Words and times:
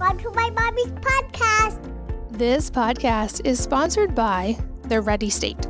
Welcome 0.00 0.20
to 0.20 0.30
my 0.30 0.48
mommy's 0.48 0.92
podcast. 0.92 1.92
This 2.30 2.70
podcast 2.70 3.42
is 3.44 3.60
sponsored 3.60 4.14
by 4.14 4.56
The 4.84 5.02
Ready 5.02 5.28
State. 5.28 5.68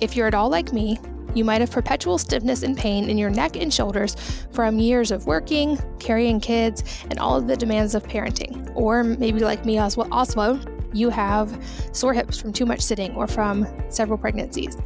If 0.00 0.16
you're 0.16 0.26
at 0.26 0.34
all 0.34 0.48
like 0.48 0.72
me, 0.72 0.98
you 1.36 1.44
might 1.44 1.60
have 1.60 1.70
perpetual 1.70 2.18
stiffness 2.18 2.64
and 2.64 2.76
pain 2.76 3.08
in 3.08 3.16
your 3.16 3.30
neck 3.30 3.54
and 3.54 3.72
shoulders 3.72 4.16
from 4.50 4.80
years 4.80 5.12
of 5.12 5.28
working, 5.28 5.78
carrying 6.00 6.40
kids, 6.40 6.82
and 7.10 7.20
all 7.20 7.36
of 7.36 7.46
the 7.46 7.56
demands 7.56 7.94
of 7.94 8.02
parenting. 8.02 8.72
Or 8.74 9.04
maybe 9.04 9.38
like 9.38 9.64
me, 9.64 9.78
also, 9.78 10.60
you 10.92 11.08
have 11.08 11.64
sore 11.92 12.12
hips 12.12 12.40
from 12.40 12.52
too 12.52 12.66
much 12.66 12.80
sitting 12.80 13.14
or 13.14 13.28
from 13.28 13.68
several 13.88 14.18
pregnancies. 14.18 14.76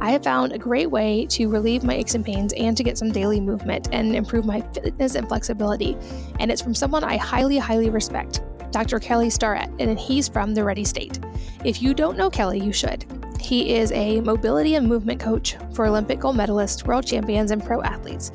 I 0.00 0.10
have 0.10 0.22
found 0.22 0.52
a 0.52 0.58
great 0.58 0.90
way 0.90 1.26
to 1.30 1.48
relieve 1.48 1.82
my 1.82 1.94
aches 1.94 2.14
and 2.14 2.24
pains 2.24 2.52
and 2.52 2.76
to 2.76 2.84
get 2.84 2.98
some 2.98 3.10
daily 3.10 3.40
movement 3.40 3.88
and 3.92 4.14
improve 4.14 4.44
my 4.44 4.60
fitness 4.72 5.14
and 5.14 5.26
flexibility. 5.26 5.96
And 6.38 6.50
it's 6.50 6.60
from 6.60 6.74
someone 6.74 7.02
I 7.02 7.16
highly, 7.16 7.56
highly 7.56 7.88
respect, 7.88 8.42
Dr. 8.70 8.98
Kelly 8.98 9.30
Starrett, 9.30 9.70
and 9.78 9.98
he's 9.98 10.28
from 10.28 10.54
the 10.54 10.62
Ready 10.62 10.84
State. 10.84 11.18
If 11.64 11.80
you 11.80 11.94
don't 11.94 12.18
know 12.18 12.28
Kelly, 12.28 12.60
you 12.60 12.72
should. 12.72 13.06
He 13.40 13.74
is 13.74 13.90
a 13.92 14.20
mobility 14.20 14.74
and 14.74 14.86
movement 14.86 15.20
coach 15.20 15.56
for 15.72 15.86
Olympic 15.86 16.20
gold 16.20 16.36
medalists, 16.36 16.86
world 16.86 17.06
champions, 17.06 17.50
and 17.50 17.64
pro 17.64 17.80
athletes. 17.82 18.32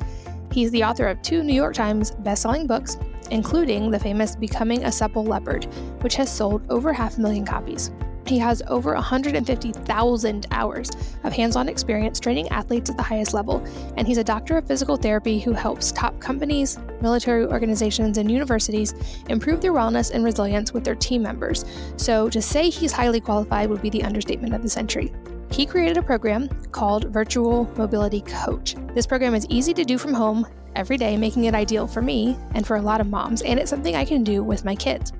He's 0.50 0.70
the 0.70 0.84
author 0.84 1.06
of 1.06 1.22
two 1.22 1.42
New 1.42 1.54
York 1.54 1.74
Times 1.74 2.10
best-selling 2.10 2.66
books, 2.66 2.98
including 3.30 3.90
the 3.90 3.98
famous 3.98 4.36
Becoming 4.36 4.84
a 4.84 4.92
Supple 4.92 5.24
Leopard, 5.24 5.64
which 6.02 6.14
has 6.16 6.34
sold 6.34 6.62
over 6.70 6.92
half 6.92 7.18
a 7.18 7.20
million 7.20 7.44
copies. 7.44 7.90
He 8.32 8.38
has 8.38 8.62
over 8.66 8.94
150,000 8.94 10.46
hours 10.52 10.90
of 11.22 11.34
hands 11.34 11.54
on 11.54 11.68
experience 11.68 12.18
training 12.18 12.48
athletes 12.48 12.88
at 12.88 12.96
the 12.96 13.02
highest 13.02 13.34
level, 13.34 13.62
and 13.98 14.08
he's 14.08 14.16
a 14.16 14.24
doctor 14.24 14.56
of 14.56 14.66
physical 14.66 14.96
therapy 14.96 15.38
who 15.38 15.52
helps 15.52 15.92
top 15.92 16.18
companies, 16.18 16.78
military 17.02 17.44
organizations, 17.44 18.16
and 18.16 18.32
universities 18.32 18.94
improve 19.28 19.60
their 19.60 19.74
wellness 19.74 20.12
and 20.12 20.24
resilience 20.24 20.72
with 20.72 20.82
their 20.82 20.94
team 20.94 21.20
members. 21.20 21.66
So, 21.98 22.30
to 22.30 22.40
say 22.40 22.70
he's 22.70 22.90
highly 22.90 23.20
qualified 23.20 23.68
would 23.68 23.82
be 23.82 23.90
the 23.90 24.02
understatement 24.02 24.54
of 24.54 24.62
the 24.62 24.70
century. 24.70 25.12
He 25.50 25.66
created 25.66 25.98
a 25.98 26.02
program 26.02 26.48
called 26.70 27.12
Virtual 27.12 27.70
Mobility 27.76 28.22
Coach. 28.22 28.76
This 28.94 29.06
program 29.06 29.34
is 29.34 29.46
easy 29.50 29.74
to 29.74 29.84
do 29.84 29.98
from 29.98 30.14
home 30.14 30.46
every 30.74 30.96
day, 30.96 31.18
making 31.18 31.44
it 31.44 31.54
ideal 31.54 31.86
for 31.86 32.00
me 32.00 32.38
and 32.54 32.66
for 32.66 32.76
a 32.76 32.82
lot 32.82 33.02
of 33.02 33.08
moms, 33.08 33.42
and 33.42 33.60
it's 33.60 33.68
something 33.68 33.94
I 33.94 34.06
can 34.06 34.24
do 34.24 34.42
with 34.42 34.64
my 34.64 34.74
kids. 34.74 35.12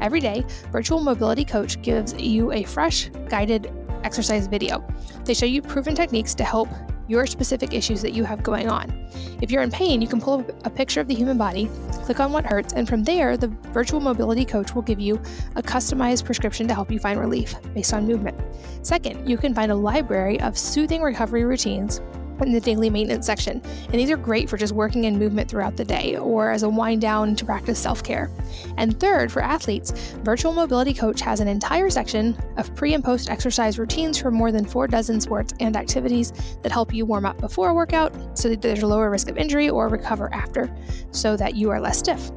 Every 0.00 0.20
day, 0.20 0.44
Virtual 0.72 1.00
Mobility 1.00 1.44
Coach 1.44 1.80
gives 1.82 2.14
you 2.14 2.52
a 2.52 2.62
fresh, 2.62 3.10
guided 3.28 3.72
exercise 4.02 4.46
video. 4.46 4.86
They 5.24 5.34
show 5.34 5.46
you 5.46 5.60
proven 5.60 5.94
techniques 5.94 6.34
to 6.36 6.44
help 6.44 6.68
your 7.06 7.26
specific 7.26 7.74
issues 7.74 8.00
that 8.02 8.12
you 8.12 8.22
have 8.22 8.42
going 8.42 8.70
on. 8.70 9.08
If 9.42 9.50
you're 9.50 9.62
in 9.62 9.70
pain, 9.70 10.00
you 10.00 10.06
can 10.06 10.20
pull 10.20 10.40
up 10.40 10.66
a 10.66 10.70
picture 10.70 11.00
of 11.00 11.08
the 11.08 11.14
human 11.14 11.36
body, 11.36 11.68
click 12.04 12.20
on 12.20 12.32
what 12.32 12.46
hurts, 12.46 12.72
and 12.72 12.88
from 12.88 13.02
there, 13.02 13.36
the 13.36 13.48
virtual 13.72 14.00
mobility 14.00 14.44
coach 14.44 14.74
will 14.74 14.82
give 14.82 15.00
you 15.00 15.16
a 15.56 15.62
customized 15.62 16.24
prescription 16.24 16.68
to 16.68 16.74
help 16.74 16.90
you 16.90 17.00
find 17.00 17.18
relief 17.18 17.54
based 17.74 17.92
on 17.92 18.06
movement. 18.06 18.40
Second, 18.82 19.28
you 19.28 19.36
can 19.36 19.52
find 19.52 19.72
a 19.72 19.74
library 19.74 20.40
of 20.40 20.56
soothing 20.56 21.02
recovery 21.02 21.44
routines 21.44 22.00
in 22.48 22.52
the 22.52 22.60
daily 22.60 22.90
maintenance 22.90 23.26
section. 23.26 23.62
And 23.84 23.94
these 23.94 24.10
are 24.10 24.16
great 24.16 24.48
for 24.48 24.56
just 24.56 24.72
working 24.72 25.04
in 25.04 25.18
movement 25.18 25.50
throughout 25.50 25.76
the 25.76 25.84
day 25.84 26.16
or 26.16 26.50
as 26.50 26.62
a 26.62 26.68
wind 26.68 27.00
down 27.00 27.36
to 27.36 27.44
practice 27.44 27.78
self 27.78 28.02
care. 28.02 28.30
And 28.76 28.98
third, 28.98 29.30
for 29.30 29.42
athletes, 29.42 29.92
Virtual 30.22 30.52
Mobility 30.52 30.94
Coach 30.94 31.20
has 31.20 31.40
an 31.40 31.48
entire 31.48 31.90
section 31.90 32.36
of 32.56 32.74
pre 32.74 32.94
and 32.94 33.04
post 33.04 33.30
exercise 33.30 33.78
routines 33.78 34.18
for 34.18 34.30
more 34.30 34.52
than 34.52 34.64
four 34.64 34.86
dozen 34.86 35.20
sports 35.20 35.54
and 35.60 35.76
activities 35.76 36.32
that 36.62 36.72
help 36.72 36.92
you 36.94 37.06
warm 37.06 37.26
up 37.26 37.38
before 37.38 37.70
a 37.70 37.74
workout 37.74 38.38
so 38.38 38.48
that 38.48 38.62
there's 38.62 38.82
a 38.82 38.86
lower 38.86 39.10
risk 39.10 39.28
of 39.28 39.36
injury 39.36 39.68
or 39.68 39.88
recover 39.88 40.32
after 40.32 40.74
so 41.10 41.36
that 41.36 41.56
you 41.56 41.70
are 41.70 41.80
less 41.80 41.98
stiff. 41.98 42.30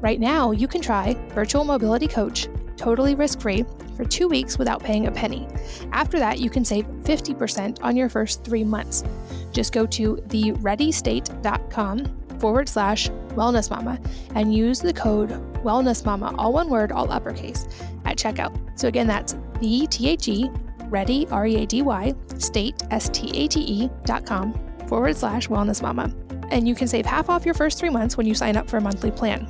Right 0.00 0.20
now, 0.20 0.50
you 0.50 0.68
can 0.68 0.80
try 0.82 1.14
Virtual 1.30 1.64
Mobility 1.64 2.06
Coach 2.06 2.48
totally 2.76 3.14
risk 3.14 3.40
free 3.40 3.64
for 3.96 4.04
two 4.04 4.28
weeks 4.28 4.58
without 4.58 4.82
paying 4.82 5.06
a 5.06 5.10
penny. 5.10 5.48
After 5.92 6.18
that, 6.18 6.38
you 6.38 6.50
can 6.50 6.64
save 6.64 6.86
50% 7.02 7.82
on 7.82 7.96
your 7.96 8.08
first 8.08 8.44
three 8.44 8.64
months. 8.64 9.04
Just 9.52 9.72
go 9.72 9.86
to 9.86 10.16
thereadystate.com 10.28 12.38
forward 12.38 12.68
slash 12.68 13.08
wellness 13.30 13.70
mama 13.70 13.98
and 14.34 14.54
use 14.54 14.80
the 14.80 14.92
code 14.92 15.30
wellness 15.62 16.04
mama, 16.04 16.34
all 16.38 16.52
one 16.52 16.68
word, 16.68 16.92
all 16.92 17.10
uppercase, 17.10 17.66
at 18.04 18.16
checkout. 18.16 18.56
So 18.78 18.88
again, 18.88 19.06
that's 19.06 19.36
the 19.60 19.86
T 19.86 20.08
H 20.08 20.28
E 20.28 20.50
ready, 20.84 21.26
R 21.28 21.46
E 21.46 21.62
A 21.62 21.66
D 21.66 21.82
Y, 21.82 22.14
state, 22.38 22.82
S 22.90 23.08
T 23.08 23.44
A 23.44 23.48
T 23.48 23.60
E 23.60 23.90
dot 24.04 24.26
com 24.26 24.54
forward 24.86 25.16
slash 25.16 25.48
wellness 25.48 25.82
mama. 25.82 26.14
And 26.50 26.68
you 26.68 26.74
can 26.74 26.86
save 26.86 27.06
half 27.06 27.28
off 27.28 27.44
your 27.44 27.54
first 27.54 27.78
three 27.78 27.90
months 27.90 28.16
when 28.16 28.26
you 28.26 28.34
sign 28.34 28.56
up 28.56 28.68
for 28.68 28.76
a 28.76 28.80
monthly 28.80 29.10
plan. 29.10 29.48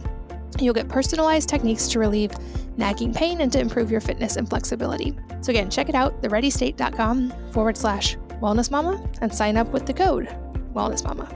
You'll 0.58 0.74
get 0.74 0.88
personalized 0.88 1.48
techniques 1.48 1.88
to 1.88 1.98
relieve 1.98 2.32
nagging 2.76 3.12
pain 3.12 3.40
and 3.40 3.52
to 3.52 3.60
improve 3.60 3.90
your 3.90 4.00
fitness 4.00 4.36
and 4.36 4.48
flexibility. 4.48 5.16
So 5.40 5.50
again, 5.50 5.70
check 5.70 5.88
it 5.88 5.94
out, 5.94 6.22
thereadystate.com 6.22 7.32
forward 7.52 7.76
slash 7.76 8.16
Wellness 8.40 8.70
Mama 8.70 9.02
and 9.20 9.34
sign 9.34 9.56
up 9.56 9.68
with 9.68 9.86
the 9.86 9.94
code 9.94 10.28
Wellness 10.74 11.04
Mama. 11.04 11.28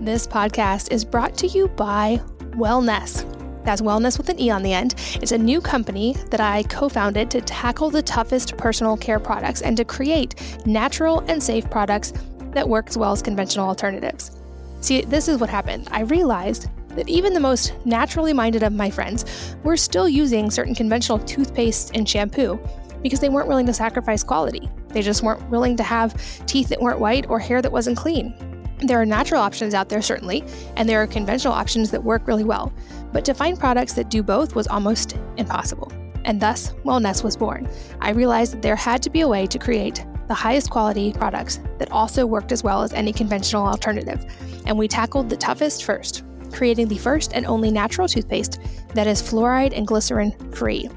This 0.00 0.26
podcast 0.26 0.92
is 0.92 1.04
brought 1.04 1.36
to 1.38 1.46
you 1.46 1.68
by 1.68 2.20
Wellnesse. 2.50 3.24
That's 3.64 3.82
wellness 3.82 4.16
with 4.16 4.28
an 4.28 4.40
E 4.40 4.48
on 4.50 4.62
the 4.62 4.72
end. 4.72 4.94
It's 5.20 5.32
a 5.32 5.38
new 5.38 5.60
company 5.60 6.14
that 6.30 6.40
I 6.40 6.62
co 6.64 6.88
founded 6.88 7.30
to 7.32 7.40
tackle 7.40 7.90
the 7.90 8.02
toughest 8.02 8.56
personal 8.56 8.96
care 8.96 9.18
products 9.18 9.62
and 9.62 9.76
to 9.76 9.84
create 9.84 10.66
natural 10.66 11.20
and 11.28 11.42
safe 11.42 11.68
products 11.68 12.12
that 12.52 12.68
work 12.68 12.88
as 12.88 12.96
well 12.96 13.12
as 13.12 13.22
conventional 13.22 13.66
alternatives. 13.66 14.38
See, 14.80 15.00
this 15.00 15.26
is 15.26 15.38
what 15.38 15.50
happened. 15.50 15.88
I 15.90 16.02
realized 16.02 16.68
that 16.96 17.08
even 17.08 17.32
the 17.32 17.40
most 17.40 17.74
naturally 17.84 18.32
minded 18.32 18.62
of 18.62 18.72
my 18.72 18.90
friends 18.90 19.56
were 19.62 19.76
still 19.76 20.08
using 20.08 20.50
certain 20.50 20.74
conventional 20.74 21.18
toothpaste 21.20 21.92
and 21.94 22.08
shampoo 22.08 22.58
because 23.02 23.20
they 23.20 23.28
weren't 23.28 23.48
willing 23.48 23.66
to 23.66 23.72
sacrifice 23.72 24.24
quality. 24.24 24.68
They 24.88 25.02
just 25.02 25.22
weren't 25.22 25.48
willing 25.50 25.76
to 25.76 25.82
have 25.82 26.14
teeth 26.46 26.68
that 26.70 26.80
weren't 26.80 26.98
white 26.98 27.28
or 27.28 27.38
hair 27.38 27.62
that 27.62 27.70
wasn't 27.70 27.96
clean. 27.96 28.34
There 28.80 29.00
are 29.00 29.06
natural 29.06 29.40
options 29.40 29.74
out 29.74 29.88
there, 29.88 30.02
certainly, 30.02 30.44
and 30.76 30.88
there 30.88 31.00
are 31.00 31.06
conventional 31.06 31.54
options 31.54 31.90
that 31.90 32.02
work 32.02 32.26
really 32.26 32.44
well. 32.44 32.72
But 33.12 33.24
to 33.24 33.34
find 33.34 33.58
products 33.58 33.94
that 33.94 34.10
do 34.10 34.22
both 34.22 34.54
was 34.54 34.66
almost 34.66 35.16
impossible. 35.36 35.90
And 36.24 36.40
thus, 36.40 36.72
Wellnesse 36.84 37.22
was 37.22 37.36
born. 37.36 37.68
I 38.00 38.10
realized 38.10 38.52
that 38.52 38.62
there 38.62 38.76
had 38.76 39.02
to 39.04 39.10
be 39.10 39.20
a 39.20 39.28
way 39.28 39.46
to 39.46 39.58
create 39.58 40.04
the 40.28 40.34
highest 40.34 40.70
quality 40.70 41.12
products 41.12 41.60
that 41.78 41.90
also 41.92 42.26
worked 42.26 42.52
as 42.52 42.64
well 42.64 42.82
as 42.82 42.92
any 42.92 43.12
conventional 43.12 43.66
alternative. 43.66 44.26
And 44.66 44.76
we 44.76 44.88
tackled 44.88 45.30
the 45.30 45.36
toughest 45.36 45.84
first, 45.84 46.24
creating 46.52 46.88
the 46.88 46.98
first 46.98 47.32
and 47.32 47.46
only 47.46 47.70
natural 47.70 48.08
toothpaste 48.08 48.60
that 48.94 49.06
is 49.06 49.22
fluoride 49.22 49.76
and 49.76 49.86
glycerin 49.86 50.32
free. 50.52 50.88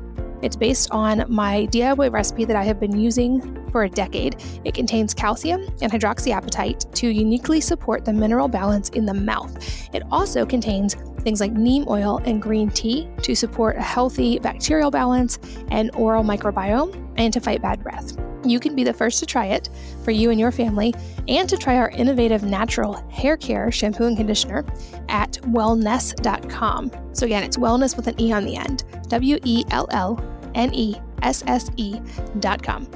It's 0.41 0.55
based 0.55 0.89
on 0.91 1.25
my 1.27 1.67
DIY 1.71 2.11
recipe 2.11 2.45
that 2.45 2.55
I 2.55 2.63
have 2.63 2.79
been 2.79 2.97
using 2.97 3.57
for 3.71 3.83
a 3.83 3.89
decade. 3.89 4.41
It 4.63 4.73
contains 4.73 5.13
calcium 5.13 5.61
and 5.81 5.91
hydroxyapatite 5.91 6.93
to 6.95 7.09
uniquely 7.09 7.59
support 7.61 8.05
the 8.05 8.13
mineral 8.13 8.47
balance 8.47 8.89
in 8.89 9.05
the 9.05 9.13
mouth. 9.13 9.57
It 9.93 10.03
also 10.11 10.45
contains 10.45 10.95
things 11.21 11.41
like 11.41 11.51
neem 11.51 11.85
oil 11.87 12.21
and 12.25 12.41
green 12.41 12.69
tea 12.69 13.09
to 13.23 13.35
support 13.35 13.75
a 13.75 13.81
healthy 13.81 14.39
bacterial 14.39 14.91
balance 14.91 15.39
and 15.71 15.91
oral 15.95 16.23
microbiome 16.23 17.13
and 17.17 17.33
to 17.33 17.41
fight 17.41 17.61
bad 17.61 17.83
breath. 17.83 18.17
You 18.45 18.59
can 18.59 18.75
be 18.75 18.83
the 18.83 18.93
first 18.93 19.19
to 19.19 19.25
try 19.25 19.47
it 19.47 19.69
for 20.03 20.11
you 20.11 20.29
and 20.31 20.39
your 20.39 20.51
family 20.51 20.93
and 21.27 21.47
to 21.49 21.57
try 21.57 21.77
our 21.77 21.89
innovative 21.89 22.43
natural 22.43 22.93
hair 23.09 23.37
care 23.37 23.71
shampoo 23.71 24.05
and 24.05 24.17
conditioner 24.17 24.65
at 25.09 25.33
wellnesse.com. 25.43 26.91
So, 27.13 27.25
again, 27.25 27.43
it's 27.43 27.57
wellness 27.57 27.95
with 27.95 28.07
an 28.07 28.19
E 28.19 28.31
on 28.31 28.45
the 28.45 28.55
end 28.55 28.83
W 29.09 29.39
E 29.43 29.63
L 29.71 29.87
L 29.91 30.23
N 30.55 30.73
E 30.73 30.95
S 31.21 31.43
S 31.47 31.69
E.com. 31.77 32.87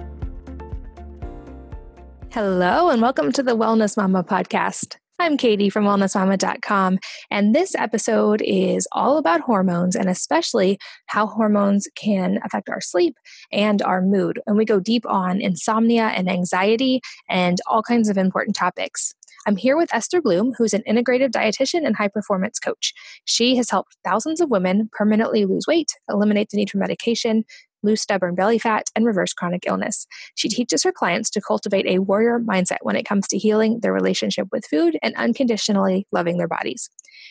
Hello, 2.32 2.90
and 2.90 3.02
welcome 3.02 3.32
to 3.32 3.44
the 3.44 3.56
Wellness 3.56 3.96
Mama 3.96 4.24
podcast. 4.24 4.98
I'm 5.20 5.38
Katie 5.38 5.70
from 5.70 5.86
wellnessmama.com, 5.86 6.98
and 7.30 7.56
this 7.56 7.76
episode 7.76 8.42
is 8.44 8.88
all 8.92 9.18
about 9.18 9.42
hormones 9.42 9.96
and 9.96 10.10
especially 10.10 10.80
how 11.06 11.28
hormones 11.28 11.88
can 11.96 12.40
affect 12.44 12.68
our 12.68 12.82
sleep 12.82 13.16
and 13.52 13.82
our 13.84 14.02
mood. 14.02 14.42
And 14.48 14.58
we 14.58 14.66
go 14.66 14.80
deep 14.80 15.06
on 15.06 15.40
insomnia 15.40 16.08
and 16.08 16.28
anxiety 16.30 17.00
and 17.30 17.60
all 17.68 17.84
kinds 17.84 18.10
of 18.10 18.18
important 18.18 18.56
topics. 18.56 19.14
I'm 19.46 19.56
here 19.56 19.78
with 19.78 19.94
Esther 19.94 20.22
Blum, 20.22 20.54
who's 20.58 20.74
an 20.74 20.84
integrative 20.90 21.30
dietitian 21.30 21.86
and 21.86 21.96
high 21.96 22.08
performance 22.08 22.60
coach. 22.60 22.94
She 23.26 23.56
has 23.58 23.70
helped 23.70 23.96
thousands 24.04 24.42
of 24.42 24.50
women 24.50 24.90
permanently 24.94 25.46
lose 25.46 25.68
weight, 25.68 25.92
eliminate 26.10 26.50
the 26.50 26.58
need 26.58 26.72
for 26.72 26.80
medication, 26.80 27.44
lose 27.84 28.02
stubborn 28.02 28.36
belly 28.36 28.58
fat, 28.58 28.88
and 28.96 29.06
reverse 29.06 29.34
chronic 29.34 29.66
illness. 29.68 30.08
She 30.36 30.50
teaches 30.50 30.84
her 30.84 30.92
clients 30.92 31.30
to 31.32 31.42
cultivate 31.42 31.86
a 31.86 32.00
warrior 32.00 32.40
mindset 32.40 32.78
when 32.82 32.96
it 32.96 33.06
comes 33.06 33.28
to 33.28 33.38
healing 33.38 33.80
their 33.82 33.94
relationship 33.94 34.48
with 34.52 34.66
food 34.66 34.98
and 35.04 35.16
unconditionally 35.16 36.08
loving 36.12 36.38
their 36.38 36.48
bodies. 36.48 36.90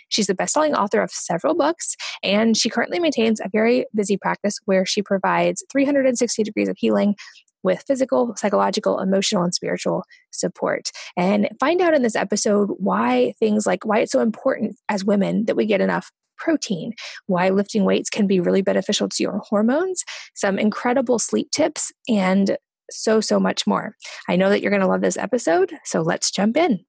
She's 0.08 0.26
the 0.26 0.34
best-selling 0.34 0.75
author 0.75 1.00
of 1.00 1.10
several 1.10 1.54
books, 1.54 1.96
and 2.22 2.56
she 2.56 2.70
currently 2.70 3.00
maintains 3.00 3.40
a 3.40 3.49
very 3.50 3.87
busy 3.94 4.16
practice 4.16 4.58
where 4.64 4.87
she 4.87 5.02
provides 5.02 5.64
360 5.72 6.43
degrees 6.43 6.69
of 6.69 6.76
healing 6.78 7.16
with 7.62 7.84
physical, 7.87 8.34
psychological, 8.37 8.98
emotional, 8.98 9.43
and 9.43 9.55
spiritual 9.55 10.05
support. 10.31 10.90
And 11.16 11.48
find 11.60 11.81
out 11.81 11.94
in 11.94 12.02
this 12.02 12.16
episode 12.16 12.70
why 12.78 13.34
things 13.38 13.66
like 13.66 13.84
why 13.84 14.00
it's 14.00 14.12
so 14.12 14.20
important 14.20 14.76
as 14.88 15.05
women 15.05 15.44
that 15.46 15.56
we 15.56 15.66
get 15.66 15.81
enough 15.81 16.10
protein, 16.37 16.93
why 17.26 17.49
lifting 17.49 17.84
weights 17.84 18.11
can 18.11 18.26
be 18.26 18.40
really 18.40 18.62
beneficial 18.62 19.08
to 19.08 19.23
your 19.23 19.38
hormones, 19.49 20.05
some 20.34 20.58
incredible 20.58 21.19
sleep 21.19 21.50
tips, 21.50 21.93
and 22.08 22.56
so, 22.90 23.20
so 23.20 23.40
much 23.40 23.67
more. 23.67 23.96
I 24.29 24.37
know 24.37 24.50
that 24.50 24.61
you're 24.61 24.70
going 24.70 24.82
to 24.82 24.88
love 24.88 25.00
this 25.00 25.17
episode, 25.17 25.73
so 25.84 26.02
let's 26.02 26.31
jump 26.31 26.56
in. 26.56 26.84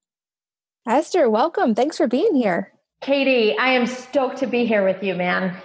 Esther, 0.86 1.30
welcome. 1.30 1.74
Thanks 1.74 1.96
for 1.96 2.06
being 2.06 2.34
here. 2.34 2.72
Katie, 3.00 3.56
I 3.58 3.72
am 3.72 3.86
stoked 3.86 4.38
to 4.38 4.46
be 4.46 4.66
here 4.66 4.84
with 4.84 5.02
you, 5.02 5.14
man. 5.14 5.56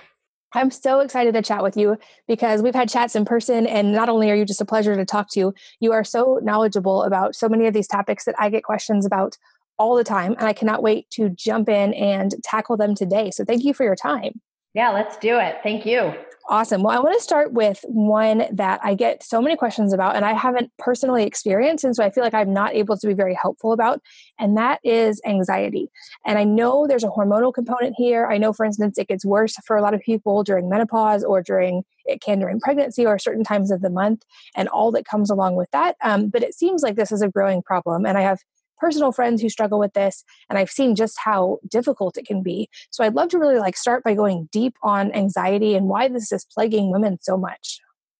I'm 0.53 0.71
so 0.71 0.99
excited 0.99 1.35
to 1.35 1.41
chat 1.41 1.61
with 1.61 1.77
you 1.77 1.97
because 2.27 2.61
we've 2.61 2.73
had 2.73 2.89
chats 2.89 3.15
in 3.15 3.23
person, 3.23 3.67
and 3.67 3.91
not 3.93 4.09
only 4.09 4.31
are 4.31 4.35
you 4.35 4.45
just 4.45 4.61
a 4.61 4.65
pleasure 4.65 4.95
to 4.95 5.05
talk 5.05 5.29
to, 5.33 5.53
you 5.79 5.91
are 5.91 6.03
so 6.03 6.39
knowledgeable 6.41 7.03
about 7.03 7.35
so 7.35 7.47
many 7.47 7.67
of 7.67 7.73
these 7.73 7.87
topics 7.87 8.25
that 8.25 8.35
I 8.39 8.49
get 8.49 8.63
questions 8.63 9.05
about 9.05 9.37
all 9.79 9.95
the 9.95 10.03
time. 10.03 10.35
And 10.37 10.47
I 10.47 10.53
cannot 10.53 10.83
wait 10.83 11.09
to 11.11 11.29
jump 11.29 11.69
in 11.69 11.93
and 11.95 12.35
tackle 12.43 12.77
them 12.77 12.93
today. 12.93 13.31
So 13.31 13.43
thank 13.43 13.63
you 13.63 13.73
for 13.73 13.83
your 13.83 13.95
time. 13.95 14.39
Yeah, 14.75 14.91
let's 14.91 15.17
do 15.17 15.39
it. 15.39 15.57
Thank 15.63 15.85
you. 15.87 16.13
Awesome. 16.47 16.81
Well, 16.81 16.97
I 16.97 16.99
want 16.99 17.15
to 17.15 17.23
start 17.23 17.53
with 17.53 17.83
one 17.87 18.45
that 18.51 18.79
I 18.83 18.95
get 18.95 19.21
so 19.23 19.39
many 19.39 19.55
questions 19.55 19.93
about, 19.93 20.15
and 20.15 20.25
I 20.25 20.33
haven't 20.33 20.71
personally 20.79 21.23
experienced. 21.23 21.83
And 21.83 21.95
so 21.95 22.03
I 22.03 22.09
feel 22.09 22.23
like 22.23 22.33
I'm 22.33 22.53
not 22.53 22.73
able 22.73 22.97
to 22.97 23.07
be 23.07 23.13
very 23.13 23.35
helpful 23.39 23.71
about, 23.71 24.01
and 24.39 24.57
that 24.57 24.79
is 24.83 25.21
anxiety. 25.25 25.89
And 26.25 26.39
I 26.39 26.45
know 26.45 26.87
there's 26.87 27.03
a 27.03 27.09
hormonal 27.09 27.53
component 27.53 27.93
here. 27.97 28.25
I 28.25 28.39
know, 28.39 28.51
for 28.51 28.65
instance, 28.65 28.97
it 28.97 29.07
gets 29.07 29.23
worse 29.23 29.55
for 29.65 29.77
a 29.77 29.81
lot 29.83 29.93
of 29.93 30.01
people 30.01 30.43
during 30.43 30.69
menopause 30.69 31.23
or 31.23 31.43
during, 31.43 31.83
it 32.05 32.21
can 32.21 32.39
during 32.39 32.59
pregnancy 32.59 33.05
or 33.05 33.19
certain 33.19 33.43
times 33.43 33.69
of 33.69 33.81
the 33.81 33.91
month 33.91 34.23
and 34.55 34.67
all 34.69 34.91
that 34.93 35.05
comes 35.05 35.29
along 35.29 35.55
with 35.55 35.69
that. 35.69 35.97
Um, 36.01 36.29
but 36.29 36.41
it 36.41 36.55
seems 36.55 36.81
like 36.81 36.95
this 36.95 37.11
is 37.11 37.21
a 37.21 37.29
growing 37.29 37.61
problem. 37.61 38.07
And 38.07 38.17
I 38.17 38.21
have 38.21 38.39
personal 38.79 39.11
friends 39.11 39.41
who 39.41 39.49
struggle 39.49 39.79
with 39.79 39.93
this 39.93 40.23
and 40.49 40.57
I've 40.57 40.69
seen 40.69 40.95
just 40.95 41.17
how 41.23 41.59
difficult 41.67 42.17
it 42.17 42.25
can 42.25 42.41
be. 42.43 42.69
So 42.91 43.03
I'd 43.03 43.15
love 43.15 43.29
to 43.29 43.39
really 43.39 43.59
like 43.59 43.77
start 43.77 44.03
by 44.03 44.15
going 44.15 44.49
deep 44.51 44.75
on 44.83 45.11
anxiety 45.13 45.75
and 45.75 45.87
why 45.87 46.07
this 46.07 46.31
is 46.31 46.45
plaguing 46.45 46.91
women 46.91 47.17
so 47.21 47.37
much. 47.37 47.79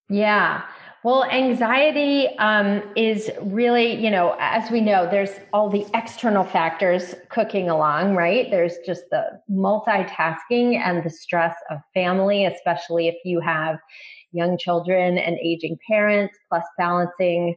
Yeah. 0.09 0.63
Well, 1.01 1.23
anxiety 1.23 2.27
um, 2.39 2.83
is 2.97 3.31
really, 3.41 3.93
you 4.03 4.11
know, 4.11 4.35
as 4.37 4.69
we 4.69 4.81
know, 4.81 5.07
there's 5.09 5.31
all 5.53 5.69
the 5.69 5.85
external 5.93 6.43
factors 6.43 7.15
cooking 7.29 7.69
along, 7.69 8.15
right? 8.15 8.51
There's 8.51 8.73
just 8.85 9.03
the 9.09 9.39
multitasking 9.49 10.75
and 10.75 11.01
the 11.01 11.09
stress 11.09 11.55
of 11.69 11.79
family, 11.93 12.45
especially 12.45 13.07
if 13.07 13.15
you 13.23 13.39
have 13.39 13.77
young 14.33 14.57
children 14.57 15.17
and 15.17 15.37
aging 15.41 15.77
parents, 15.87 16.37
plus 16.49 16.65
balancing 16.77 17.55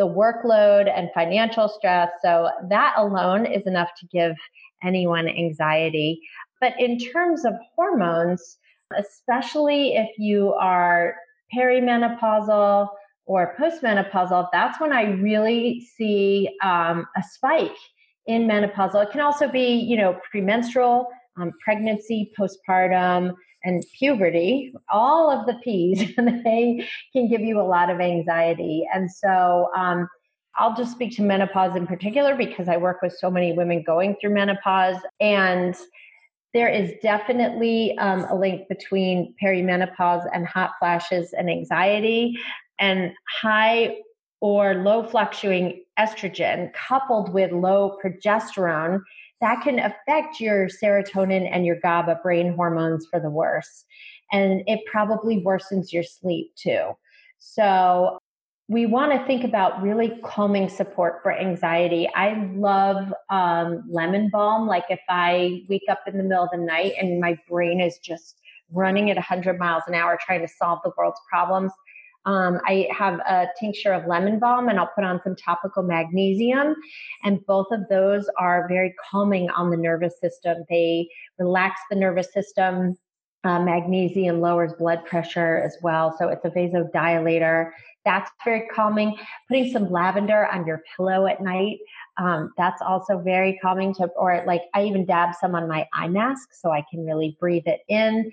the 0.00 0.06
workload 0.06 0.90
and 0.90 1.10
financial 1.12 1.68
stress. 1.68 2.08
So 2.22 2.48
that 2.70 2.94
alone 2.96 3.44
is 3.44 3.66
enough 3.66 3.90
to 4.00 4.06
give 4.06 4.34
anyone 4.82 5.28
anxiety. 5.28 6.18
But 6.58 6.72
in 6.80 6.98
terms 6.98 7.44
of 7.44 7.52
hormones, 7.76 8.56
especially 8.96 9.96
if 9.96 10.08
you 10.16 10.54
are 10.54 11.16
perimenopausal 11.54 12.88
or 13.26 13.54
postmenopausal, 13.60 14.48
that's 14.52 14.80
when 14.80 14.92
I 14.92 15.02
really 15.02 15.86
see 15.96 16.48
um, 16.64 17.06
a 17.14 17.22
spike 17.22 17.76
in 18.26 18.46
menopausal. 18.46 19.02
It 19.02 19.10
can 19.10 19.20
also 19.20 19.48
be, 19.48 19.74
you 19.74 19.98
know, 19.98 20.18
premenstrual, 20.30 21.08
um, 21.38 21.52
pregnancy, 21.62 22.32
postpartum, 22.38 23.34
and 23.64 23.84
puberty, 23.98 24.72
all 24.90 25.30
of 25.30 25.46
the 25.46 25.54
P's, 25.62 26.14
they 26.16 26.86
can 27.12 27.28
give 27.28 27.40
you 27.40 27.60
a 27.60 27.62
lot 27.62 27.90
of 27.90 28.00
anxiety. 28.00 28.86
And 28.92 29.10
so 29.10 29.70
um, 29.76 30.08
I'll 30.56 30.74
just 30.74 30.92
speak 30.92 31.14
to 31.16 31.22
menopause 31.22 31.76
in 31.76 31.86
particular 31.86 32.36
because 32.36 32.68
I 32.68 32.76
work 32.76 33.02
with 33.02 33.16
so 33.18 33.30
many 33.30 33.52
women 33.52 33.82
going 33.82 34.16
through 34.20 34.34
menopause. 34.34 34.96
And 35.20 35.76
there 36.52 36.68
is 36.68 36.92
definitely 37.02 37.96
um, 37.98 38.26
a 38.28 38.34
link 38.34 38.68
between 38.68 39.34
perimenopause 39.42 40.26
and 40.34 40.46
hot 40.46 40.72
flashes 40.78 41.32
and 41.32 41.48
anxiety. 41.48 42.36
And 42.78 43.12
high 43.42 43.96
or 44.40 44.74
low 44.74 45.06
fluctuating 45.06 45.84
estrogen 45.98 46.72
coupled 46.72 47.32
with 47.32 47.52
low 47.52 47.98
progesterone 48.02 49.00
that 49.40 49.62
can 49.62 49.78
affect 49.78 50.40
your 50.40 50.68
serotonin 50.68 51.48
and 51.50 51.64
your 51.64 51.76
GABA 51.80 52.20
brain 52.22 52.54
hormones 52.54 53.06
for 53.10 53.20
the 53.20 53.30
worse. 53.30 53.84
And 54.32 54.62
it 54.66 54.80
probably 54.90 55.42
worsens 55.42 55.92
your 55.92 56.02
sleep 56.02 56.52
too. 56.56 56.92
So 57.38 58.18
we 58.68 58.86
want 58.86 59.12
to 59.12 59.26
think 59.26 59.42
about 59.42 59.82
really 59.82 60.20
calming 60.22 60.68
support 60.68 61.20
for 61.22 61.36
anxiety. 61.36 62.08
I 62.14 62.48
love 62.54 63.12
um, 63.28 63.82
lemon 63.90 64.28
balm. 64.30 64.68
Like 64.68 64.84
if 64.90 65.00
I 65.08 65.64
wake 65.68 65.86
up 65.90 66.02
in 66.06 66.16
the 66.16 66.22
middle 66.22 66.44
of 66.44 66.50
the 66.52 66.58
night 66.58 66.92
and 67.00 67.20
my 67.20 67.36
brain 67.48 67.80
is 67.80 67.98
just 67.98 68.36
running 68.70 69.10
at 69.10 69.16
100 69.16 69.58
miles 69.58 69.82
an 69.88 69.94
hour 69.94 70.16
trying 70.24 70.42
to 70.42 70.48
solve 70.48 70.78
the 70.84 70.92
world's 70.96 71.18
problems, 71.28 71.72
um, 72.26 72.60
I 72.66 72.86
have 72.96 73.18
a 73.20 73.48
tincture 73.58 73.92
of 73.92 74.06
lemon 74.06 74.38
balm 74.38 74.68
and 74.68 74.78
I'll 74.78 74.90
put 74.94 75.04
on 75.04 75.20
some 75.24 75.36
topical 75.36 75.82
magnesium. 75.82 76.74
And 77.24 77.44
both 77.46 77.68
of 77.72 77.80
those 77.88 78.28
are 78.38 78.68
very 78.68 78.94
calming 79.10 79.48
on 79.50 79.70
the 79.70 79.76
nervous 79.76 80.20
system. 80.20 80.64
They 80.68 81.08
relax 81.38 81.80
the 81.90 81.96
nervous 81.96 82.32
system. 82.32 82.96
Uh, 83.42 83.58
magnesium 83.58 84.42
lowers 84.42 84.74
blood 84.78 85.02
pressure 85.06 85.62
as 85.64 85.74
well. 85.82 86.14
So 86.18 86.28
it's 86.28 86.44
a 86.44 86.50
vasodilator. 86.50 87.70
That's 88.04 88.30
very 88.44 88.68
calming. 88.68 89.16
Putting 89.48 89.72
some 89.72 89.90
lavender 89.90 90.46
on 90.46 90.66
your 90.66 90.82
pillow 90.94 91.24
at 91.24 91.42
night. 91.42 91.78
Um, 92.18 92.52
that's 92.58 92.82
also 92.82 93.18
very 93.18 93.58
calming 93.62 93.94
to, 93.94 94.08
or 94.08 94.44
like 94.46 94.64
I 94.74 94.84
even 94.84 95.06
dab 95.06 95.34
some 95.40 95.54
on 95.54 95.68
my 95.68 95.88
eye 95.94 96.08
mask 96.08 96.50
so 96.52 96.70
I 96.70 96.84
can 96.90 97.06
really 97.06 97.34
breathe 97.40 97.66
it 97.66 97.80
in 97.88 98.30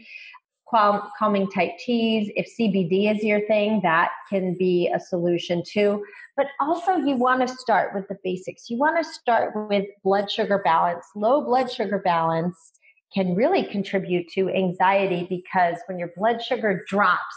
calming 0.70 1.50
type 1.52 1.72
teas. 1.80 2.32
If 2.36 2.48
CBD 2.60 3.14
is 3.16 3.24
your 3.24 3.46
thing, 3.48 3.82
that 3.84 4.12
can 4.30 4.56
be 4.58 4.92
a 4.94 5.00
solution 5.00 5.64
too. 5.66 6.04
But 6.36 6.48
also, 6.60 6.96
you 6.96 7.16
want 7.16 7.48
to 7.48 7.54
start 7.54 7.94
with 7.94 8.08
the 8.08 8.18
basics. 8.24 8.70
You 8.70 8.78
want 8.78 9.04
to 9.04 9.10
start 9.10 9.54
with 9.70 9.86
blood 10.04 10.30
sugar 10.30 10.62
balance. 10.64 11.06
Low 11.16 11.42
blood 11.42 11.72
sugar 11.72 12.00
balance 12.00 12.74
can 13.14 13.36
really 13.36 13.64
contribute 13.64 14.28
to 14.34 14.50
anxiety 14.50 15.26
because 15.30 15.78
when 15.88 15.98
your 15.98 16.12
blood 16.16 16.42
sugar 16.42 16.84
drops, 16.88 17.36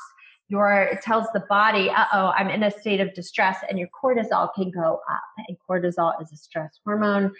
your 0.48 0.82
it 0.82 1.00
tells 1.00 1.26
the 1.32 1.44
body, 1.48 1.88
"Uh 1.88 2.06
oh, 2.12 2.32
I'm 2.36 2.48
in 2.48 2.64
a 2.64 2.70
state 2.72 3.00
of 3.00 3.14
distress," 3.14 3.58
and 3.68 3.78
your 3.78 3.88
cortisol 3.88 4.52
can 4.52 4.70
go 4.70 5.00
up. 5.08 5.22
And 5.46 5.56
cortisol 5.68 6.20
is 6.20 6.32
a 6.32 6.36
stress 6.36 6.80
hormone 6.84 7.32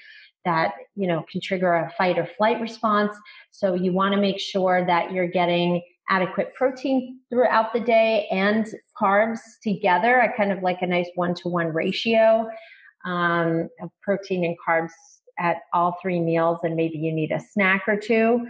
that 0.44 0.72
you 0.96 1.06
know 1.06 1.25
can 1.31 1.40
trigger 1.40 1.75
a 1.75 1.92
fight 1.96 2.19
or 2.19 2.28
flight 2.37 2.60
response. 2.60 3.14
So 3.50 3.75
you 3.75 3.92
want 3.92 4.14
to 4.14 4.20
make 4.20 4.40
sure 4.40 4.84
that 4.87 5.12
you're 5.12 5.28
getting 5.28 5.82
adequate 6.11 6.52
protein 6.54 7.20
throughout 7.30 7.73
the 7.73 7.80
day 7.80 8.26
and 8.32 8.66
carbs 9.00 9.38
together 9.62 10.20
I 10.20 10.28
kind 10.28 10.50
of 10.52 10.61
like 10.61 10.82
a 10.82 10.87
nice 10.87 11.09
one-to-one 11.14 11.68
ratio 11.68 12.49
um, 13.04 13.68
of 13.80 13.90
protein 14.02 14.44
and 14.44 14.56
carbs 14.66 14.90
at 15.38 15.59
all 15.73 15.97
three 16.02 16.20
meals 16.20 16.59
and 16.64 16.75
maybe 16.75 16.99
you 16.99 17.12
need 17.12 17.30
a 17.30 17.40
snack 17.40 17.85
or 17.87 17.97
two. 17.97 18.47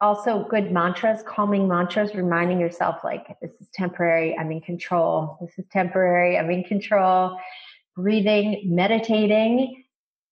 Also 0.00 0.46
good 0.48 0.72
mantras 0.72 1.22
calming 1.24 1.68
mantras 1.68 2.14
reminding 2.14 2.58
yourself 2.58 2.96
like 3.04 3.36
this 3.42 3.52
is 3.60 3.68
temporary 3.74 4.36
i'm 4.38 4.50
in 4.50 4.60
control. 4.60 5.36
This 5.42 5.58
is 5.58 5.66
temporary 5.70 6.38
i'm 6.38 6.50
in 6.50 6.64
control. 6.64 7.38
Breathing 7.96 8.62
meditating 8.64 9.84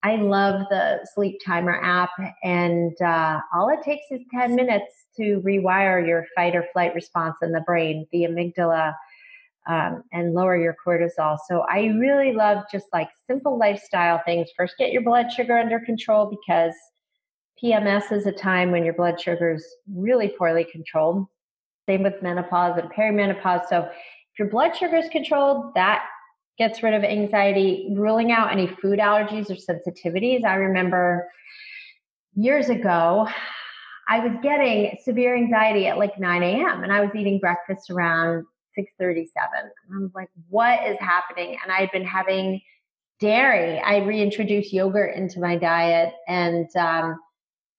I 0.02 0.16
love 0.16 0.66
the 0.70 1.06
sleep 1.14 1.40
timer 1.44 1.80
app, 1.82 2.10
and 2.44 3.00
uh, 3.00 3.40
all 3.54 3.68
it 3.70 3.82
takes 3.82 4.04
is 4.10 4.20
10 4.32 4.54
minutes 4.54 5.06
to 5.16 5.40
rewire 5.44 6.06
your 6.06 6.26
fight 6.34 6.54
or 6.54 6.66
flight 6.72 6.94
response 6.94 7.36
in 7.42 7.52
the 7.52 7.62
brain, 7.62 8.06
the 8.12 8.22
amygdala, 8.22 8.94
um, 9.66 10.04
and 10.12 10.32
lower 10.34 10.56
your 10.56 10.76
cortisol. 10.86 11.38
So 11.48 11.64
I 11.68 11.86
really 11.98 12.32
love 12.32 12.64
just 12.70 12.86
like 12.92 13.08
simple 13.26 13.58
lifestyle 13.58 14.22
things. 14.24 14.48
First, 14.56 14.74
get 14.78 14.92
your 14.92 15.02
blood 15.02 15.32
sugar 15.32 15.58
under 15.58 15.80
control 15.80 16.26
because 16.26 16.74
PMS 17.62 18.12
is 18.12 18.26
a 18.26 18.32
time 18.32 18.70
when 18.70 18.84
your 18.84 18.94
blood 18.94 19.20
sugar 19.20 19.54
is 19.54 19.66
really 19.92 20.28
poorly 20.28 20.64
controlled. 20.70 21.26
Same 21.88 22.02
with 22.02 22.22
menopause 22.22 22.78
and 22.78 22.92
perimenopause. 22.92 23.68
So 23.68 23.82
if 23.82 24.38
your 24.38 24.48
blood 24.48 24.76
sugar 24.76 24.96
is 24.96 25.08
controlled, 25.08 25.74
that 25.74 26.04
gets 26.58 26.82
rid 26.82 26.94
of 26.94 27.04
anxiety, 27.04 27.88
ruling 27.92 28.32
out 28.32 28.52
any 28.52 28.66
food 28.66 28.98
allergies 28.98 29.50
or 29.50 29.54
sensitivities. 29.54 30.44
I 30.44 30.54
remember 30.54 31.28
years 32.34 32.68
ago, 32.68 33.28
I 34.08 34.20
was 34.20 34.36
getting 34.42 34.96
severe 35.02 35.36
anxiety 35.36 35.86
at 35.86 35.98
like 35.98 36.18
9 36.18 36.42
a.m. 36.42 36.82
and 36.82 36.92
I 36.92 37.00
was 37.00 37.14
eating 37.14 37.38
breakfast 37.38 37.90
around 37.90 38.44
6:37. 38.78 39.26
I 39.94 39.98
was 39.98 40.10
like, 40.14 40.28
"What 40.48 40.86
is 40.86 40.98
happening?" 41.00 41.56
And 41.62 41.72
I 41.72 41.76
had 41.76 41.90
been 41.90 42.04
having 42.04 42.60
dairy. 43.20 43.78
I 43.80 43.98
reintroduced 43.98 44.72
yogurt 44.72 45.16
into 45.16 45.40
my 45.40 45.56
diet, 45.56 46.12
and 46.28 46.68
um, 46.76 47.18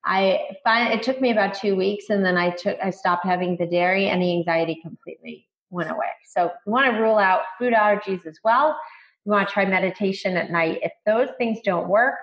I 0.03 0.57
find 0.63 0.93
it 0.93 1.03
took 1.03 1.21
me 1.21 1.31
about 1.31 1.53
two 1.53 1.75
weeks, 1.75 2.09
and 2.09 2.25
then 2.25 2.37
I 2.37 2.49
took 2.51 2.77
I 2.83 2.89
stopped 2.89 3.25
having 3.25 3.57
the 3.57 3.67
dairy, 3.67 4.09
and 4.09 4.21
the 4.21 4.33
anxiety 4.33 4.79
completely 4.81 5.47
went 5.69 5.91
away. 5.91 6.07
So 6.33 6.51
you 6.65 6.71
want 6.71 6.85
to 6.85 7.01
rule 7.01 7.17
out 7.17 7.41
food 7.57 7.73
allergies 7.73 8.25
as 8.25 8.39
well. 8.43 8.77
You 9.25 9.31
want 9.31 9.47
to 9.47 9.53
try 9.53 9.65
meditation 9.65 10.37
at 10.37 10.51
night. 10.51 10.79
If 10.81 10.91
those 11.05 11.29
things 11.37 11.59
don't 11.63 11.89
work, 11.89 12.15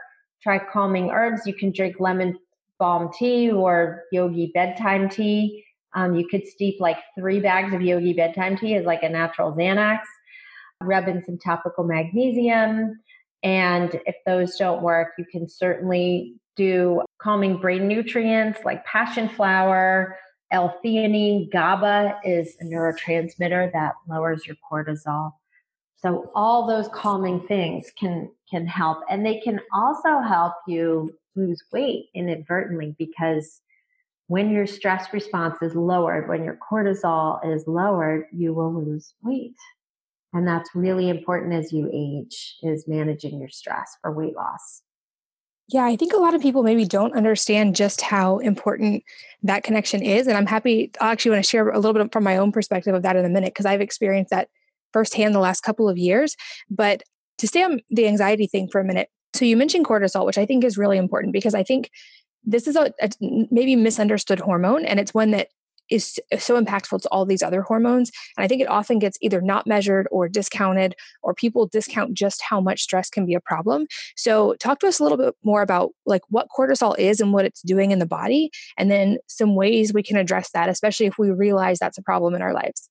try 0.43 0.59
calming 0.59 1.11
herbs. 1.11 1.47
You 1.47 1.55
can 1.55 1.73
drink 1.73 1.97
lemon 2.01 2.39
balm 2.79 3.11
tea 3.17 3.51
or 3.51 4.03
yogi 4.13 4.51
bedtime 4.55 5.09
tea. 5.09 5.65
Um, 5.95 6.15
you 6.15 6.27
could 6.29 6.47
steep 6.47 6.81
like 6.81 6.99
three 7.19 7.41
bags 7.41 7.73
of 7.73 7.83
yogi 7.83 8.15
bedtime 8.15 8.57
tea 8.57 8.75
as 8.75 8.85
like 8.85 9.03
a 9.03 9.09
natural 9.09 9.53
Xanax, 9.53 10.01
rub 10.83 11.07
in 11.09 11.23
some 11.25 11.39
topical 11.39 11.85
magnesium. 11.85 13.01
And 13.43 14.01
if 14.07 14.17
those 14.27 14.57
don't 14.57 14.83
work, 14.83 15.09
you 15.19 15.25
can 15.31 15.49
certainly 15.49 16.35
do 16.57 17.03
calming 17.21 17.59
brain 17.59 17.87
nutrients 17.87 18.61
like 18.65 18.85
passion 18.85 19.29
flower, 19.29 20.17
L-theanine, 20.55 21.51
GABA 21.51 22.21
is 22.25 22.57
a 22.61 22.65
neurotransmitter 22.65 23.73
that 23.73 23.95
lowers 24.09 24.47
your 24.47 24.55
cortisol. 24.71 25.33
So 25.97 26.31
all 26.33 26.65
those 26.65 26.87
calming 26.95 27.45
things 27.49 27.91
can 27.99 28.31
can 28.49 28.65
help 28.65 28.99
and 29.11 29.27
they 29.27 29.41
can 29.41 29.59
also 29.73 30.21
help 30.21 30.53
you 30.69 31.11
lose 31.35 31.61
weight 31.73 32.07
inadvertently 32.15 32.95
because 32.99 33.63
when 34.29 34.51
your 34.51 34.69
stress 34.69 35.13
response 35.13 35.57
is 35.61 35.75
lowered, 35.75 36.29
when 36.29 36.45
your 36.45 36.57
cortisol 36.71 37.45
is 37.45 37.67
lowered, 37.67 38.27
you 38.33 38.55
will 38.55 38.73
lose 38.73 39.15
weight. 39.25 39.57
And 40.33 40.47
that's 40.47 40.71
really 40.73 41.09
important 41.09 41.53
as 41.53 41.73
you 41.73 41.91
age 41.93 42.59
is 42.63 42.87
managing 42.87 43.41
your 43.41 43.49
stress 43.49 43.97
for 44.01 44.13
weight 44.13 44.37
loss. 44.37 44.84
Yeah, 45.69 45.85
I 45.85 45.97
think 45.97 46.13
a 46.13 46.19
lot 46.19 46.35
of 46.35 46.43
people 46.43 46.63
maybe 46.63 46.85
don't 46.85 47.17
understand 47.17 47.75
just 47.75 48.03
how 48.03 48.39
important 48.39 49.03
that 49.43 49.63
connection 49.63 50.03
is. 50.03 50.27
And 50.27 50.37
I'm 50.37 50.47
happy, 50.47 50.91
I 51.01 51.11
actually 51.11 51.33
want 51.33 51.45
to 51.45 51.49
share 51.49 51.69
a 51.71 51.79
little 51.79 51.95
bit 51.95 52.13
from 52.13 52.25
my 52.25 52.37
own 52.37 52.53
perspective 52.53 52.95
of 52.95 53.03
that 53.03 53.17
in 53.17 53.25
a 53.25 53.31
minute, 53.31 53.55
because 53.55 53.65
I've 53.67 53.81
experienced 53.81 54.31
that 54.31 54.49
firsthand 54.93 55.35
the 55.35 55.41
last 55.41 55.63
couple 55.63 55.89
of 55.89 55.97
years. 55.97 56.37
But 56.71 57.03
to 57.39 57.49
stay 57.49 57.63
on 57.63 57.81
the 57.91 58.07
anxiety 58.07 58.47
thing 58.47 58.69
for 58.71 58.81
a 58.81 58.85
minute, 58.85 59.09
so 59.33 59.45
you 59.45 59.57
mentioned 59.57 59.87
cortisol, 59.87 60.27
which 60.27 60.39
I 60.39 60.47
think 60.47 60.65
is 60.65 60.79
really 60.79 60.99
important 60.99 61.33
because 61.33 61.55
I 61.55 61.63
think 61.63 61.91
this 62.45 62.69
is 62.69 62.77
a, 62.77 62.93
a 63.01 63.11
maybe 63.51 63.75
misunderstood 63.75 64.41
hormone, 64.41 64.85
and 64.85 65.01
it's 65.01 65.15
one 65.15 65.31
that 65.31 65.49
is 65.91 66.19
so 66.39 66.63
impactful 66.63 67.03
to 67.03 67.09
all 67.11 67.25
these 67.27 67.43
other 67.43 67.63
hormones. 67.63 68.11
And 68.37 68.45
I 68.45 68.49
think 68.49 68.63
it 68.63 68.69
often 68.69 68.99
gets 68.99 69.19
either 69.21 69.41
not 69.41 69.67
measured 69.67 70.07
or 70.11 70.29
discounted, 70.29 70.95
or 71.23 71.35
people 71.35 71.67
discount 71.67 72.15
just 72.15 72.43
how 72.43 72.61
much 72.61 72.83
stress 72.83 73.11
can 73.11 73.27
be 73.27 73.35
a 73.35 73.41
problem. 73.41 73.87
So, 74.17 74.55
talk 74.55 74.81
to 74.81 74.87
us 74.87 75.01
a 75.01 75.03
little 75.03 75.19
bit 75.19 75.35
more 75.43 75.63
about 75.63 75.91
like 76.07 76.23
what 76.29 76.49
cortisol 76.57 76.99
is 76.99 77.21
and 77.21 77.33
what 77.33 77.45
it's 77.45 77.63
doing 77.63 77.91
in 77.91 77.99
the 77.99 78.07
body, 78.07 78.51
and 78.77 78.91
then 78.91 79.19
some 79.27 79.55
ways 79.55 79.93
we 79.93 80.03
can 80.03 80.17
address 80.17 80.51
that, 80.53 80.69
especially 80.69 81.07
if 81.07 81.19
we 81.19 81.31
realize 81.31 81.79
that's 81.79 81.99
a 81.99 82.03
problem 82.03 82.35
in 82.35 82.43
our 82.43 82.55
lives. 82.55 82.89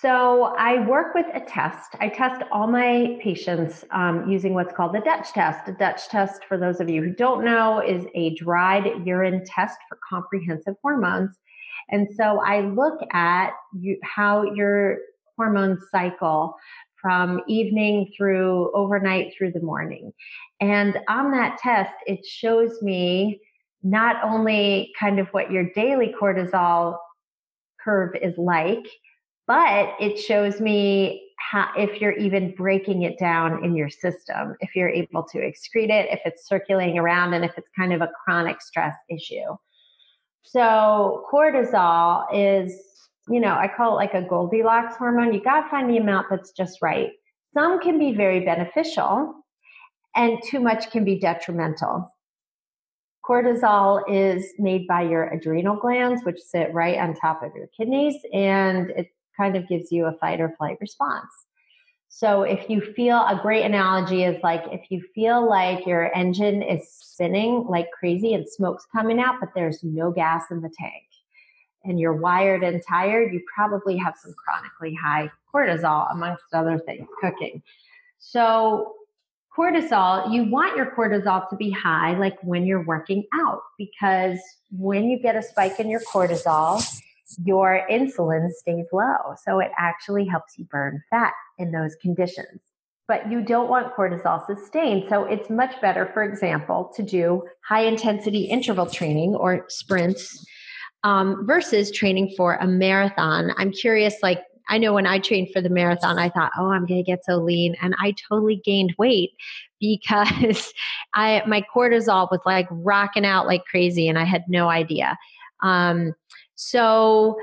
So 0.00 0.54
I 0.56 0.86
work 0.86 1.14
with 1.14 1.26
a 1.34 1.40
test. 1.40 1.94
I 2.00 2.08
test 2.08 2.42
all 2.50 2.66
my 2.68 3.18
patients 3.20 3.84
um, 3.90 4.30
using 4.30 4.54
what's 4.54 4.72
called 4.72 4.94
the 4.94 5.00
Dutch 5.00 5.32
test. 5.32 5.68
A 5.68 5.72
Dutch 5.72 6.08
test, 6.08 6.44
for 6.46 6.56
those 6.56 6.80
of 6.80 6.88
you 6.88 7.02
who 7.02 7.10
don't 7.10 7.44
know, 7.44 7.80
is 7.80 8.06
a 8.14 8.34
dried 8.34 9.04
urine 9.04 9.44
test 9.44 9.76
for 9.88 9.98
comprehensive 10.08 10.74
hormones. 10.80 11.36
And 11.90 12.08
so 12.16 12.40
I 12.40 12.60
look 12.60 13.00
at 13.12 13.52
you, 13.78 13.98
how 14.02 14.42
your 14.54 14.98
hormones 15.36 15.82
cycle 15.90 16.54
from 17.00 17.40
evening 17.48 18.12
through 18.16 18.70
overnight 18.74 19.32
through 19.36 19.52
the 19.52 19.62
morning. 19.62 20.12
And 20.60 20.98
on 21.08 21.30
that 21.32 21.58
test, 21.58 21.94
it 22.06 22.24
shows 22.26 22.82
me 22.82 23.40
not 23.82 24.16
only 24.22 24.92
kind 24.98 25.18
of 25.18 25.28
what 25.28 25.50
your 25.50 25.70
daily 25.74 26.14
cortisol 26.20 26.98
curve 27.82 28.14
is 28.20 28.36
like, 28.36 28.86
but 29.46 29.94
it 29.98 30.18
shows 30.18 30.60
me 30.60 31.26
how, 31.38 31.70
if 31.76 32.00
you're 32.00 32.12
even 32.12 32.54
breaking 32.54 33.02
it 33.02 33.18
down 33.18 33.64
in 33.64 33.74
your 33.74 33.88
system, 33.88 34.54
if 34.60 34.76
you're 34.76 34.90
able 34.90 35.24
to 35.24 35.38
excrete 35.38 35.90
it, 35.90 36.08
if 36.10 36.20
it's 36.26 36.46
circulating 36.46 36.98
around, 36.98 37.32
and 37.32 37.44
if 37.44 37.52
it's 37.56 37.68
kind 37.76 37.94
of 37.94 38.02
a 38.02 38.10
chronic 38.24 38.60
stress 38.60 38.94
issue. 39.08 39.56
So, 40.42 41.24
cortisol 41.32 42.26
is, 42.32 42.74
you 43.28 43.40
know, 43.40 43.54
I 43.54 43.68
call 43.68 43.92
it 43.92 43.96
like 43.96 44.14
a 44.14 44.22
Goldilocks 44.22 44.96
hormone. 44.96 45.32
You 45.32 45.42
got 45.42 45.62
to 45.62 45.68
find 45.68 45.88
the 45.88 45.98
amount 45.98 46.28
that's 46.30 46.52
just 46.52 46.78
right. 46.82 47.10
Some 47.54 47.80
can 47.80 47.98
be 47.98 48.12
very 48.12 48.44
beneficial, 48.44 49.34
and 50.16 50.38
too 50.44 50.60
much 50.60 50.90
can 50.90 51.04
be 51.04 51.18
detrimental. 51.18 52.10
Cortisol 53.24 54.02
is 54.08 54.52
made 54.58 54.86
by 54.86 55.02
your 55.02 55.28
adrenal 55.28 55.76
glands, 55.76 56.24
which 56.24 56.40
sit 56.40 56.72
right 56.72 56.98
on 56.98 57.14
top 57.14 57.42
of 57.42 57.52
your 57.54 57.68
kidneys, 57.76 58.16
and 58.32 58.90
it 58.90 59.08
kind 59.36 59.56
of 59.56 59.68
gives 59.68 59.92
you 59.92 60.06
a 60.06 60.16
fight 60.18 60.40
or 60.40 60.54
flight 60.56 60.78
response. 60.80 61.30
So 62.12 62.42
if 62.42 62.68
you 62.68 62.80
feel 62.80 63.18
a 63.18 63.38
great 63.40 63.64
analogy 63.64 64.24
is 64.24 64.42
like 64.42 64.64
if 64.72 64.90
you 64.90 65.00
feel 65.14 65.48
like 65.48 65.86
your 65.86 66.14
engine 66.14 66.60
is 66.60 66.90
spinning 66.90 67.66
like 67.68 67.88
crazy 67.92 68.34
and 68.34 68.46
smoke's 68.48 68.84
coming 68.92 69.20
out, 69.20 69.36
but 69.38 69.50
there's 69.54 69.84
no 69.84 70.10
gas 70.10 70.50
in 70.50 70.60
the 70.60 70.68
tank 70.76 71.04
and 71.84 72.00
you're 72.00 72.12
wired 72.12 72.64
and 72.64 72.82
tired, 72.86 73.32
you 73.32 73.40
probably 73.54 73.96
have 73.96 74.14
some 74.20 74.34
chronically 74.34 74.92
high 74.92 75.30
cortisol 75.54 76.12
amongst 76.12 76.42
other 76.52 76.80
things 76.80 77.06
cooking. 77.20 77.62
So 78.18 78.96
cortisol, 79.56 80.34
you 80.34 80.50
want 80.50 80.76
your 80.76 80.90
cortisol 80.96 81.48
to 81.48 81.56
be 81.56 81.70
high 81.70 82.18
like 82.18 82.36
when 82.42 82.66
you're 82.66 82.84
working 82.84 83.24
out 83.32 83.62
because 83.78 84.40
when 84.76 85.04
you 85.04 85.20
get 85.20 85.36
a 85.36 85.42
spike 85.42 85.78
in 85.78 85.88
your 85.88 86.00
cortisol, 86.00 86.84
your 87.44 87.82
insulin 87.90 88.50
stays 88.50 88.86
low. 88.92 89.34
So 89.44 89.58
it 89.58 89.70
actually 89.78 90.26
helps 90.26 90.58
you 90.58 90.64
burn 90.64 91.02
fat 91.10 91.32
in 91.58 91.72
those 91.72 91.94
conditions. 91.96 92.60
But 93.08 93.30
you 93.30 93.42
don't 93.42 93.68
want 93.68 93.94
cortisol 93.94 94.44
sustained. 94.46 95.04
So 95.08 95.24
it's 95.24 95.50
much 95.50 95.80
better, 95.80 96.10
for 96.14 96.22
example, 96.22 96.92
to 96.94 97.02
do 97.02 97.42
high 97.68 97.84
intensity 97.84 98.44
interval 98.44 98.86
training 98.86 99.34
or 99.34 99.64
sprints 99.68 100.46
um, 101.02 101.44
versus 101.44 101.90
training 101.90 102.32
for 102.36 102.54
a 102.56 102.66
marathon. 102.66 103.52
I'm 103.56 103.72
curious, 103.72 104.14
like, 104.22 104.42
I 104.70 104.78
know 104.78 104.94
when 104.94 105.06
I 105.06 105.18
trained 105.18 105.48
for 105.52 105.60
the 105.60 105.68
marathon, 105.68 106.18
I 106.18 106.30
thought, 106.30 106.52
oh, 106.56 106.70
I'm 106.70 106.86
going 106.86 107.04
to 107.04 107.10
get 107.10 107.24
so 107.24 107.36
lean. 107.36 107.74
And 107.82 107.94
I 107.98 108.14
totally 108.28 108.62
gained 108.64 108.94
weight 108.96 109.32
because 109.80 110.72
I 111.14 111.42
my 111.46 111.64
cortisol 111.74 112.30
was 112.30 112.40
like 112.44 112.68
rocking 112.70 113.24
out 113.24 113.46
like 113.46 113.64
crazy 113.64 114.08
and 114.08 114.18
I 114.18 114.24
had 114.24 114.44
no 114.46 114.68
idea. 114.68 115.18
Um, 115.62 116.14
so, 116.62 117.38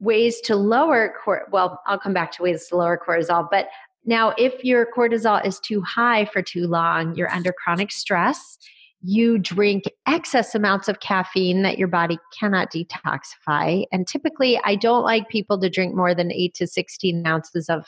ways 0.00 0.40
to 0.40 0.56
lower 0.56 1.12
cor- 1.22 1.46
well, 1.52 1.82
I'll 1.86 1.98
come 1.98 2.14
back 2.14 2.32
to 2.32 2.42
ways 2.42 2.66
to 2.68 2.76
lower 2.76 2.98
cortisol, 2.98 3.46
but 3.50 3.68
now 4.06 4.32
if 4.38 4.64
your 4.64 4.86
cortisol 4.86 5.44
is 5.44 5.60
too 5.60 5.82
high 5.82 6.24
for 6.24 6.40
too 6.40 6.66
long, 6.66 7.14
you're 7.14 7.30
under 7.30 7.52
chronic 7.52 7.92
stress, 7.92 8.56
you 9.02 9.36
drink 9.36 9.84
excess 10.06 10.54
amounts 10.54 10.88
of 10.88 11.00
caffeine 11.00 11.60
that 11.60 11.76
your 11.76 11.88
body 11.88 12.18
cannot 12.40 12.72
detoxify. 12.72 13.84
And 13.92 14.06
typically, 14.06 14.58
I 14.64 14.76
don't 14.76 15.04
like 15.04 15.28
people 15.28 15.60
to 15.60 15.68
drink 15.68 15.94
more 15.94 16.14
than 16.14 16.32
8 16.32 16.54
to 16.54 16.66
16 16.66 17.26
ounces 17.26 17.68
of 17.68 17.84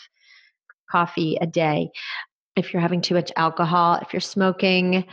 coffee 0.91 1.39
a 1.41 1.47
day. 1.47 1.89
If 2.55 2.75
you're 2.75 2.83
having 2.83 3.01
too 3.01 3.15
much 3.15 3.33
alcohol, 3.37 3.95
if 4.03 4.13
you're 4.13 4.21
smoking, 4.21 5.07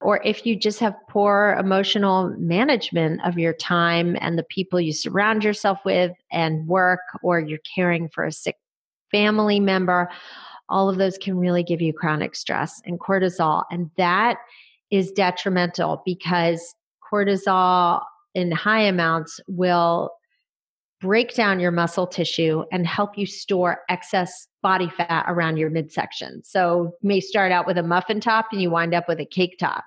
or 0.00 0.22
if 0.24 0.44
you 0.44 0.56
just 0.56 0.78
have 0.80 0.94
poor 1.08 1.56
emotional 1.58 2.34
management 2.38 3.20
of 3.24 3.38
your 3.38 3.54
time 3.54 4.16
and 4.20 4.38
the 4.38 4.44
people 4.44 4.80
you 4.80 4.92
surround 4.92 5.42
yourself 5.42 5.78
with 5.84 6.12
and 6.30 6.66
work, 6.66 7.00
or 7.22 7.40
you're 7.40 7.58
caring 7.74 8.08
for 8.08 8.24
a 8.24 8.32
sick 8.32 8.56
family 9.10 9.58
member, 9.58 10.10
all 10.68 10.88
of 10.88 10.98
those 10.98 11.16
can 11.16 11.38
really 11.38 11.62
give 11.62 11.80
you 11.80 11.92
chronic 11.92 12.36
stress 12.36 12.80
and 12.84 13.00
cortisol. 13.00 13.64
And 13.70 13.90
that 13.96 14.38
is 14.90 15.10
detrimental 15.12 16.02
because 16.04 16.74
cortisol 17.12 18.02
in 18.34 18.50
high 18.52 18.82
amounts 18.82 19.40
will 19.48 20.10
break 21.00 21.34
down 21.34 21.60
your 21.60 21.70
muscle 21.70 22.06
tissue 22.06 22.64
and 22.72 22.86
help 22.86 23.16
you 23.16 23.26
store 23.26 23.80
excess 23.88 24.48
body 24.66 24.88
fat 24.88 25.24
around 25.28 25.58
your 25.58 25.70
midsection. 25.70 26.44
So 26.44 26.92
you 27.00 27.08
may 27.08 27.20
start 27.20 27.52
out 27.52 27.68
with 27.68 27.78
a 27.78 27.84
muffin 27.84 28.18
top 28.18 28.46
and 28.50 28.60
you 28.60 28.68
wind 28.68 28.94
up 28.94 29.06
with 29.06 29.20
a 29.20 29.24
cake 29.24 29.58
top. 29.60 29.84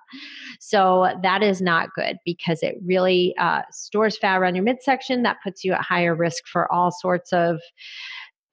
So 0.62 1.14
that 1.22 1.44
is 1.44 1.62
not 1.62 1.94
good 1.96 2.18
because 2.24 2.64
it 2.64 2.78
really 2.86 3.36
uh, 3.38 3.64
stores 3.72 4.18
fat 4.18 4.38
around 4.38 4.56
your 4.56 4.64
midsection. 4.64 5.24
That 5.24 5.44
puts 5.44 5.66
you 5.66 5.74
at 5.74 5.82
higher 5.82 6.16
risk 6.16 6.48
for 6.48 6.72
all 6.72 6.92
sorts 6.92 7.34
of 7.34 7.60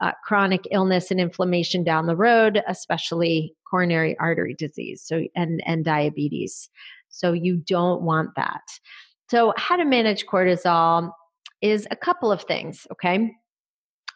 uh, 0.01 0.11
chronic 0.25 0.67
illness 0.73 1.13
and 1.13 1.21
inflammation 1.21 1.85
down 1.85 2.07
the 2.07 2.17
road, 2.17 2.61
especially 2.67 3.55
coronary 3.71 4.17
artery 4.19 4.55
disease 4.55 5.05
so 5.05 5.23
and 5.37 5.63
and 5.65 5.85
diabetes. 5.85 6.69
So 7.09 7.33
you 7.33 7.59
don't 7.59 8.03
want 8.03 8.31
that. 8.35 8.63
So 9.31 9.55
how 9.57 9.77
to 9.77 9.85
manage 9.85 10.27
cortisol 10.27 11.13
is 11.63 11.87
a 11.93 11.97
couple 11.97 12.33
of 12.33 12.43
things, 12.43 12.85
okay? 12.91 13.33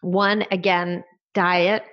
One, 0.00 0.44
again, 0.50 1.04
diet. 1.34 1.84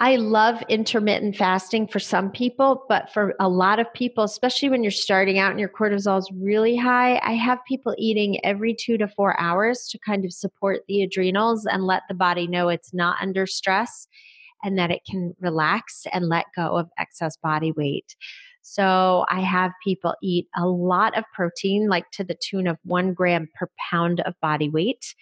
I 0.00 0.14
love 0.14 0.62
intermittent 0.68 1.34
fasting 1.34 1.88
for 1.88 1.98
some 1.98 2.30
people, 2.30 2.84
but 2.88 3.10
for 3.12 3.34
a 3.40 3.48
lot 3.48 3.80
of 3.80 3.92
people, 3.94 4.22
especially 4.22 4.70
when 4.70 4.84
you're 4.84 4.92
starting 4.92 5.40
out 5.40 5.50
and 5.50 5.58
your 5.58 5.68
cortisol 5.68 6.18
is 6.18 6.30
really 6.40 6.76
high, 6.76 7.18
I 7.24 7.32
have 7.32 7.58
people 7.66 7.96
eating 7.98 8.38
every 8.44 8.76
two 8.78 8.96
to 8.98 9.08
four 9.08 9.38
hours 9.40 9.88
to 9.90 9.98
kind 9.98 10.24
of 10.24 10.32
support 10.32 10.82
the 10.86 11.02
adrenals 11.02 11.66
and 11.66 11.84
let 11.84 12.02
the 12.08 12.14
body 12.14 12.46
know 12.46 12.68
it's 12.68 12.94
not 12.94 13.16
under 13.20 13.44
stress 13.44 14.06
and 14.62 14.78
that 14.78 14.92
it 14.92 15.00
can 15.08 15.34
relax 15.40 16.04
and 16.12 16.28
let 16.28 16.46
go 16.54 16.76
of 16.76 16.88
excess 16.96 17.36
body 17.36 17.72
weight. 17.72 18.14
So 18.62 19.24
I 19.28 19.40
have 19.40 19.72
people 19.82 20.14
eat 20.22 20.46
a 20.56 20.66
lot 20.66 21.16
of 21.16 21.24
protein, 21.34 21.88
like 21.88 22.08
to 22.12 22.24
the 22.24 22.36
tune 22.40 22.66
of 22.66 22.76
one 22.84 23.14
gram 23.14 23.48
per 23.58 23.68
pound 23.90 24.20
of 24.20 24.34
body 24.40 24.68
weight. 24.68 25.14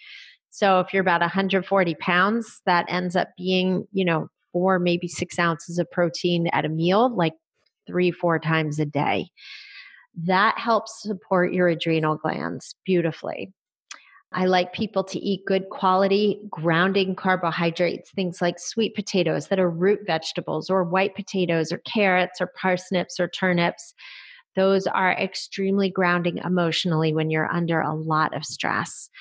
So 0.57 0.79
if 0.79 0.91
you're 0.91 1.01
about 1.01 1.21
140 1.21 1.93
pounds, 1.99 2.63
that 2.65 2.87
ends 2.89 3.15
up 3.15 3.27
being, 3.37 3.87
you 3.91 4.03
know, 4.03 4.27
four, 4.51 4.79
maybe 4.79 5.07
six 5.07 5.37
ounces 5.37 5.77
of 5.77 5.91
protein 5.91 6.47
at 6.47 6.65
a 6.65 6.69
meal, 6.69 7.15
like 7.15 7.35
three, 7.85 8.09
four 8.09 8.39
times 8.39 8.79
a 8.79 8.85
day. 8.87 9.27
That 10.15 10.57
helps 10.57 11.03
support 11.03 11.53
your 11.53 11.67
adrenal 11.67 12.15
glands 12.15 12.73
beautifully. 12.87 13.53
I 14.31 14.45
like 14.45 14.73
people 14.73 15.03
to 15.03 15.19
eat 15.19 15.45
good 15.45 15.69
quality 15.69 16.41
grounding 16.49 17.15
carbohydrates, 17.15 18.09
things 18.09 18.41
like 18.41 18.57
sweet 18.57 18.95
potatoes 18.95 19.49
that 19.49 19.59
are 19.59 19.69
root 19.69 19.99
vegetables, 20.07 20.71
or 20.71 20.83
white 20.83 21.13
potatoes, 21.13 21.71
or 21.71 21.77
carrots, 21.85 22.41
or 22.41 22.47
parsnips, 22.59 23.19
or 23.19 23.27
turnips. 23.27 23.93
Those 24.55 24.87
are 24.87 25.11
extremely 25.11 25.91
grounding 25.91 26.39
emotionally 26.39 27.13
when 27.13 27.29
you're 27.29 27.45
under 27.45 27.79
a 27.79 27.93
lot 27.93 28.35
of 28.35 28.43
stress. 28.43 29.11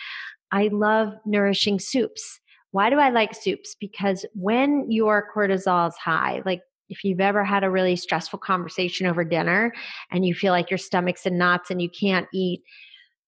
I 0.52 0.68
love 0.72 1.12
nourishing 1.24 1.78
soups. 1.78 2.40
Why 2.70 2.90
do 2.90 2.98
I 2.98 3.10
like 3.10 3.34
soups? 3.34 3.76
Because 3.78 4.24
when 4.34 4.90
your 4.90 5.30
cortisol 5.34 5.88
is 5.88 5.96
high, 5.96 6.42
like 6.44 6.62
if 6.88 7.04
you've 7.04 7.20
ever 7.20 7.44
had 7.44 7.64
a 7.64 7.70
really 7.70 7.96
stressful 7.96 8.38
conversation 8.38 9.06
over 9.06 9.24
dinner 9.24 9.72
and 10.10 10.24
you 10.24 10.34
feel 10.34 10.52
like 10.52 10.70
your 10.70 10.78
stomach's 10.78 11.26
in 11.26 11.38
knots 11.38 11.70
and 11.70 11.82
you 11.82 11.90
can't 11.90 12.28
eat, 12.32 12.62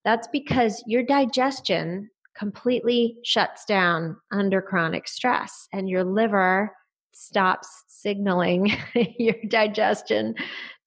that's 0.05 0.29
because 0.29 0.83
your 0.87 1.03
digestion 1.03 2.11
completely 2.37 3.17
shuts 3.25 3.65
down 3.65 4.17
under 4.31 4.63
chronic 4.63 5.09
stress 5.09 5.67
and 5.73 5.89
your 5.89 6.05
liver 6.05 6.73
stops 7.13 7.69
signaling 7.89 8.73
your 9.19 9.35
digestion 9.49 10.35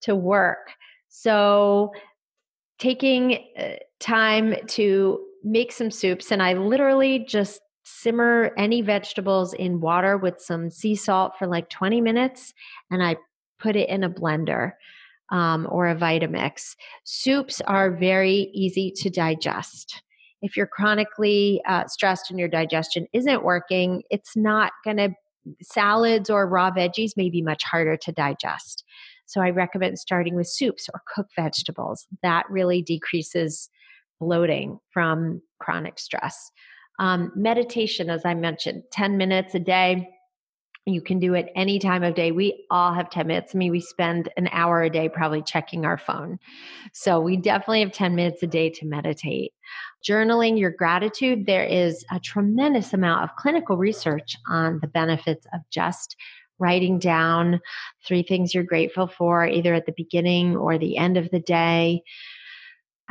to 0.01 0.15
work. 0.15 0.71
So, 1.09 1.91
taking 2.79 3.37
uh, 3.59 3.73
time 3.99 4.55
to 4.65 5.19
make 5.43 5.71
some 5.71 5.91
soups, 5.91 6.31
and 6.31 6.41
I 6.41 6.53
literally 6.53 7.19
just 7.19 7.61
simmer 7.83 8.51
any 8.57 8.81
vegetables 8.81 9.53
in 9.53 9.81
water 9.81 10.17
with 10.17 10.39
some 10.39 10.69
sea 10.69 10.95
salt 10.95 11.33
for 11.37 11.47
like 11.47 11.69
20 11.69 12.01
minutes, 12.01 12.53
and 12.89 13.03
I 13.03 13.17
put 13.59 13.75
it 13.75 13.89
in 13.89 14.03
a 14.03 14.09
blender 14.09 14.73
um, 15.31 15.67
or 15.69 15.87
a 15.87 15.95
Vitamix. 15.95 16.75
Soups 17.03 17.61
are 17.61 17.91
very 17.91 18.51
easy 18.53 18.91
to 18.97 19.09
digest. 19.09 20.03
If 20.41 20.57
you're 20.57 20.67
chronically 20.67 21.61
uh, 21.67 21.85
stressed 21.87 22.29
and 22.29 22.39
your 22.39 22.49
digestion 22.49 23.07
isn't 23.13 23.43
working, 23.43 24.03
it's 24.09 24.35
not 24.35 24.71
going 24.83 24.97
to, 24.97 25.09
salads 25.61 26.29
or 26.29 26.47
raw 26.47 26.71
veggies 26.71 27.11
may 27.15 27.29
be 27.29 27.41
much 27.41 27.63
harder 27.63 27.97
to 27.97 28.11
digest. 28.11 28.83
So 29.25 29.41
I 29.41 29.49
recommend 29.49 29.97
starting 29.97 30.35
with 30.35 30.47
soups 30.47 30.89
or 30.93 31.01
cooked 31.15 31.33
vegetables. 31.35 32.05
That 32.21 32.45
really 32.49 32.81
decreases 32.81 33.69
bloating 34.21 34.79
from 34.93 35.41
chronic 35.59 35.99
stress. 35.99 36.51
Um, 36.99 37.33
meditation, 37.35 38.09
as 38.09 38.23
I 38.23 38.35
mentioned, 38.35 38.83
10 38.91 39.17
minutes 39.17 39.55
a 39.55 39.59
day 39.59 40.07
you 40.85 41.01
can 41.01 41.19
do 41.19 41.35
it 41.35 41.51
any 41.55 41.77
time 41.77 42.03
of 42.03 42.15
day. 42.15 42.31
We 42.31 42.65
all 42.71 42.93
have 42.93 43.09
10 43.11 43.27
minutes. 43.27 43.53
I 43.53 43.57
mean, 43.57 43.71
we 43.71 43.79
spend 43.79 44.29
an 44.35 44.49
hour 44.51 44.81
a 44.81 44.89
day 44.89 45.09
probably 45.09 45.43
checking 45.43 45.85
our 45.85 45.97
phone. 45.97 46.39
So 46.91 47.19
we 47.19 47.37
definitely 47.37 47.81
have 47.81 47.91
10 47.91 48.15
minutes 48.15 48.41
a 48.41 48.47
day 48.47 48.71
to 48.71 48.87
meditate. 48.87 49.53
Journaling 50.07 50.59
your 50.59 50.71
gratitude, 50.71 51.45
there 51.45 51.63
is 51.63 52.03
a 52.11 52.19
tremendous 52.19 52.93
amount 52.93 53.23
of 53.23 53.35
clinical 53.35 53.77
research 53.77 54.35
on 54.47 54.79
the 54.81 54.87
benefits 54.87 55.45
of 55.53 55.61
just 55.69 56.15
writing 56.57 56.97
down 56.97 57.59
three 58.05 58.23
things 58.23 58.53
you're 58.53 58.63
grateful 58.63 59.07
for, 59.07 59.45
either 59.45 59.75
at 59.75 59.85
the 59.85 59.93
beginning 59.95 60.55
or 60.57 60.77
the 60.77 60.97
end 60.97 61.15
of 61.15 61.29
the 61.29 61.39
day. 61.39 62.01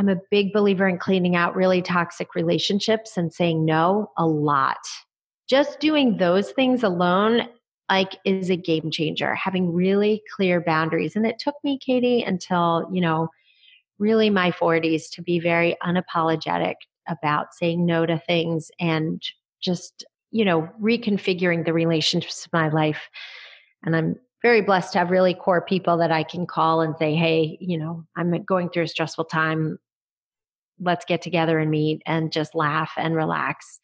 I'm 0.01 0.09
a 0.09 0.17
big 0.31 0.55
believer 0.55 0.89
in 0.89 0.97
cleaning 0.97 1.37
out 1.37 1.55
really 1.55 1.83
toxic 1.83 2.35
relationships 2.35 3.19
and 3.19 3.31
saying 3.31 3.67
no 3.67 4.11
a 4.17 4.27
lot. 4.27 4.79
Just 5.47 5.79
doing 5.79 6.17
those 6.17 6.53
things 6.53 6.83
alone 6.83 7.47
like 7.91 8.17
is 8.25 8.49
a 8.49 8.57
game 8.57 8.91
changer 8.91 9.35
having 9.35 9.75
really 9.75 10.23
clear 10.35 10.63
boundaries. 10.63 11.17
And 11.17 11.27
it 11.27 11.39
took 11.39 11.57
me 11.63 11.79
katie 11.79 12.23
until 12.23 12.89
you 12.91 13.03
know 13.03 13.29
really 13.99 14.31
my 14.31 14.53
40s 14.53 15.11
to 15.11 15.23
be 15.23 15.39
very 15.39 15.77
unapologetic 15.83 16.77
about 17.07 17.53
saying 17.53 17.85
no 17.85 18.07
to 18.07 18.19
things 18.21 18.71
and 18.81 19.23
just 19.61 20.07
you 20.31 20.47
know 20.47 20.67
reconfiguring 20.81 21.67
the 21.67 21.75
relationships 21.75 22.47
of 22.47 22.53
my 22.55 22.71
life. 22.71 23.11
And 23.85 23.95
i'm 23.95 24.17
very 24.41 24.63
blessed 24.63 24.95
to 24.95 24.99
have 24.99 25.11
really 25.11 25.35
core 25.35 25.61
people 25.61 25.99
that 25.99 26.11
i 26.11 26.23
can 26.23 26.47
call 26.47 26.81
and 26.81 26.97
say 26.99 27.15
hey 27.15 27.59
you 27.61 27.77
know 27.77 28.05
i'm 28.17 28.43
going 28.45 28.71
through 28.71 28.85
a 28.85 28.89
stressful 28.89 29.25
time 29.25 29.79
let's 30.81 31.05
get 31.05 31.23
together 31.23 31.59
and 31.59 31.71
meet 31.71 32.03
and 32.07 32.33
just 32.33 32.55
laugh 32.55 32.93
and 32.97 33.15
relax 33.15 33.81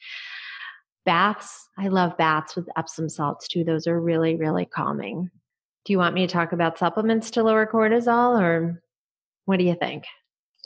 Baths, 1.07 1.69
I 1.79 1.87
love 1.87 2.17
baths 2.19 2.57
with 2.57 2.69
Epsom 2.77 3.09
salts 3.09 3.47
too. 3.47 3.63
Those 3.63 3.87
are 3.87 3.99
really, 3.99 4.35
really 4.35 4.67
calming. 4.67 5.31
Do 5.85 5.93
you 5.93 5.99
want 5.99 6.17
me 6.17 6.27
to 6.27 6.33
talk 6.33 6.51
about 6.51 6.79
supplements 6.79 7.31
to 7.31 7.45
lower 7.45 7.65
cortisol 7.65 8.41
or 8.43 8.83
what 9.45 9.59
do 9.59 9.65
you 9.65 9.77
think? 9.77 10.05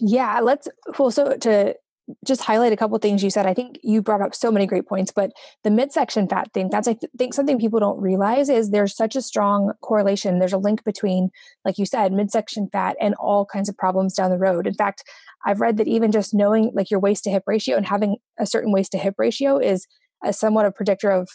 Yeah, 0.01 0.41
let's 0.41 0.67
well 0.99 1.11
so 1.11 1.37
to 1.37 1.77
just 2.25 2.43
highlight 2.43 2.73
a 2.73 2.77
couple 2.77 2.99
things 2.99 3.23
you 3.23 3.31
said. 3.31 3.47
I 3.47 3.55
think 3.55 3.79
you 3.83 4.03
brought 4.03 4.23
up 4.23 4.35
so 4.35 4.51
many 4.51 4.67
great 4.67 4.87
points, 4.87 5.13
but 5.13 5.31
the 5.65 5.71
midsection 5.71 6.29
fat 6.29 6.53
thing, 6.53 6.69
that's 6.71 6.89
I 6.89 6.97
think 7.19 7.35
something 7.35 7.59
people 7.59 7.81
don't 7.81 8.01
realize 8.01 8.49
is 8.49 8.71
there's 8.71 8.97
such 8.97 9.17
a 9.17 9.23
strong 9.23 9.73
correlation. 9.83 10.39
There's 10.39 10.53
a 10.53 10.59
link 10.59 10.85
between, 10.85 11.31
like 11.65 11.79
you 11.79 11.87
said, 11.87 12.13
midsection 12.13 12.69
fat 12.73 12.97
and 13.01 13.15
all 13.15 13.47
kinds 13.47 13.69
of 13.69 13.77
problems 13.77 14.15
down 14.15 14.31
the 14.31 14.39
road. 14.39 14.67
In 14.67 14.75
fact, 14.75 15.05
I've 15.45 15.61
read 15.61 15.77
that 15.79 15.89
even 15.89 16.13
just 16.13 16.35
knowing 16.35 16.73
like 16.75 16.91
your 16.91 17.01
waist 17.01 17.25
to 17.25 17.31
hip 17.31 17.45
ratio 17.47 17.77
and 17.77 17.87
having 17.87 18.17
a 18.39 18.47
certain 18.47 18.73
waist 18.73 18.93
to 18.93 18.99
hip 18.99 19.15
ratio 19.19 19.59
is 19.59 19.87
as 20.25 20.39
somewhat 20.39 20.67
a 20.67 20.73
predictor 20.73 21.11
of 21.11 21.29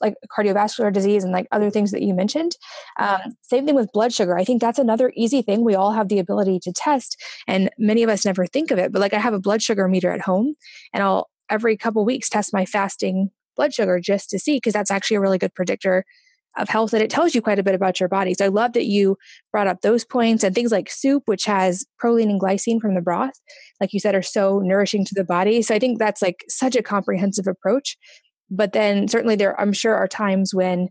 like 0.00 0.14
cardiovascular 0.36 0.92
disease 0.92 1.24
and 1.24 1.32
like 1.32 1.46
other 1.52 1.70
things 1.70 1.90
that 1.92 2.02
you 2.02 2.14
mentioned. 2.14 2.56
Um, 2.98 3.20
same 3.42 3.66
thing 3.66 3.74
with 3.74 3.92
blood 3.92 4.12
sugar. 4.12 4.36
I 4.36 4.44
think 4.44 4.60
that's 4.60 4.78
another 4.78 5.12
easy 5.16 5.42
thing 5.42 5.64
we 5.64 5.74
all 5.74 5.92
have 5.92 6.08
the 6.08 6.18
ability 6.18 6.60
to 6.60 6.72
test, 6.72 7.22
and 7.46 7.70
many 7.78 8.02
of 8.02 8.10
us 8.10 8.24
never 8.24 8.46
think 8.46 8.70
of 8.70 8.78
it. 8.78 8.92
But 8.92 9.00
like 9.00 9.14
I 9.14 9.18
have 9.18 9.34
a 9.34 9.40
blood 9.40 9.62
sugar 9.62 9.88
meter 9.88 10.10
at 10.10 10.20
home, 10.20 10.54
and 10.92 11.02
I'll 11.02 11.28
every 11.50 11.76
couple 11.76 12.04
weeks 12.04 12.28
test 12.28 12.52
my 12.52 12.64
fasting 12.64 13.30
blood 13.56 13.72
sugar 13.72 14.00
just 14.00 14.30
to 14.30 14.38
see 14.38 14.56
because 14.56 14.72
that's 14.72 14.90
actually 14.90 15.16
a 15.16 15.20
really 15.20 15.38
good 15.38 15.54
predictor 15.54 16.04
of 16.56 16.68
health 16.68 16.92
and 16.92 17.02
it 17.02 17.10
tells 17.10 17.34
you 17.34 17.42
quite 17.42 17.58
a 17.58 17.62
bit 17.62 17.74
about 17.74 17.98
your 17.98 18.08
body. 18.08 18.34
So 18.34 18.44
I 18.44 18.48
love 18.48 18.74
that 18.74 18.86
you 18.86 19.16
brought 19.50 19.66
up 19.66 19.80
those 19.80 20.04
points 20.04 20.44
and 20.44 20.54
things 20.54 20.70
like 20.70 20.88
soup, 20.90 21.24
which 21.26 21.44
has 21.46 21.84
proline 22.02 22.30
and 22.30 22.40
glycine 22.40 22.80
from 22.80 22.94
the 22.94 23.00
broth, 23.00 23.34
like 23.80 23.92
you 23.92 24.00
said, 24.00 24.14
are 24.14 24.22
so 24.22 24.60
nourishing 24.60 25.04
to 25.04 25.14
the 25.14 25.24
body. 25.24 25.62
So 25.62 25.74
I 25.74 25.78
think 25.78 25.98
that's 25.98 26.22
like 26.22 26.44
such 26.48 26.76
a 26.76 26.82
comprehensive 26.82 27.46
approach. 27.46 27.96
But 28.50 28.72
then 28.72 29.08
certainly 29.08 29.36
there, 29.36 29.58
I'm 29.60 29.72
sure, 29.72 29.94
are 29.94 30.08
times 30.08 30.54
when 30.54 30.88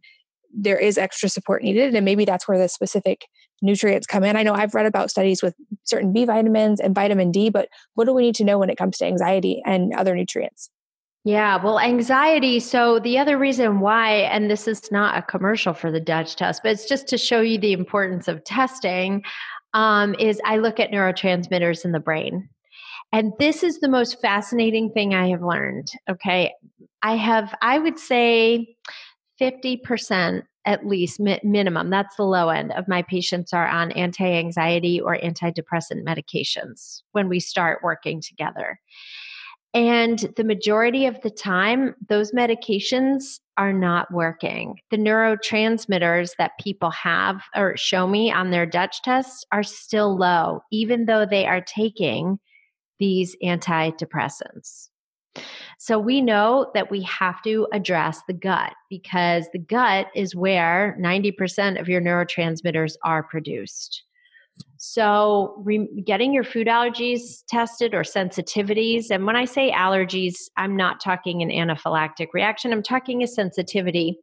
there 0.54 0.78
is 0.78 0.98
extra 0.98 1.30
support 1.30 1.64
needed. 1.64 1.96
And 1.96 2.06
maybe 2.06 2.26
that's 2.26 2.48
where 2.48 2.58
the 2.58 2.70
specific 2.70 3.26
nutrients 3.62 4.06
come 4.06 4.24
in. 4.24 4.36
I 4.36 4.44
know 4.44 4.54
I've 4.54 4.76
read 4.76 4.86
about 4.86 5.10
studies 5.10 5.42
with 5.42 5.56
certain 5.84 6.14
B 6.14 6.26
vitamins 6.26 6.80
and 6.80 6.94
vitamin 6.94 7.32
D, 7.32 7.50
but 7.50 7.70
what 7.96 8.06
do 8.06 8.14
we 8.14 8.24
need 8.24 8.36
to 8.36 8.44
know 8.44 8.60
when 8.60 8.70
it 8.70 8.78
comes 8.78 8.98
to 8.98 9.06
anxiety 9.06 9.62
and 9.66 9.94
other 9.94 10.16
nutrients? 10.16 10.70
Yeah, 11.26 11.64
well, 11.64 11.80
anxiety. 11.80 12.60
So, 12.60 13.00
the 13.00 13.18
other 13.18 13.38
reason 13.38 13.80
why, 13.80 14.12
and 14.12 14.52
this 14.52 14.68
is 14.68 14.92
not 14.92 15.18
a 15.18 15.22
commercial 15.22 15.74
for 15.74 15.90
the 15.90 16.02
Dutch 16.02 16.36
test, 16.36 16.62
but 16.64 16.74
it's 16.74 16.86
just 16.86 17.08
to 17.08 17.18
show 17.18 17.40
you 17.40 17.58
the 17.58 17.72
importance 17.72 18.28
of 18.28 18.44
testing, 18.44 19.24
um, 19.74 20.16
is 20.20 20.42
I 20.44 20.58
look 20.58 20.82
at 20.82 20.92
neurotransmitters 20.92 21.86
in 21.86 21.94
the 21.94 22.02
brain. 22.02 22.50
And 23.14 23.32
this 23.40 23.64
is 23.64 23.80
the 23.80 23.88
most 23.88 24.20
fascinating 24.22 24.92
thing 24.92 25.14
I 25.14 25.30
have 25.30 25.44
learned. 25.44 25.88
Okay. 26.10 26.52
I 27.04 27.16
have, 27.18 27.54
I 27.62 27.78
would 27.80 28.00
say 28.00 28.76
50% 29.40 30.44
at 30.66 30.88
least 30.88 31.20
mi- 31.20 31.42
minimum, 31.44 31.90
that's 31.90 32.16
the 32.16 32.24
low 32.24 32.50
end 32.50 32.72
of 32.72 32.88
my 32.88 33.02
patients 33.02 33.52
are 33.52 33.68
on 33.68 33.92
anti 33.92 34.26
anxiety 34.26 35.02
or 35.02 35.18
antidepressant 35.18 36.06
medications 36.06 37.02
when 37.12 37.28
we 37.28 37.40
start 37.40 37.84
working 37.84 38.22
together. 38.22 38.80
And 39.74 40.20
the 40.38 40.44
majority 40.44 41.08
of 41.08 41.20
the 41.22 41.32
time, 41.32 41.96
those 42.08 42.32
medications 42.32 43.40
are 43.58 43.74
not 43.74 44.12
working. 44.14 44.78
The 44.92 44.98
neurotransmitters 44.98 46.32
that 46.38 46.52
people 46.60 46.92
have 46.92 47.42
or 47.56 47.76
show 47.76 48.08
me 48.08 48.32
on 48.32 48.52
their 48.52 48.68
Dutch 48.68 49.02
tests 49.02 49.44
are 49.52 49.64
still 49.64 50.16
low, 50.16 50.62
even 50.72 51.06
though 51.06 51.26
they 51.26 51.48
are 51.48 51.62
taking 51.62 52.40
these 53.00 53.36
antidepressants. 53.44 54.90
So 55.80 56.00
we 56.00 56.22
know 56.22 56.72
that 56.74 56.92
we 56.92 57.02
have 57.04 57.42
to 57.44 57.68
address 57.74 58.22
the 58.28 58.34
gut 58.34 58.74
because 58.90 59.48
the 59.52 59.60
gut 59.60 60.08
is 60.16 60.36
where 60.36 60.98
90% 61.02 61.80
of 61.80 61.90
your 61.90 62.02
neurotransmitters 62.02 62.94
are 63.04 63.24
produced. 63.24 64.04
So, 64.78 65.56
re- 65.64 65.90
getting 66.06 66.34
your 66.34 66.44
food 66.44 66.68
allergies 66.68 67.44
tested 67.48 67.94
or 67.94 68.04
sensitivities, 68.04 69.10
and 69.10 69.26
when 69.26 69.36
I 69.36 69.46
say 69.46 69.72
allergies, 69.72 70.36
I'm 70.58 70.76
not 70.76 71.02
talking 71.02 71.42
an 71.42 71.50
anaphylactic 71.50 72.28
reaction, 72.34 72.72
I'm 72.72 72.84
talking 72.84 73.24
a 73.24 73.28
sensitivity. 73.28 74.20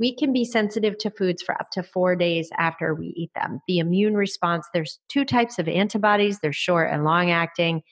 We 0.00 0.16
can 0.16 0.32
be 0.32 0.44
sensitive 0.44 0.98
to 0.98 1.10
foods 1.10 1.42
for 1.42 1.54
up 1.60 1.68
to 1.72 1.82
four 1.82 2.16
days 2.16 2.48
after 2.58 2.94
we 2.94 3.12
eat 3.16 3.30
them. 3.36 3.60
The 3.68 3.78
immune 3.78 4.14
response, 4.14 4.66
there's 4.74 4.98
two 5.08 5.24
types 5.24 5.58
of 5.58 5.68
antibodies, 5.68 6.40
they're 6.40 6.52
short 6.52 6.90
and 6.90 7.04
long 7.04 7.30
acting. 7.30 7.82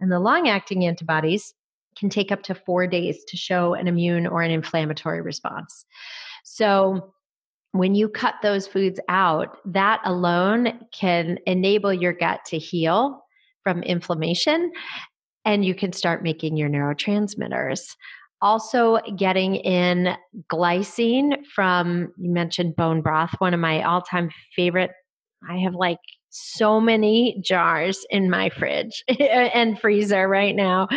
And 0.00 0.10
the 0.10 0.20
long 0.20 0.48
acting 0.48 0.86
antibodies 0.86 1.52
can 1.98 2.08
take 2.08 2.30
up 2.30 2.42
to 2.44 2.54
four 2.54 2.86
days 2.86 3.24
to 3.28 3.36
show 3.36 3.74
an 3.74 3.88
immune 3.88 4.26
or 4.26 4.42
an 4.42 4.50
inflammatory 4.50 5.20
response. 5.20 5.84
So, 6.44 7.12
when 7.72 7.94
you 7.94 8.08
cut 8.08 8.36
those 8.42 8.66
foods 8.66 8.98
out, 9.08 9.58
that 9.66 10.00
alone 10.04 10.86
can 10.92 11.38
enable 11.46 11.92
your 11.92 12.14
gut 12.14 12.40
to 12.46 12.58
heal 12.58 13.22
from 13.62 13.82
inflammation 13.82 14.72
and 15.44 15.64
you 15.64 15.74
can 15.74 15.92
start 15.92 16.22
making 16.22 16.56
your 16.56 16.68
neurotransmitters. 16.68 17.94
Also, 18.42 18.98
getting 19.16 19.56
in 19.56 20.14
glycine 20.52 21.44
from, 21.54 22.12
you 22.18 22.30
mentioned 22.30 22.76
bone 22.76 23.00
broth, 23.00 23.34
one 23.38 23.54
of 23.54 23.60
my 23.60 23.82
all 23.82 24.02
time 24.02 24.30
favorite. 24.54 24.90
I 25.48 25.58
have 25.58 25.74
like 25.74 25.98
so 26.30 26.80
many 26.80 27.40
jars 27.42 28.04
in 28.10 28.28
my 28.28 28.50
fridge 28.50 29.02
and 29.18 29.80
freezer 29.80 30.28
right 30.28 30.54
now. 30.54 30.88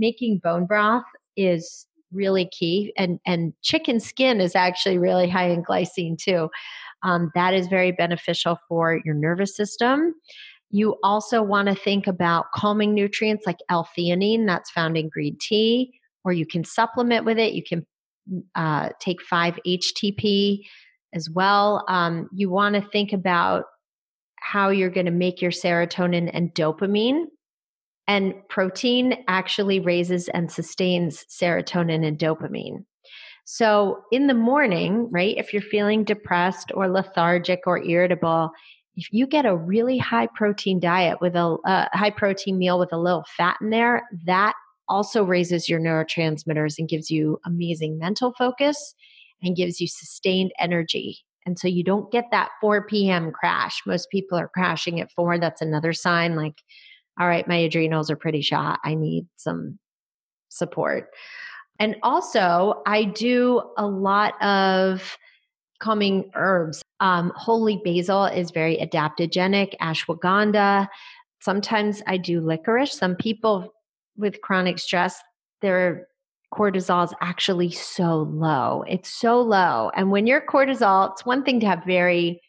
Making 0.00 0.40
bone 0.42 0.66
broth 0.66 1.04
is 1.36 1.86
really 2.12 2.46
key 2.46 2.92
and 2.96 3.20
and 3.24 3.52
chicken 3.62 4.00
skin 4.00 4.40
is 4.40 4.56
actually 4.56 4.98
really 4.98 5.28
high 5.28 5.48
in 5.48 5.62
glycine 5.62 6.18
too. 6.18 6.50
Um, 7.02 7.30
that 7.34 7.54
is 7.54 7.68
very 7.68 7.92
beneficial 7.92 8.58
for 8.68 9.00
your 9.04 9.14
nervous 9.14 9.54
system. 9.54 10.14
You 10.70 10.96
also 11.04 11.42
want 11.42 11.68
to 11.68 11.74
think 11.74 12.06
about 12.06 12.46
calming 12.54 12.94
nutrients 12.94 13.46
like 13.46 13.58
l-theanine 13.68 14.46
that's 14.46 14.70
found 14.70 14.96
in 14.96 15.08
green 15.08 15.36
tea 15.40 15.92
or 16.24 16.32
you 16.32 16.46
can 16.46 16.64
supplement 16.64 17.24
with 17.24 17.38
it. 17.38 17.52
You 17.52 17.62
can 17.62 17.86
uh, 18.54 18.90
take 19.00 19.18
5-htp 19.32 20.60
as 21.14 21.28
well. 21.30 21.84
Um, 21.88 22.28
you 22.34 22.50
want 22.50 22.74
to 22.76 22.82
think 22.90 23.12
about 23.12 23.64
how 24.38 24.70
you're 24.70 24.90
going 24.90 25.06
to 25.06 25.12
make 25.12 25.42
your 25.42 25.50
serotonin 25.50 26.30
and 26.32 26.54
dopamine 26.54 27.24
and 28.06 28.34
protein 28.48 29.24
actually 29.28 29.80
raises 29.80 30.28
and 30.28 30.50
sustains 30.50 31.24
serotonin 31.28 32.06
and 32.06 32.18
dopamine. 32.18 32.84
So 33.44 34.02
in 34.12 34.26
the 34.26 34.34
morning, 34.34 35.08
right, 35.10 35.36
if 35.36 35.52
you're 35.52 35.62
feeling 35.62 36.04
depressed 36.04 36.70
or 36.74 36.88
lethargic 36.88 37.62
or 37.66 37.82
irritable, 37.82 38.50
if 38.96 39.08
you 39.12 39.26
get 39.26 39.46
a 39.46 39.56
really 39.56 39.98
high 39.98 40.28
protein 40.34 40.78
diet 40.78 41.20
with 41.20 41.34
a, 41.34 41.56
high 41.92 42.10
protein 42.10 42.58
meal 42.58 42.78
with 42.78 42.92
a 42.92 42.98
little 42.98 43.24
fat 43.36 43.56
in 43.60 43.70
there, 43.70 44.02
that 44.26 44.54
also 44.88 45.24
raises 45.24 45.68
your 45.68 45.80
neurotransmitters 45.80 46.74
and 46.78 46.88
gives 46.88 47.10
you 47.10 47.40
amazing 47.44 47.98
mental 47.98 48.32
focus 48.36 48.94
and 49.42 49.56
gives 49.56 49.80
you 49.80 49.86
sustained 49.86 50.52
energy. 50.58 51.18
And 51.46 51.58
so 51.58 51.66
you 51.68 51.82
don't 51.82 52.12
get 52.12 52.26
that 52.32 52.50
4 52.60 52.86
p.m. 52.86 53.32
crash. 53.32 53.80
Most 53.86 54.10
people 54.10 54.38
are 54.38 54.48
crashing 54.48 55.00
at 55.00 55.10
4. 55.12 55.38
That's 55.38 55.62
another 55.62 55.92
sign 55.92 56.36
like 56.36 56.62
all 57.20 57.28
right, 57.28 57.46
my 57.46 57.56
adrenals 57.56 58.10
are 58.10 58.16
pretty 58.16 58.40
shot. 58.40 58.80
I 58.82 58.94
need 58.94 59.26
some 59.36 59.78
support. 60.48 61.10
And 61.78 61.96
also, 62.02 62.82
I 62.86 63.04
do 63.04 63.62
a 63.76 63.86
lot 63.86 64.42
of 64.42 65.18
calming 65.80 66.30
herbs. 66.34 66.82
Um, 67.00 67.32
holy 67.36 67.80
basil 67.84 68.24
is 68.24 68.50
very 68.50 68.76
adaptogenic, 68.78 69.74
ashwagandha. 69.80 70.88
Sometimes 71.40 72.02
I 72.06 72.16
do 72.16 72.40
licorice. 72.40 72.92
Some 72.92 73.16
people 73.16 73.72
with 74.16 74.40
chronic 74.40 74.78
stress, 74.78 75.20
their 75.62 76.08
cortisol 76.52 77.04
is 77.04 77.14
actually 77.20 77.70
so 77.70 78.28
low. 78.30 78.84
It's 78.88 79.08
so 79.08 79.40
low. 79.40 79.90
And 79.94 80.10
when 80.10 80.26
your 80.26 80.40
cortisol, 80.40 81.12
it's 81.12 81.24
one 81.24 81.44
thing 81.44 81.60
to 81.60 81.66
have 81.66 81.84
very 81.84 82.42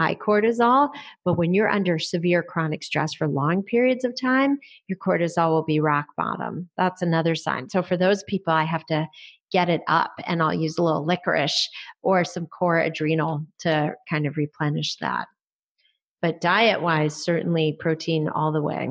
high 0.00 0.14
cortisol. 0.14 0.88
But 1.26 1.34
when 1.34 1.52
you're 1.52 1.68
under 1.68 1.98
severe 1.98 2.42
chronic 2.42 2.82
stress 2.82 3.12
for 3.12 3.28
long 3.28 3.62
periods 3.62 4.02
of 4.02 4.18
time, 4.18 4.58
your 4.88 4.96
cortisol 4.96 5.50
will 5.50 5.62
be 5.62 5.78
rock 5.78 6.06
bottom. 6.16 6.70
That's 6.78 7.02
another 7.02 7.34
sign. 7.34 7.68
So 7.68 7.82
for 7.82 7.98
those 7.98 8.24
people, 8.24 8.54
I 8.54 8.64
have 8.64 8.86
to 8.86 9.06
get 9.52 9.68
it 9.68 9.82
up 9.88 10.12
and 10.26 10.42
I'll 10.42 10.54
use 10.54 10.78
a 10.78 10.82
little 10.82 11.04
licorice 11.04 11.68
or 12.02 12.24
some 12.24 12.46
core 12.46 12.78
adrenal 12.78 13.44
to 13.58 13.94
kind 14.08 14.26
of 14.26 14.38
replenish 14.38 14.96
that. 14.96 15.26
But 16.22 16.40
diet 16.40 16.80
wise, 16.80 17.14
certainly 17.14 17.76
protein 17.78 18.28
all 18.28 18.52
the 18.52 18.62
way. 18.62 18.90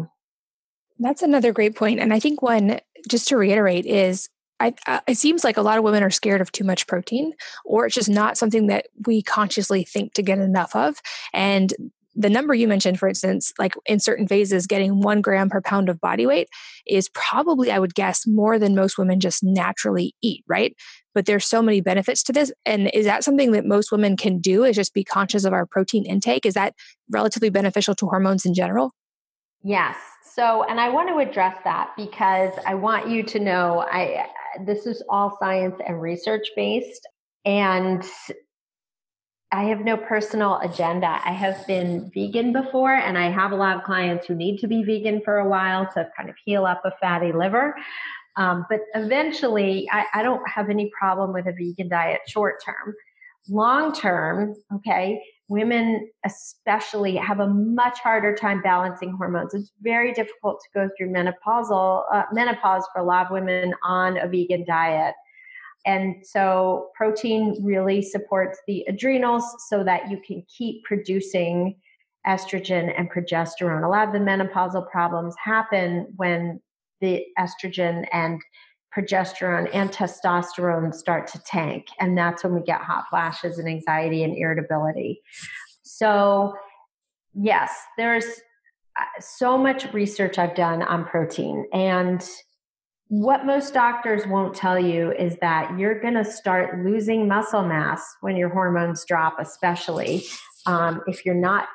That's 0.99 1.23
another 1.23 1.53
great 1.53 1.75
point. 1.75 1.99
And 1.99 2.13
I 2.13 2.19
think 2.19 2.41
one, 2.43 2.79
just 3.07 3.29
to 3.29 3.37
reiterate, 3.37 3.85
is 3.85 4.29
I, 4.59 4.73
uh, 4.87 4.99
it 5.07 5.17
seems 5.17 5.43
like 5.43 5.57
a 5.57 5.61
lot 5.61 5.77
of 5.77 5.83
women 5.83 6.03
are 6.03 6.09
scared 6.09 6.41
of 6.41 6.51
too 6.51 6.63
much 6.63 6.87
protein, 6.87 7.33
or 7.65 7.85
it's 7.85 7.95
just 7.95 8.09
not 8.09 8.37
something 8.37 8.67
that 8.67 8.87
we 9.05 9.21
consciously 9.21 9.83
think 9.83 10.13
to 10.13 10.21
get 10.21 10.39
enough 10.39 10.75
of. 10.75 11.01
And 11.33 11.73
the 12.15 12.29
number 12.29 12.53
you 12.53 12.67
mentioned, 12.67 12.99
for 12.99 13.07
instance, 13.07 13.53
like 13.57 13.75
in 13.85 13.99
certain 13.99 14.27
phases, 14.27 14.67
getting 14.67 14.99
one 14.99 15.21
gram 15.21 15.49
per 15.49 15.61
pound 15.61 15.87
of 15.87 16.01
body 16.01 16.25
weight 16.25 16.49
is 16.85 17.07
probably, 17.09 17.71
I 17.71 17.79
would 17.79 17.95
guess, 17.95 18.27
more 18.27 18.59
than 18.59 18.75
most 18.75 18.97
women 18.97 19.19
just 19.19 19.43
naturally 19.43 20.13
eat, 20.21 20.43
right? 20.47 20.75
But 21.13 21.25
there's 21.25 21.45
so 21.45 21.61
many 21.61 21.79
benefits 21.79 22.21
to 22.23 22.33
this. 22.33 22.51
And 22.65 22.89
is 22.93 23.05
that 23.05 23.23
something 23.23 23.51
that 23.53 23.65
most 23.65 23.91
women 23.91 24.17
can 24.17 24.39
do? 24.39 24.65
Is 24.65 24.75
just 24.75 24.93
be 24.93 25.03
conscious 25.03 25.45
of 25.45 25.53
our 25.53 25.65
protein 25.65 26.05
intake? 26.05 26.45
Is 26.45 26.55
that 26.55 26.73
relatively 27.09 27.49
beneficial 27.49 27.95
to 27.95 28.07
hormones 28.07 28.45
in 28.45 28.53
general? 28.53 28.91
Yes. 29.63 29.95
So, 30.33 30.63
and 30.63 30.79
I 30.79 30.89
want 30.89 31.09
to 31.09 31.17
address 31.17 31.57
that 31.63 31.91
because 31.97 32.51
I 32.65 32.75
want 32.75 33.09
you 33.09 33.23
to 33.23 33.39
know 33.39 33.85
I 33.91 34.27
this 34.65 34.85
is 34.85 35.03
all 35.09 35.37
science 35.39 35.77
and 35.85 36.01
research 36.01 36.47
based 36.55 37.07
and 37.45 38.03
I 39.51 39.63
have 39.63 39.79
no 39.79 39.97
personal 39.97 40.59
agenda. 40.59 41.07
I 41.25 41.31
have 41.31 41.65
been 41.65 42.11
vegan 42.13 42.53
before 42.53 42.93
and 42.93 43.17
I 43.17 43.31
have 43.31 43.51
a 43.51 43.55
lot 43.55 43.77
of 43.77 43.83
clients 43.83 44.27
who 44.27 44.35
need 44.35 44.59
to 44.59 44.67
be 44.67 44.83
vegan 44.83 45.21
for 45.25 45.37
a 45.37 45.49
while 45.49 45.87
to 45.93 46.07
kind 46.15 46.29
of 46.29 46.35
heal 46.45 46.65
up 46.65 46.81
a 46.85 46.91
fatty 47.01 47.31
liver. 47.31 47.75
Um, 48.35 48.65
but 48.69 48.81
eventually, 48.93 49.89
I, 49.91 50.05
I 50.13 50.23
don't 50.23 50.47
have 50.47 50.69
any 50.69 50.91
problem 50.97 51.33
with 51.33 51.47
a 51.47 51.51
vegan 51.51 51.89
diet 51.89 52.21
short 52.27 52.63
term. 52.63 52.93
Long 53.49 53.91
term, 53.91 54.55
okay, 54.75 55.19
women 55.49 56.07
especially 56.25 57.15
have 57.15 57.39
a 57.39 57.47
much 57.47 57.99
harder 57.99 58.35
time 58.35 58.61
balancing 58.61 59.11
hormones. 59.11 59.53
It's 59.53 59.71
very 59.81 60.13
difficult 60.13 60.61
to 60.61 60.79
go 60.79 60.89
through 60.95 61.11
menopausal 61.11 62.03
uh, 62.13 62.23
menopause 62.31 62.87
for 62.93 63.01
a 63.01 63.03
lot 63.03 63.25
of 63.25 63.31
women 63.31 63.73
on 63.83 64.17
a 64.17 64.27
vegan 64.27 64.63
diet. 64.65 65.15
And 65.85 66.15
so 66.25 66.89
protein 66.95 67.57
really 67.63 68.01
supports 68.01 68.59
the 68.67 68.85
adrenals 68.87 69.43
so 69.69 69.83
that 69.83 70.11
you 70.11 70.21
can 70.25 70.43
keep 70.55 70.83
producing 70.83 71.75
estrogen 72.27 72.93
and 72.97 73.11
progesterone. 73.11 73.83
A 73.83 73.89
lot 73.89 74.07
of 74.07 74.13
the 74.13 74.19
menopausal 74.19 74.89
problems 74.89 75.35
happen 75.43 76.13
when 76.17 76.61
the 77.01 77.25
estrogen 77.39 78.05
and 78.11 78.41
progesterone 78.99 79.69
and 79.73 79.91
testosterone 79.91 80.93
start 80.93 81.27
to 81.27 81.39
tank. 81.43 81.87
And 81.99 82.17
that's 82.17 82.43
when 82.43 82.53
we 82.53 82.61
get 82.61 82.81
hot 82.81 83.05
flashes 83.09 83.57
and 83.59 83.67
anxiety 83.67 84.23
and 84.23 84.35
irritability. 84.35 85.21
So, 85.83 86.53
yes, 87.33 87.71
there's 87.97 88.25
uh, 88.25 89.03
so 89.19 89.57
much 89.57 89.91
research 89.93 90.37
I've 90.37 90.55
done 90.55 90.81
on 90.81 91.05
protein. 91.05 91.67
And 91.73 92.27
what 93.07 93.45
most 93.45 93.73
doctors 93.73 94.27
won't 94.27 94.55
tell 94.55 94.79
you 94.79 95.11
is 95.13 95.35
that 95.41 95.77
you're 95.79 95.99
going 95.99 96.13
to 96.13 96.25
start 96.25 96.83
losing 96.85 97.27
muscle 97.27 97.65
mass 97.65 98.03
when 98.21 98.35
your 98.37 98.49
hormones 98.49 99.03
drop, 99.05 99.37
especially 99.39 100.23
um, 100.67 101.01
if 101.07 101.25
you're 101.25 101.33
not 101.33 101.67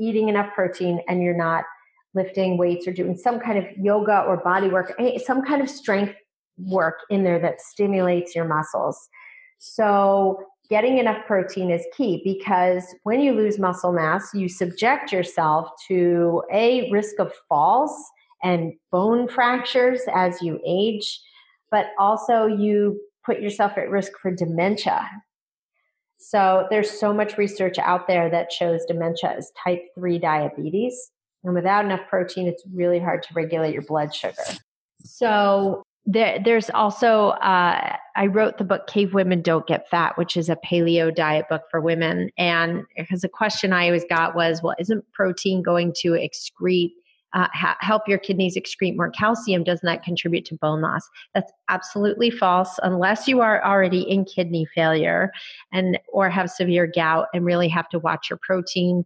eating 0.00 0.28
enough 0.28 0.52
protein 0.54 1.00
and 1.08 1.22
you're 1.22 1.36
not 1.36 1.64
lifting 2.14 2.58
weights 2.58 2.86
or 2.88 2.92
doing 2.92 3.16
some 3.16 3.38
kind 3.38 3.58
of 3.58 3.64
yoga 3.78 4.24
or 4.26 4.38
body 4.38 4.68
work, 4.68 4.92
eh, 4.98 5.18
some 5.18 5.42
kind 5.42 5.62
of 5.62 5.70
strength 5.70 6.14
work 6.58 7.00
in 7.10 7.24
there 7.24 7.38
that 7.40 7.60
stimulates 7.60 8.34
your 8.34 8.46
muscles. 8.46 9.08
So, 9.58 10.44
getting 10.70 10.98
enough 10.98 11.26
protein 11.26 11.70
is 11.70 11.86
key 11.96 12.22
because 12.24 12.84
when 13.02 13.20
you 13.20 13.32
lose 13.32 13.58
muscle 13.58 13.92
mass, 13.92 14.30
you 14.34 14.48
subject 14.48 15.12
yourself 15.12 15.68
to 15.88 16.42
a 16.52 16.90
risk 16.90 17.18
of 17.18 17.32
falls 17.48 17.92
and 18.42 18.72
bone 18.90 19.28
fractures 19.28 20.00
as 20.14 20.40
you 20.40 20.60
age, 20.66 21.20
but 21.70 21.86
also 21.98 22.46
you 22.46 23.00
put 23.24 23.40
yourself 23.40 23.72
at 23.76 23.90
risk 23.90 24.12
for 24.20 24.34
dementia. 24.34 25.08
So, 26.18 26.66
there's 26.70 26.90
so 26.90 27.12
much 27.12 27.36
research 27.36 27.78
out 27.78 28.06
there 28.06 28.30
that 28.30 28.52
shows 28.52 28.84
dementia 28.86 29.36
is 29.36 29.52
type 29.62 29.82
3 29.94 30.18
diabetes. 30.18 31.10
And 31.44 31.54
without 31.54 31.84
enough 31.84 32.08
protein, 32.08 32.46
it's 32.46 32.62
really 32.72 33.00
hard 33.00 33.22
to 33.24 33.34
regulate 33.34 33.72
your 33.72 33.82
blood 33.82 34.14
sugar. 34.14 34.44
So, 35.04 35.81
there, 36.04 36.38
there's 36.44 36.70
also 36.70 37.28
uh, 37.28 37.96
I 38.16 38.26
wrote 38.26 38.58
the 38.58 38.64
book 38.64 38.88
"Cavewomen 38.88 39.42
Don't 39.42 39.66
Get 39.66 39.88
Fat," 39.88 40.18
which 40.18 40.36
is 40.36 40.48
a 40.48 40.56
paleo 40.56 41.14
diet 41.14 41.48
book 41.48 41.62
for 41.70 41.80
women. 41.80 42.30
And 42.36 42.84
because 42.96 43.24
a 43.24 43.28
question 43.28 43.72
I 43.72 43.86
always 43.86 44.04
got 44.08 44.34
was, 44.34 44.62
"Well, 44.62 44.74
isn't 44.78 45.04
protein 45.12 45.62
going 45.62 45.92
to 46.00 46.10
excrete 46.12 46.92
uh, 47.34 47.48
ha- 47.52 47.76
help 47.80 48.08
your 48.08 48.18
kidneys 48.18 48.56
excrete 48.56 48.96
more 48.96 49.10
calcium, 49.10 49.64
doesn't 49.64 49.86
that 49.86 50.02
contribute 50.02 50.44
to 50.46 50.54
bone 50.56 50.80
loss? 50.80 51.08
That's 51.34 51.52
absolutely 51.68 52.30
false 52.30 52.78
unless 52.82 53.26
you 53.26 53.40
are 53.40 53.64
already 53.64 54.02
in 54.02 54.24
kidney 54.24 54.66
failure 54.74 55.32
and 55.72 55.98
or 56.12 56.28
have 56.28 56.50
severe 56.50 56.86
gout 56.86 57.28
and 57.32 57.44
really 57.44 57.68
have 57.68 57.88
to 57.90 57.98
watch 57.98 58.28
your 58.28 58.38
protein. 58.42 59.04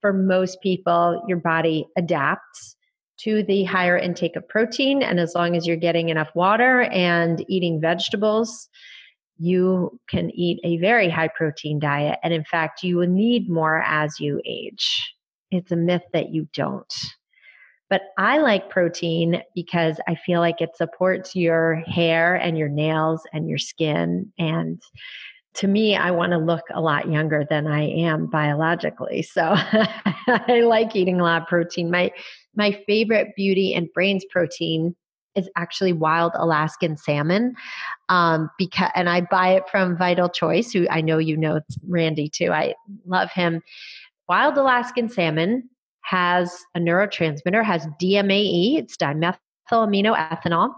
For 0.00 0.12
most 0.12 0.60
people, 0.60 1.22
your 1.26 1.38
body 1.38 1.86
adapts 1.96 2.76
to 3.18 3.42
the 3.42 3.64
higher 3.64 3.96
intake 3.96 4.36
of 4.36 4.48
protein 4.48 5.02
and 5.02 5.18
as 5.18 5.34
long 5.34 5.56
as 5.56 5.66
you're 5.66 5.76
getting 5.76 6.08
enough 6.08 6.30
water 6.34 6.82
and 6.82 7.44
eating 7.48 7.80
vegetables, 7.80 8.68
you 9.38 9.98
can 10.08 10.30
eat 10.34 10.60
a 10.64 10.78
very 10.78 11.08
high 11.08 11.28
protein 11.28 11.78
diet 11.78 12.18
and 12.22 12.32
in 12.32 12.44
fact, 12.44 12.82
you 12.82 12.96
will 12.96 13.08
need 13.08 13.50
more 13.50 13.82
as 13.86 14.18
you 14.20 14.40
age. 14.44 15.14
It's 15.50 15.72
a 15.72 15.76
myth 15.76 16.02
that 16.12 16.30
you 16.30 16.48
don't. 16.52 16.92
But 17.90 18.02
I 18.18 18.38
like 18.38 18.68
protein 18.68 19.42
because 19.54 19.98
I 20.06 20.14
feel 20.14 20.40
like 20.40 20.60
it 20.60 20.76
supports 20.76 21.34
your 21.34 21.76
hair 21.86 22.34
and 22.34 22.58
your 22.58 22.68
nails 22.68 23.22
and 23.32 23.48
your 23.48 23.58
skin. 23.58 24.30
And 24.38 24.82
to 25.58 25.66
me, 25.66 25.96
I 25.96 26.12
want 26.12 26.30
to 26.32 26.38
look 26.38 26.62
a 26.72 26.80
lot 26.80 27.10
younger 27.10 27.44
than 27.48 27.66
I 27.66 27.88
am 27.88 28.26
biologically. 28.26 29.22
So 29.22 29.42
I 29.56 30.62
like 30.64 30.94
eating 30.94 31.20
a 31.20 31.24
lot 31.24 31.42
of 31.42 31.48
protein. 31.48 31.90
My 31.90 32.12
my 32.54 32.80
favorite 32.86 33.34
beauty 33.36 33.74
and 33.74 33.92
brains 33.92 34.24
protein 34.30 34.94
is 35.34 35.48
actually 35.56 35.92
wild 35.92 36.32
Alaskan 36.36 36.96
salmon. 36.96 37.54
Um, 38.08 38.50
because 38.56 38.90
and 38.94 39.08
I 39.08 39.22
buy 39.22 39.48
it 39.48 39.64
from 39.68 39.96
Vital 39.96 40.28
Choice, 40.28 40.72
who 40.72 40.86
I 40.88 41.00
know 41.00 41.18
you 41.18 41.36
know 41.36 41.60
Randy 41.88 42.28
too. 42.28 42.52
I 42.52 42.74
love 43.04 43.32
him. 43.32 43.60
Wild 44.28 44.56
Alaskan 44.56 45.08
salmon 45.08 45.68
has 46.02 46.56
a 46.76 46.78
neurotransmitter, 46.78 47.64
has 47.64 47.86
DMAE, 48.00 48.78
it's 48.78 48.96
dimethyl 48.96 49.38
amino 49.72 50.16
ethanol, 50.16 50.72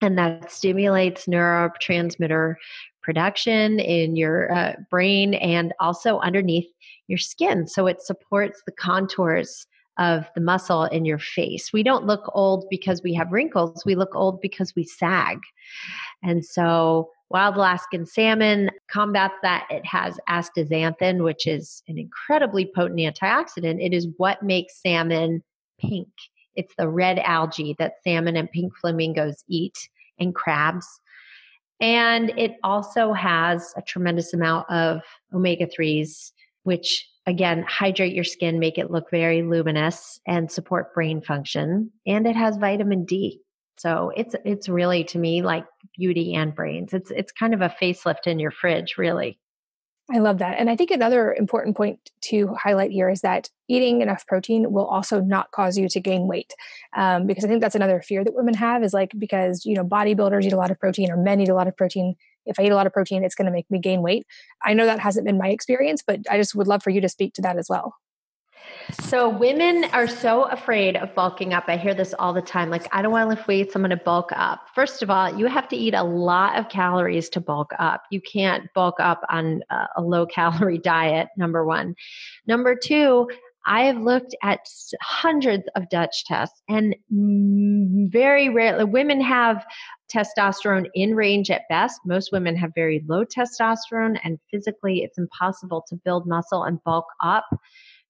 and 0.00 0.16
that 0.16 0.50
stimulates 0.50 1.26
neurotransmitter 1.26 2.54
production 3.02 3.80
in 3.80 4.16
your 4.16 4.52
uh, 4.52 4.74
brain 4.90 5.34
and 5.34 5.72
also 5.80 6.18
underneath 6.20 6.68
your 7.08 7.18
skin. 7.18 7.66
So 7.66 7.86
it 7.86 8.02
supports 8.02 8.62
the 8.64 8.72
contours 8.72 9.66
of 9.98 10.24
the 10.34 10.40
muscle 10.40 10.84
in 10.84 11.04
your 11.04 11.18
face. 11.18 11.72
We 11.72 11.82
don't 11.82 12.06
look 12.06 12.30
old 12.34 12.66
because 12.70 13.02
we 13.02 13.12
have 13.14 13.32
wrinkles, 13.32 13.84
we 13.84 13.94
look 13.94 14.14
old 14.14 14.40
because 14.40 14.74
we 14.74 14.84
sag. 14.84 15.38
And 16.22 16.44
so 16.44 17.10
Wild 17.32 17.56
Alaskan 17.56 18.04
salmon 18.04 18.70
combats 18.90 19.34
that. 19.42 19.66
It 19.70 19.86
has 19.86 20.18
astaxanthin, 20.28 21.24
which 21.24 21.46
is 21.46 21.82
an 21.88 21.98
incredibly 21.98 22.70
potent 22.74 23.00
antioxidant. 23.00 23.82
It 23.84 23.94
is 23.94 24.06
what 24.18 24.42
makes 24.42 24.82
salmon 24.82 25.42
pink. 25.80 26.08
It's 26.56 26.74
the 26.76 26.90
red 26.90 27.18
algae 27.20 27.74
that 27.78 27.94
salmon 28.04 28.36
and 28.36 28.50
pink 28.50 28.76
flamingos 28.76 29.44
eat 29.48 29.88
and 30.18 30.34
crabs. 30.34 30.86
And 31.82 32.32
it 32.38 32.52
also 32.62 33.12
has 33.12 33.74
a 33.76 33.82
tremendous 33.82 34.32
amount 34.32 34.70
of 34.70 35.02
omega 35.34 35.66
3s, 35.66 36.30
which 36.62 37.08
again 37.26 37.64
hydrate 37.68 38.14
your 38.14 38.24
skin, 38.24 38.60
make 38.60 38.78
it 38.78 38.92
look 38.92 39.10
very 39.10 39.42
luminous, 39.42 40.20
and 40.24 40.50
support 40.50 40.94
brain 40.94 41.20
function. 41.20 41.90
And 42.06 42.26
it 42.26 42.36
has 42.36 42.56
vitamin 42.56 43.04
D. 43.04 43.40
So 43.78 44.12
it's 44.16 44.36
it's 44.44 44.68
really 44.68 45.02
to 45.04 45.18
me 45.18 45.42
like 45.42 45.64
beauty 45.98 46.34
and 46.34 46.54
brains. 46.54 46.92
It's 46.92 47.10
it's 47.10 47.32
kind 47.32 47.52
of 47.52 47.62
a 47.62 47.74
facelift 47.82 48.26
in 48.26 48.38
your 48.38 48.52
fridge, 48.52 48.96
really. 48.96 49.40
I 50.10 50.18
love 50.18 50.38
that. 50.38 50.58
And 50.58 50.68
I 50.68 50.76
think 50.76 50.90
another 50.90 51.32
important 51.32 51.76
point 51.76 51.98
to 52.22 52.54
highlight 52.54 52.90
here 52.90 53.08
is 53.08 53.20
that 53.20 53.48
eating 53.68 54.02
enough 54.02 54.26
protein 54.26 54.72
will 54.72 54.84
also 54.84 55.20
not 55.20 55.50
cause 55.52 55.78
you 55.78 55.88
to 55.88 56.00
gain 56.00 56.26
weight. 56.26 56.52
Um, 56.94 57.26
because 57.26 57.44
I 57.44 57.48
think 57.48 57.60
that's 57.60 57.76
another 57.76 58.02
fear 58.02 58.24
that 58.24 58.34
women 58.34 58.54
have 58.54 58.82
is 58.82 58.92
like, 58.92 59.12
because, 59.16 59.64
you 59.64 59.74
know, 59.74 59.84
bodybuilders 59.84 60.44
eat 60.44 60.52
a 60.52 60.56
lot 60.56 60.70
of 60.70 60.78
protein 60.78 61.10
or 61.10 61.16
men 61.16 61.40
eat 61.40 61.48
a 61.48 61.54
lot 61.54 61.68
of 61.68 61.76
protein. 61.76 62.16
If 62.46 62.58
I 62.58 62.64
eat 62.64 62.72
a 62.72 62.74
lot 62.74 62.86
of 62.86 62.92
protein, 62.92 63.24
it's 63.24 63.36
going 63.36 63.46
to 63.46 63.52
make 63.52 63.70
me 63.70 63.78
gain 63.78 64.02
weight. 64.02 64.26
I 64.62 64.74
know 64.74 64.86
that 64.86 64.98
hasn't 64.98 65.26
been 65.26 65.38
my 65.38 65.48
experience, 65.48 66.02
but 66.04 66.20
I 66.28 66.36
just 66.36 66.54
would 66.56 66.66
love 66.66 66.82
for 66.82 66.90
you 66.90 67.00
to 67.00 67.08
speak 67.08 67.34
to 67.34 67.42
that 67.42 67.56
as 67.56 67.68
well. 67.68 67.94
So 68.92 69.28
women 69.28 69.84
are 69.92 70.06
so 70.06 70.44
afraid 70.44 70.96
of 70.96 71.14
bulking 71.14 71.52
up. 71.52 71.64
I 71.68 71.76
hear 71.76 71.94
this 71.94 72.14
all 72.18 72.32
the 72.32 72.42
time. 72.42 72.70
Like, 72.70 72.88
I 72.92 73.02
don't 73.02 73.12
want 73.12 73.24
to 73.24 73.28
lift 73.28 73.48
weights. 73.48 73.74
I'm 73.74 73.82
going 73.82 73.90
to 73.90 73.96
bulk 73.96 74.30
up. 74.34 74.66
First 74.74 75.02
of 75.02 75.10
all, 75.10 75.38
you 75.38 75.46
have 75.46 75.68
to 75.68 75.76
eat 75.76 75.94
a 75.94 76.02
lot 76.02 76.58
of 76.58 76.68
calories 76.68 77.28
to 77.30 77.40
bulk 77.40 77.72
up. 77.78 78.02
You 78.10 78.20
can't 78.20 78.72
bulk 78.74 78.96
up 78.98 79.22
on 79.28 79.62
a 79.96 80.02
low 80.02 80.26
calorie 80.26 80.78
diet, 80.82 81.28
number 81.36 81.64
one. 81.64 81.94
Number 82.46 82.74
two, 82.74 83.28
I 83.66 83.84
have 83.84 83.98
looked 83.98 84.34
at 84.42 84.60
hundreds 85.00 85.64
of 85.76 85.88
Dutch 85.88 86.24
tests 86.24 86.60
and 86.68 86.96
very 88.10 88.48
rarely 88.48 88.84
women 88.84 89.20
have 89.20 89.64
testosterone 90.12 90.88
in 90.94 91.14
range 91.14 91.50
at 91.50 91.62
best. 91.68 92.00
Most 92.04 92.32
women 92.32 92.56
have 92.56 92.72
very 92.74 93.04
low 93.08 93.24
testosterone 93.24 94.18
and 94.24 94.38
physically 94.50 95.02
it's 95.02 95.16
impossible 95.16 95.84
to 95.88 95.96
build 96.04 96.26
muscle 96.26 96.64
and 96.64 96.82
bulk 96.84 97.06
up 97.22 97.46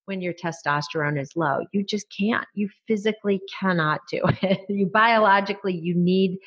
when 0.07 0.21
your 0.21 0.35
testosterone 0.35 1.21
is 1.21 1.37
low. 1.37 1.61
You 1.73 1.85
just 1.85 2.07
can't. 2.17 2.47
You 2.55 2.69
physically 2.87 3.41
cannot 3.61 4.01
do 4.11 4.23
it. 4.43 4.61
you 4.69 4.87
biologically, 4.87 5.77
you 5.77 5.95
need 5.95 6.39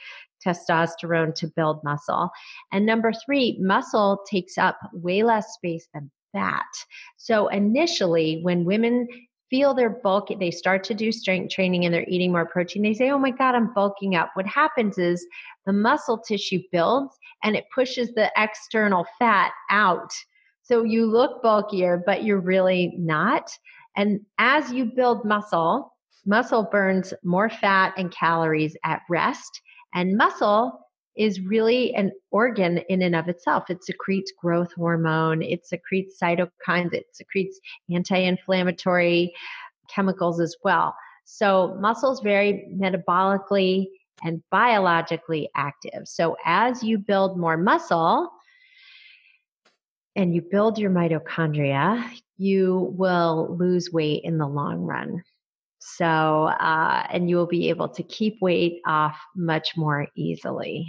testosterone 0.45 1.33
to 1.35 1.47
build 1.47 1.83
muscle. 1.83 2.29
And 2.71 2.85
number 2.85 3.11
three, 3.25 3.57
muscle 3.59 4.23
takes 4.29 4.57
up 4.57 4.77
way 4.93 5.23
less 5.23 5.53
space 5.53 5.87
than 5.93 6.11
fat. 6.31 6.65
So 7.17 7.47
initially, 7.47 8.39
when 8.43 8.65
women 8.65 9.07
feel 9.49 9.73
they're 9.73 9.89
bulking, 9.89 10.39
they 10.39 10.51
start 10.51 10.83
to 10.83 10.93
do 10.93 11.11
strength 11.11 11.53
training 11.53 11.85
and 11.85 11.93
they're 11.93 12.05
eating 12.07 12.31
more 12.31 12.45
protein, 12.45 12.83
they 12.83 12.93
say, 12.93 13.09
Oh 13.09 13.19
my 13.19 13.31
God, 13.31 13.55
I'm 13.55 13.73
bulking 13.73 14.15
up. 14.15 14.31
What 14.33 14.47
happens 14.47 14.97
is 14.97 15.25
the 15.65 15.73
muscle 15.73 16.17
tissue 16.17 16.59
builds 16.71 17.17
and 17.43 17.55
it 17.55 17.65
pushes 17.73 18.13
the 18.13 18.31
external 18.37 19.05
fat 19.19 19.51
out 19.69 20.11
so 20.65 20.83
you 20.83 21.05
look 21.05 21.43
bulkier, 21.43 22.01
but 22.03 22.23
you're 22.23 22.39
really 22.39 22.95
not. 22.97 23.51
And 23.95 24.19
as 24.39 24.73
you 24.73 24.85
build 24.85 25.23
muscle, 25.23 25.93
muscle 26.25 26.67
burns 26.71 27.13
more 27.23 27.49
fat 27.49 27.93
and 27.97 28.11
calories 28.11 28.75
at 28.83 29.01
rest. 29.07 29.61
And 29.93 30.17
muscle 30.17 30.79
is 31.15 31.39
really 31.39 31.93
an 31.93 32.11
organ 32.31 32.79
in 32.89 33.03
and 33.03 33.15
of 33.15 33.29
itself. 33.29 33.69
It 33.69 33.83
secretes 33.83 34.33
growth 34.41 34.73
hormone, 34.73 35.43
it 35.43 35.67
secretes 35.67 36.17
cytokines, 36.21 36.93
it 36.93 37.05
secretes 37.13 37.59
anti 37.93 38.17
inflammatory 38.17 39.33
chemicals 39.87 40.39
as 40.39 40.55
well. 40.63 40.95
So, 41.25 41.77
muscle 41.79 42.11
is 42.11 42.21
very 42.21 42.67
metabolically 42.75 43.85
and 44.23 44.41
biologically 44.49 45.47
active. 45.55 46.07
So, 46.07 46.35
as 46.43 46.83
you 46.83 46.97
build 46.97 47.37
more 47.37 47.55
muscle, 47.55 48.29
and 50.15 50.33
you 50.33 50.41
build 50.41 50.77
your 50.77 50.91
mitochondria, 50.91 52.03
you 52.37 52.93
will 52.97 53.55
lose 53.59 53.91
weight 53.91 54.21
in 54.23 54.37
the 54.37 54.47
long 54.47 54.79
run. 54.79 55.23
So, 55.79 56.05
uh, 56.05 57.05
and 57.11 57.29
you 57.29 57.35
will 57.35 57.47
be 57.47 57.69
able 57.69 57.89
to 57.89 58.03
keep 58.03 58.41
weight 58.41 58.81
off 58.87 59.17
much 59.35 59.77
more 59.77 60.07
easily. 60.15 60.87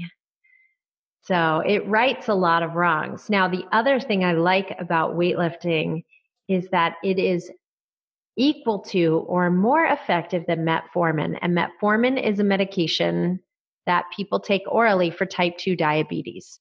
So 1.23 1.63
it 1.67 1.87
rights 1.87 2.29
a 2.29 2.35
lot 2.35 2.63
of 2.63 2.75
wrongs. 2.75 3.29
Now, 3.29 3.49
the 3.49 3.65
other 3.73 3.99
thing 3.99 4.25
I 4.25 4.33
like 4.33 4.75
about 4.79 5.17
weightlifting 5.17 6.05
is 6.49 6.69
that 6.69 6.95
it 7.03 7.19
is 7.19 7.51
equal 8.37 8.79
to 8.79 9.25
or 9.27 9.51
more 9.51 9.85
effective 9.85 10.45
than 10.47 10.65
metformin. 10.65 11.37
And 11.43 11.57
metformin 11.57 12.23
is 12.23 12.39
a 12.39 12.45
medication 12.45 13.41
that 13.87 14.05
people 14.15 14.39
take 14.39 14.63
orally 14.67 15.11
for 15.11 15.27
type 15.27 15.59
2 15.59 15.75
diabetes 15.75 16.61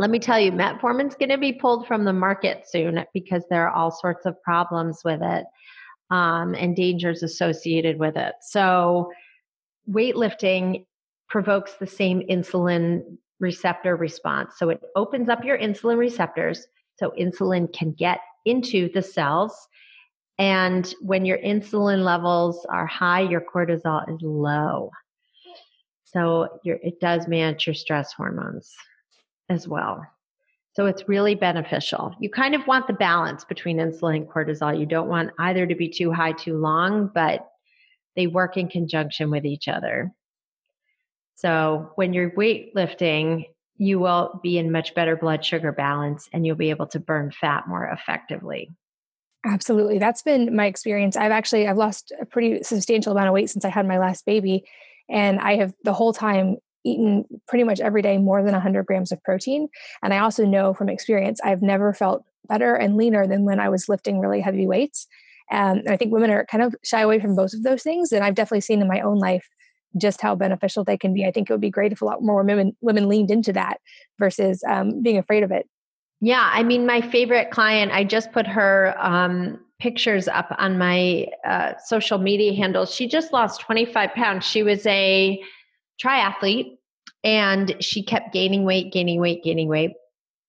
let 0.00 0.08
me 0.08 0.18
tell 0.18 0.40
you, 0.40 0.50
metformin's 0.50 1.14
going 1.14 1.28
to 1.28 1.36
be 1.36 1.52
pulled 1.52 1.86
from 1.86 2.04
the 2.04 2.12
market 2.14 2.66
soon 2.66 3.04
because 3.12 3.44
there 3.50 3.68
are 3.68 3.70
all 3.70 3.90
sorts 3.90 4.24
of 4.24 4.42
problems 4.42 5.02
with 5.04 5.20
it 5.22 5.44
um, 6.10 6.54
and 6.54 6.74
dangers 6.74 7.22
associated 7.22 7.98
with 7.98 8.16
it. 8.16 8.32
So, 8.40 9.12
weightlifting 9.90 10.86
provokes 11.28 11.74
the 11.74 11.86
same 11.86 12.22
insulin 12.30 13.18
receptor 13.40 13.94
response. 13.94 14.54
So, 14.56 14.70
it 14.70 14.80
opens 14.96 15.28
up 15.28 15.44
your 15.44 15.58
insulin 15.58 15.98
receptors 15.98 16.66
so 16.98 17.12
insulin 17.20 17.70
can 17.70 17.92
get 17.92 18.20
into 18.46 18.88
the 18.94 19.02
cells. 19.02 19.68
And 20.38 20.94
when 21.02 21.26
your 21.26 21.36
insulin 21.40 22.04
levels 22.04 22.64
are 22.70 22.86
high, 22.86 23.20
your 23.20 23.42
cortisol 23.42 24.08
is 24.08 24.22
low. 24.22 24.92
So, 26.04 26.48
it 26.64 27.00
does 27.00 27.28
manage 27.28 27.66
your 27.66 27.74
stress 27.74 28.14
hormones 28.14 28.74
as 29.50 29.68
well. 29.68 30.06
So 30.72 30.86
it's 30.86 31.08
really 31.08 31.34
beneficial. 31.34 32.14
You 32.20 32.30
kind 32.30 32.54
of 32.54 32.66
want 32.66 32.86
the 32.86 32.92
balance 32.92 33.44
between 33.44 33.78
insulin 33.78 34.16
and 34.16 34.28
cortisol. 34.28 34.78
You 34.78 34.86
don't 34.86 35.08
want 35.08 35.32
either 35.38 35.66
to 35.66 35.74
be 35.74 35.88
too 35.88 36.12
high 36.12 36.32
too 36.32 36.56
long, 36.56 37.10
but 37.12 37.46
they 38.16 38.28
work 38.28 38.56
in 38.56 38.68
conjunction 38.68 39.30
with 39.30 39.44
each 39.44 39.66
other. 39.66 40.12
So 41.34 41.90
when 41.96 42.12
you're 42.12 42.30
weightlifting, 42.30 43.46
you 43.78 43.98
will 43.98 44.38
be 44.42 44.58
in 44.58 44.70
much 44.70 44.94
better 44.94 45.16
blood 45.16 45.44
sugar 45.44 45.72
balance 45.72 46.28
and 46.32 46.46
you'll 46.46 46.56
be 46.56 46.70
able 46.70 46.86
to 46.88 47.00
burn 47.00 47.32
fat 47.32 47.66
more 47.66 47.86
effectively. 47.86 48.70
Absolutely. 49.44 49.98
That's 49.98 50.22
been 50.22 50.54
my 50.54 50.66
experience. 50.66 51.16
I've 51.16 51.32
actually 51.32 51.66
I've 51.66 51.78
lost 51.78 52.12
a 52.20 52.26
pretty 52.26 52.62
substantial 52.62 53.12
amount 53.12 53.28
of 53.28 53.34
weight 53.34 53.48
since 53.48 53.64
I 53.64 53.70
had 53.70 53.88
my 53.88 53.98
last 53.98 54.26
baby 54.26 54.64
and 55.08 55.40
I 55.40 55.56
have 55.56 55.72
the 55.82 55.94
whole 55.94 56.12
time 56.12 56.58
eaten 56.84 57.24
pretty 57.46 57.64
much 57.64 57.80
every 57.80 58.02
day 58.02 58.18
more 58.18 58.42
than 58.42 58.52
100 58.52 58.86
grams 58.86 59.12
of 59.12 59.22
protein 59.22 59.68
and 60.02 60.14
I 60.14 60.18
also 60.18 60.44
know 60.44 60.74
from 60.74 60.88
experience 60.88 61.40
I've 61.42 61.62
never 61.62 61.92
felt 61.92 62.24
better 62.48 62.74
and 62.74 62.96
leaner 62.96 63.26
than 63.26 63.44
when 63.44 63.60
I 63.60 63.68
was 63.68 63.88
lifting 63.88 64.18
really 64.18 64.40
heavy 64.40 64.66
weights. 64.66 65.06
Um, 65.52 65.78
and 65.78 65.88
I 65.88 65.96
think 65.96 66.12
women 66.12 66.30
are 66.30 66.46
kind 66.46 66.62
of 66.62 66.74
shy 66.84 67.00
away 67.00 67.20
from 67.20 67.36
both 67.36 67.54
of 67.54 67.62
those 67.62 67.82
things 67.82 68.12
and 68.12 68.24
I've 68.24 68.34
definitely 68.34 68.62
seen 68.62 68.80
in 68.80 68.88
my 68.88 69.00
own 69.00 69.18
life 69.18 69.48
just 69.96 70.20
how 70.20 70.34
beneficial 70.34 70.84
they 70.84 70.96
can 70.96 71.12
be. 71.12 71.24
I 71.24 71.32
think 71.32 71.50
it 71.50 71.52
would 71.52 71.60
be 71.60 71.70
great 71.70 71.92
if 71.92 72.02
a 72.02 72.04
lot 72.04 72.22
more 72.22 72.42
women 72.42 72.76
women 72.80 73.08
leaned 73.08 73.30
into 73.30 73.52
that 73.54 73.78
versus 74.18 74.62
um, 74.68 75.02
being 75.02 75.18
afraid 75.18 75.42
of 75.42 75.50
it. 75.50 75.68
Yeah, 76.20 76.50
I 76.52 76.62
mean, 76.62 76.86
my 76.86 77.00
favorite 77.00 77.50
client, 77.50 77.92
I 77.92 78.04
just 78.04 78.30
put 78.30 78.46
her 78.46 78.94
um, 78.98 79.58
pictures 79.78 80.28
up 80.28 80.54
on 80.58 80.76
my 80.76 81.26
uh, 81.46 81.72
social 81.84 82.18
media 82.18 82.54
handles. 82.54 82.94
She 82.94 83.08
just 83.08 83.32
lost 83.32 83.60
25 83.62 84.12
pounds. 84.12 84.44
She 84.44 84.62
was 84.62 84.86
a 84.86 85.42
triathlete 86.02 86.76
and 87.24 87.76
she 87.80 88.02
kept 88.02 88.32
gaining 88.32 88.64
weight, 88.64 88.92
gaining 88.92 89.20
weight, 89.20 89.42
gaining 89.42 89.68
weight. 89.68 89.92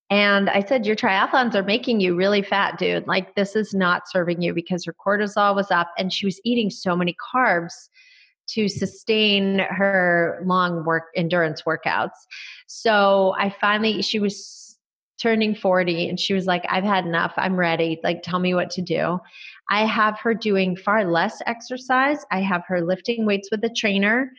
And 0.09 0.49
I 0.49 0.63
said, 0.63 0.85
Your 0.85 0.95
triathlons 0.95 1.55
are 1.55 1.63
making 1.63 2.01
you 2.01 2.15
really 2.15 2.41
fat, 2.41 2.77
dude. 2.77 3.07
Like, 3.07 3.35
this 3.35 3.55
is 3.55 3.73
not 3.73 4.09
serving 4.09 4.41
you 4.41 4.53
because 4.53 4.83
her 4.85 4.93
cortisol 4.93 5.55
was 5.55 5.71
up 5.71 5.89
and 5.97 6.11
she 6.11 6.25
was 6.25 6.39
eating 6.43 6.69
so 6.69 6.95
many 6.95 7.15
carbs 7.33 7.73
to 8.49 8.67
sustain 8.67 9.59
her 9.59 10.41
long 10.45 10.83
work 10.83 11.05
endurance 11.15 11.61
workouts. 11.61 12.09
So 12.67 13.33
I 13.37 13.55
finally, 13.61 14.01
she 14.01 14.19
was 14.19 14.77
turning 15.21 15.55
40 15.55 16.09
and 16.09 16.19
she 16.19 16.33
was 16.33 16.45
like, 16.45 16.65
I've 16.67 16.83
had 16.83 17.05
enough. 17.05 17.33
I'm 17.37 17.55
ready. 17.55 17.99
Like, 18.03 18.21
tell 18.23 18.39
me 18.39 18.53
what 18.53 18.69
to 18.71 18.81
do. 18.81 19.19
I 19.69 19.85
have 19.85 20.19
her 20.19 20.33
doing 20.33 20.75
far 20.75 21.05
less 21.05 21.41
exercise. 21.45 22.25
I 22.31 22.41
have 22.41 22.63
her 22.67 22.81
lifting 22.81 23.25
weights 23.25 23.49
with 23.49 23.63
a 23.63 23.69
trainer 23.69 24.31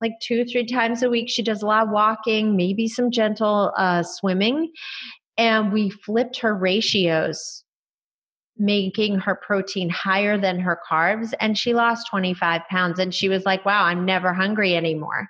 like 0.00 0.12
two, 0.20 0.44
three 0.44 0.66
times 0.66 1.02
a 1.02 1.10
week. 1.10 1.28
She 1.28 1.42
does 1.42 1.62
a 1.62 1.66
lot 1.66 1.84
of 1.84 1.90
walking, 1.90 2.56
maybe 2.56 2.88
some 2.88 3.10
gentle 3.10 3.72
uh, 3.76 4.02
swimming. 4.02 4.72
And 5.36 5.72
we 5.72 5.90
flipped 5.90 6.38
her 6.40 6.54
ratios 6.54 7.64
making 8.60 9.18
her 9.18 9.34
protein 9.34 9.88
higher 9.88 10.36
than 10.38 10.60
her 10.60 10.78
carbs 10.88 11.32
and 11.40 11.56
she 11.56 11.72
lost 11.72 12.06
25 12.10 12.60
pounds 12.68 12.98
and 12.98 13.14
she 13.14 13.28
was 13.28 13.46
like 13.46 13.64
wow 13.64 13.84
i'm 13.84 14.04
never 14.04 14.34
hungry 14.34 14.76
anymore 14.76 15.26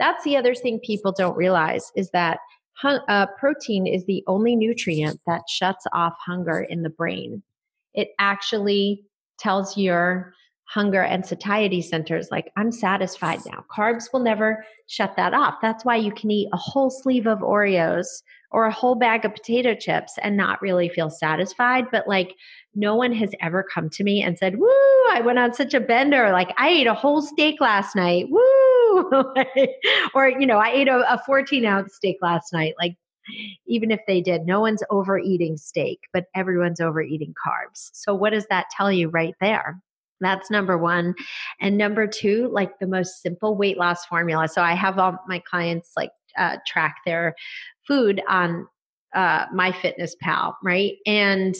that's 0.00 0.24
the 0.24 0.36
other 0.36 0.52
thing 0.52 0.80
people 0.80 1.12
don't 1.12 1.36
realize 1.36 1.92
is 1.94 2.10
that 2.10 2.38
uh, 2.82 3.26
protein 3.38 3.86
is 3.86 4.04
the 4.06 4.24
only 4.26 4.56
nutrient 4.56 5.20
that 5.28 5.42
shuts 5.48 5.86
off 5.92 6.14
hunger 6.26 6.60
in 6.60 6.82
the 6.82 6.90
brain 6.90 7.40
it 7.94 8.08
actually 8.18 9.04
tells 9.38 9.76
your 9.76 10.34
hunger 10.72 11.02
and 11.02 11.26
satiety 11.26 11.82
centers 11.82 12.28
like 12.30 12.50
i'm 12.56 12.72
satisfied 12.72 13.40
now 13.46 13.64
carbs 13.74 14.12
will 14.12 14.20
never 14.20 14.64
shut 14.86 15.14
that 15.16 15.34
off 15.34 15.54
that's 15.60 15.84
why 15.84 15.96
you 15.96 16.12
can 16.12 16.30
eat 16.30 16.48
a 16.52 16.56
whole 16.56 16.90
sleeve 16.90 17.26
of 17.26 17.40
oreos 17.40 18.22
or 18.50 18.66
a 18.66 18.72
whole 18.72 18.94
bag 18.94 19.24
of 19.24 19.34
potato 19.34 19.74
chips 19.74 20.14
and 20.22 20.36
not 20.36 20.60
really 20.62 20.88
feel 20.88 21.10
satisfied 21.10 21.84
but 21.90 22.06
like 22.06 22.34
no 22.74 22.94
one 22.96 23.12
has 23.12 23.30
ever 23.40 23.62
come 23.62 23.90
to 23.90 24.04
me 24.04 24.22
and 24.22 24.38
said, 24.38 24.58
Woo, 24.58 24.68
I 25.10 25.20
went 25.24 25.38
on 25.38 25.52
such 25.52 25.74
a 25.74 25.80
bender. 25.80 26.32
Like, 26.32 26.52
I 26.56 26.68
ate 26.68 26.86
a 26.86 26.94
whole 26.94 27.20
steak 27.20 27.60
last 27.60 27.94
night. 27.94 28.26
Woo. 28.30 29.34
or, 30.14 30.28
you 30.28 30.46
know, 30.46 30.58
I 30.58 30.70
ate 30.72 30.88
a, 30.88 31.12
a 31.12 31.22
14 31.26 31.64
ounce 31.64 31.94
steak 31.94 32.16
last 32.22 32.52
night. 32.52 32.74
Like, 32.78 32.96
even 33.66 33.90
if 33.90 34.00
they 34.06 34.20
did, 34.20 34.46
no 34.46 34.60
one's 34.60 34.82
overeating 34.90 35.56
steak, 35.56 36.00
but 36.12 36.26
everyone's 36.34 36.80
overeating 36.80 37.34
carbs. 37.46 37.90
So, 37.92 38.14
what 38.14 38.30
does 38.30 38.46
that 38.48 38.66
tell 38.70 38.90
you 38.90 39.08
right 39.08 39.34
there? 39.40 39.80
That's 40.22 40.50
number 40.50 40.78
one. 40.78 41.14
And 41.60 41.76
number 41.76 42.06
two, 42.06 42.48
like 42.52 42.78
the 42.78 42.86
most 42.86 43.22
simple 43.22 43.56
weight 43.56 43.78
loss 43.78 44.06
formula. 44.06 44.48
So, 44.48 44.62
I 44.62 44.74
have 44.74 44.98
all 44.98 45.18
my 45.26 45.40
clients 45.40 45.92
like 45.96 46.10
uh, 46.38 46.56
track 46.66 46.96
their 47.04 47.34
food 47.86 48.22
on 48.28 48.66
uh, 49.14 49.46
MyFitnessPal, 49.48 50.54
right? 50.62 50.94
And 51.06 51.54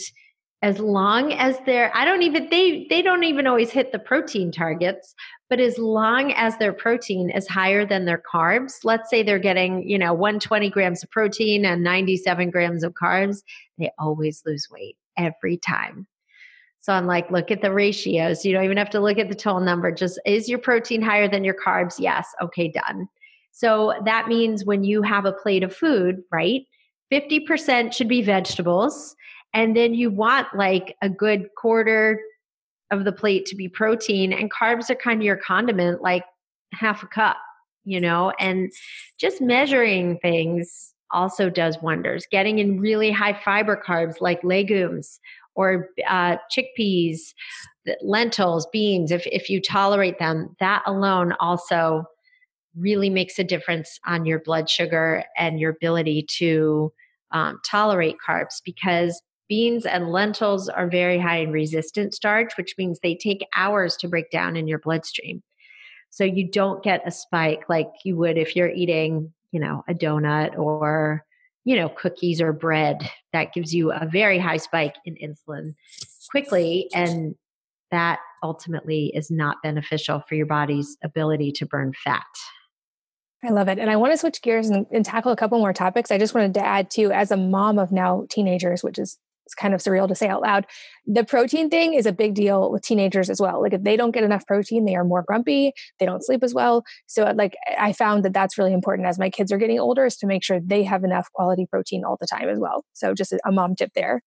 as 0.62 0.78
long 0.78 1.32
as 1.32 1.58
they're 1.66 1.94
i 1.94 2.04
don't 2.04 2.22
even 2.22 2.48
they 2.50 2.86
they 2.88 3.02
don't 3.02 3.24
even 3.24 3.46
always 3.46 3.70
hit 3.70 3.92
the 3.92 3.98
protein 3.98 4.50
targets 4.50 5.14
but 5.50 5.60
as 5.60 5.76
long 5.76 6.32
as 6.32 6.56
their 6.56 6.72
protein 6.72 7.30
is 7.30 7.46
higher 7.48 7.84
than 7.84 8.04
their 8.04 8.22
carbs 8.32 8.78
let's 8.84 9.10
say 9.10 9.22
they're 9.22 9.38
getting 9.38 9.86
you 9.88 9.98
know 9.98 10.14
120 10.14 10.70
grams 10.70 11.02
of 11.02 11.10
protein 11.10 11.64
and 11.64 11.82
97 11.82 12.50
grams 12.50 12.84
of 12.84 12.94
carbs 12.94 13.42
they 13.78 13.90
always 13.98 14.42
lose 14.46 14.68
weight 14.70 14.96
every 15.18 15.56
time 15.58 16.06
so 16.82 16.92
i'm 16.92 17.06
like 17.06 17.30
look 17.30 17.50
at 17.50 17.62
the 17.62 17.72
ratios. 17.72 18.44
You 18.44 18.52
don't 18.52 18.64
even 18.64 18.76
have 18.76 18.90
to 18.90 19.00
look 19.00 19.18
at 19.18 19.30
the 19.30 19.34
total 19.34 19.60
number 19.60 19.90
just 19.90 20.20
is 20.26 20.48
your 20.48 20.58
protein 20.58 21.00
higher 21.00 21.28
than 21.28 21.44
your 21.44 21.54
carbs? 21.54 21.96
Yes. 21.98 22.28
Okay 22.42 22.68
done. 22.68 23.08
So 23.52 23.94
that 24.04 24.28
means 24.28 24.64
when 24.64 24.84
you 24.84 25.02
have 25.02 25.24
a 25.24 25.32
plate 25.32 25.62
of 25.62 25.74
food 25.74 26.22
right 26.30 26.62
50% 27.10 27.92
should 27.92 28.08
be 28.08 28.22
vegetables 28.22 29.16
and 29.54 29.76
then 29.76 29.94
you 29.94 30.10
want 30.10 30.48
like 30.54 30.96
a 31.02 31.08
good 31.08 31.48
quarter 31.56 32.20
of 32.90 33.04
the 33.04 33.12
plate 33.12 33.46
to 33.46 33.56
be 33.56 33.68
protein 33.68 34.32
and 34.32 34.52
carbs 34.52 34.90
are 34.90 34.94
kind 34.94 35.20
of 35.20 35.24
your 35.24 35.36
condiment 35.36 36.02
like 36.02 36.24
half 36.72 37.02
a 37.02 37.06
cup 37.06 37.38
you 37.84 38.00
know? 38.00 38.32
And 38.38 38.72
just 39.18 39.40
measuring 39.40 40.18
things 40.18 40.94
also 41.10 41.50
does 41.50 41.78
wonders. 41.82 42.26
Getting 42.30 42.58
in 42.58 42.80
really 42.80 43.10
high 43.10 43.38
fiber 43.44 43.80
carbs 43.84 44.20
like 44.20 44.42
legumes 44.42 45.20
or 45.54 45.88
uh, 46.08 46.36
chickpeas 46.54 47.34
lentils 48.00 48.66
beans 48.72 49.10
if, 49.10 49.26
if 49.26 49.50
you 49.50 49.60
tolerate 49.60 50.18
them 50.18 50.54
that 50.60 50.82
alone 50.86 51.34
also 51.40 52.04
really 52.78 53.10
makes 53.10 53.38
a 53.38 53.44
difference 53.44 53.98
on 54.06 54.24
your 54.24 54.38
blood 54.38 54.70
sugar 54.70 55.24
and 55.36 55.60
your 55.60 55.70
ability 55.70 56.22
to 56.22 56.92
um, 57.32 57.60
tolerate 57.64 58.16
carbs 58.26 58.62
because 58.64 59.20
Beans 59.52 59.84
and 59.84 60.10
lentils 60.10 60.70
are 60.70 60.88
very 60.88 61.18
high 61.18 61.36
in 61.36 61.52
resistant 61.52 62.14
starch, 62.14 62.56
which 62.56 62.74
means 62.78 62.98
they 62.98 63.14
take 63.14 63.46
hours 63.54 63.96
to 63.98 64.08
break 64.08 64.30
down 64.30 64.56
in 64.56 64.66
your 64.66 64.78
bloodstream. 64.78 65.42
So 66.08 66.24
you 66.24 66.50
don't 66.50 66.82
get 66.82 67.06
a 67.06 67.10
spike 67.10 67.68
like 67.68 67.90
you 68.02 68.16
would 68.16 68.38
if 68.38 68.56
you're 68.56 68.70
eating, 68.70 69.30
you 69.50 69.60
know, 69.60 69.84
a 69.86 69.92
donut 69.92 70.56
or, 70.56 71.22
you 71.64 71.76
know, 71.76 71.88
cookies 71.88 72.40
or 72.40 72.52
bread. 72.52 73.08
That 73.32 73.52
gives 73.52 73.74
you 73.74 73.92
a 73.92 74.06
very 74.10 74.38
high 74.38 74.56
spike 74.56 74.96
in 75.04 75.16
insulin 75.16 75.74
quickly. 76.30 76.88
And 76.94 77.34
that 77.90 78.20
ultimately 78.42 79.12
is 79.14 79.30
not 79.30 79.58
beneficial 79.62 80.22
for 80.28 80.34
your 80.34 80.46
body's 80.46 80.96
ability 81.04 81.52
to 81.52 81.66
burn 81.66 81.92
fat. 82.04 82.24
I 83.44 83.50
love 83.50 83.68
it. 83.68 83.78
And 83.78 83.90
I 83.90 83.96
want 83.96 84.12
to 84.12 84.16
switch 84.16 84.40
gears 84.40 84.70
and, 84.70 84.86
and, 84.92 85.04
tackle 85.04 85.32
a 85.32 85.36
couple 85.36 85.58
more 85.58 85.72
topics. 85.72 86.12
I 86.12 86.18
just 86.18 86.32
wanted 86.32 86.54
to 86.54 86.64
add 86.64 86.90
too, 86.90 87.10
as 87.10 87.32
a 87.32 87.36
mom 87.36 87.78
of 87.78 87.90
now 87.90 88.24
teenagers, 88.30 88.84
which 88.84 88.98
is 88.98 89.18
it's 89.44 89.54
kind 89.54 89.74
of 89.74 89.80
surreal 89.80 90.08
to 90.08 90.14
say 90.14 90.28
out 90.28 90.42
loud. 90.42 90.66
The 91.06 91.24
protein 91.24 91.68
thing 91.70 91.94
is 91.94 92.06
a 92.06 92.12
big 92.12 92.34
deal 92.34 92.70
with 92.70 92.82
teenagers 92.82 93.28
as 93.28 93.40
well. 93.40 93.60
Like 93.60 93.72
if 93.72 93.82
they 93.82 93.96
don't 93.96 94.12
get 94.12 94.24
enough 94.24 94.46
protein, 94.46 94.84
they 94.84 94.94
are 94.94 95.04
more 95.04 95.24
grumpy, 95.26 95.72
they 95.98 96.06
don't 96.06 96.24
sleep 96.24 96.42
as 96.42 96.54
well. 96.54 96.84
So 97.06 97.24
uh, 97.24 97.34
like 97.36 97.54
I 97.78 97.92
found 97.92 98.24
that 98.24 98.32
that's 98.32 98.58
really 98.58 98.72
important 98.72 99.08
as 99.08 99.18
my 99.18 99.30
kids 99.30 99.52
are 99.52 99.58
getting 99.58 99.80
older 99.80 100.06
is 100.06 100.16
to 100.18 100.26
make 100.26 100.44
sure 100.44 100.60
they 100.60 100.82
have 100.84 101.04
enough 101.04 101.28
quality 101.32 101.66
protein 101.66 102.04
all 102.04 102.16
the 102.20 102.26
time 102.26 102.48
as 102.48 102.58
well. 102.58 102.84
So 102.92 103.14
just 103.14 103.32
a 103.32 103.52
mom 103.52 103.74
tip 103.74 103.90
there. 103.94 104.22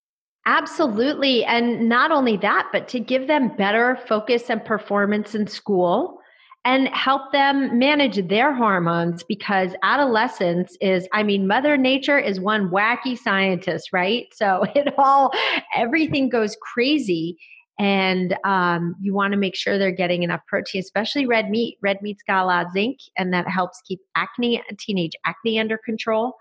Absolutely. 0.47 1.43
And 1.43 1.89
not 1.89 2.11
only 2.11 2.37
that, 2.37 2.69
but 2.71 2.87
to 2.89 2.99
give 2.99 3.27
them 3.27 3.55
better 3.55 3.97
focus 4.07 4.49
and 4.49 4.63
performance 4.63 5.33
in 5.33 5.47
school 5.47 6.19
and 6.65 6.87
help 6.89 7.31
them 7.31 7.77
manage 7.77 8.27
their 8.27 8.53
hormones 8.53 9.23
because 9.23 9.71
adolescence 9.83 10.75
is 10.81 11.07
i 11.13 11.23
mean 11.23 11.47
mother 11.47 11.77
nature 11.77 12.17
is 12.17 12.39
one 12.39 12.69
wacky 12.69 13.17
scientist 13.17 13.89
right? 13.93 14.27
So 14.35 14.65
it 14.75 14.93
all 14.97 15.31
everything 15.75 16.29
goes 16.29 16.57
crazy. 16.61 17.37
And 17.77 18.37
um, 18.45 18.95
you 19.01 19.13
want 19.13 19.33
to 19.33 19.37
make 19.37 19.55
sure 19.55 19.77
they're 19.77 19.91
getting 19.91 20.23
enough 20.23 20.41
protein 20.47 20.79
especially 20.79 21.25
red 21.25 21.49
meat. 21.49 21.77
Red 21.81 22.01
meat's 22.01 22.23
got 22.25 22.43
a 22.43 22.47
lot 22.47 22.65
of 22.65 22.71
zinc 22.71 22.99
and 23.17 23.33
that 23.33 23.47
helps 23.47 23.81
keep 23.87 23.99
acne 24.15 24.61
teenage 24.77 25.13
acne 25.25 25.59
under 25.59 25.77
control. 25.77 26.35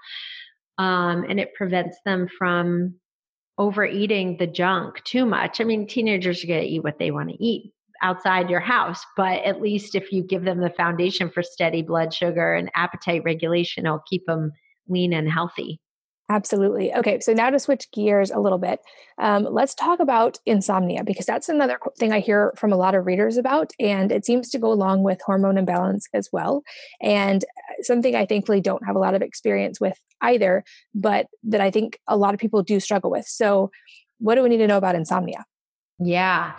Um, 0.79 1.25
and 1.29 1.39
it 1.41 1.55
prevents 1.55 1.97
them 2.05 2.29
from 2.29 2.95
overeating 3.59 4.37
the 4.39 4.47
junk 4.47 5.03
too 5.05 5.25
much. 5.25 5.61
I 5.61 5.65
mean 5.65 5.87
teenagers 5.87 6.43
are 6.43 6.49
going 6.49 6.63
to 6.63 6.67
eat 6.67 6.85
what 6.85 6.99
they 6.99 7.11
want 7.11 7.31
to 7.31 7.45
eat 7.45 7.73
outside 8.05 8.51
your 8.51 8.61
house. 8.61 9.05
But 9.17 9.43
at 9.45 9.61
least 9.61 9.97
if 9.97 10.13
you 10.13 10.23
give 10.23 10.45
them 10.45 10.61
the 10.61 10.71
foundation 10.71 11.31
for 11.31 11.43
steady 11.43 11.83
blood 11.83 12.15
sugar 12.15 12.55
and 12.55 12.71
appetite 12.77 13.23
regulation, 13.25 13.87
it'll 13.87 14.05
keep 14.09 14.27
them 14.27 14.53
lean 14.89 15.13
and 15.13 15.29
healthy. 15.29 15.81
Absolutely. 16.31 16.93
Okay, 16.95 17.21
so 17.21 17.35
now 17.35 17.51
to 17.51 17.59
switch 17.59 17.87
gears 17.93 18.31
a 18.31 18.39
little 18.39 18.57
bit, 18.57 18.81
um, 19.19 19.47
let's 19.51 19.75
talk 19.75 20.01
about 20.01 20.39
insomnia 20.47 21.05
because 21.05 21.27
that's 21.27 21.51
another 21.51 21.79
thing 21.99 22.13
I 22.13 22.21
hear 22.21 22.55
from 22.57 22.73
a 22.73 22.79
lot 22.79 22.95
of 22.95 23.05
readers 23.05 23.37
about, 23.37 23.73
and 23.79 24.11
it 24.11 24.25
seems 24.25 24.49
to 24.51 24.59
go 24.59 24.73
along 24.73 25.03
with 25.03 25.21
hormone 25.21 25.59
imbalance 25.59 26.09
as 26.15 26.31
well. 26.33 26.63
And 27.03 27.45
uh, 27.45 27.83
something 27.83 28.17
I 28.17 28.25
thankfully 28.25 28.63
don't 28.63 28.87
have 28.87 28.97
a 28.97 29.01
lot 29.01 29.15
of 29.15 29.21
experience 29.21 29.83
with 29.83 30.01
either, 30.23 30.65
but 30.95 31.27
that 31.43 31.61
I 31.61 31.71
think 31.71 31.99
a 32.09 32.17
lot 32.17 32.33
of 32.33 32.41
people 32.41 32.63
do 32.63 32.81
struggle 32.81 33.11
with. 33.11 33.27
So, 33.27 33.71
what 34.19 34.37
do 34.37 34.43
we 34.43 34.49
need 34.49 34.59
to 34.59 34.67
know 34.67 34.79
about 34.79 34.95
insomnia? 34.95 35.45
Yeah. 35.99 36.55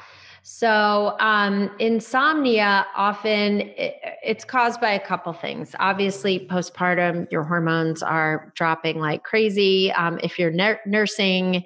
So, 0.48 1.18
um, 1.20 1.72
insomnia 1.80 2.86
often 2.96 3.62
it, 3.62 3.96
it's 4.24 4.46
caused 4.46 4.80
by 4.80 4.92
a 4.92 5.00
couple 5.00 5.34
things. 5.34 5.74
Obviously, 5.80 6.46
postpartum, 6.48 7.26
your 7.32 7.44
hormones 7.44 8.04
are 8.04 8.54
dropping 8.56 9.00
like 9.00 9.24
crazy. 9.24 9.92
Um, 9.94 10.20
if 10.22 10.38
you're 10.38 10.52
nur- 10.52 10.82
nursing 10.86 11.64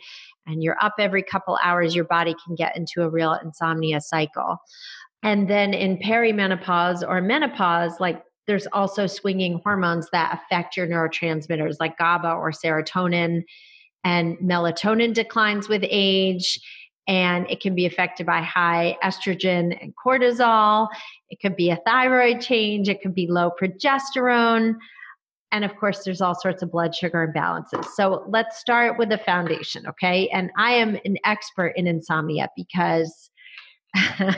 and 0.48 0.64
you're 0.64 0.78
up 0.82 0.94
every 0.98 1.24
couple 1.24 1.60
hours, 1.62 1.94
your 1.94 2.06
body 2.06 2.34
can 2.46 2.56
get 2.56 2.78
into 2.78 3.02
a 3.02 3.10
real 3.10 3.34
insomnia 3.44 4.00
cycle. 4.00 4.56
And 5.24 5.50
then 5.50 5.74
in 5.74 5.98
perimenopause 5.98 7.06
or 7.06 7.20
menopause, 7.20 8.00
like 8.00 8.24
there's 8.48 8.68
also 8.72 9.08
swinging 9.08 9.60
hormones 9.62 10.08
that 10.14 10.40
affect 10.42 10.78
your 10.78 10.88
neurotransmitters 10.88 11.76
like 11.82 11.98
GABA 11.98 12.32
or 12.32 12.54
serotonin, 12.54 13.44
and 14.06 14.38
melatonin 14.38 15.14
declines 15.14 15.68
with 15.68 15.84
age 15.90 16.62
and 17.10 17.50
it 17.50 17.60
can 17.60 17.74
be 17.74 17.88
affected 17.88 18.28
by 18.28 18.40
high 18.40 18.96
estrogen 19.04 19.76
and 19.82 19.94
cortisol. 19.96 20.88
It 21.32 21.40
could 21.42 21.56
be 21.56 21.72
a 21.72 21.80
thyroid 21.86 22.40
change, 22.40 22.88
it 22.88 23.02
could 23.02 23.16
be 23.16 23.26
low 23.28 23.52
progesterone. 23.60 24.76
And 25.52 25.66
of 25.66 25.76
course, 25.78 26.04
there's 26.06 26.22
all 26.22 26.36
sorts 26.36 26.62
of 26.62 26.72
blood 26.72 26.94
sugar 26.94 27.28
imbalances. 27.28 27.84
So 27.96 28.24
let's 28.28 28.60
start 28.60 29.00
with 29.00 29.10
the 29.10 29.18
foundation, 29.18 29.88
okay? 29.88 30.30
And 30.30 30.52
I 30.56 30.74
am 30.74 31.00
an 31.04 31.18
expert 31.26 31.74
in 31.76 31.88
insomnia 31.88 32.50
because 32.56 33.32
I 33.96 34.36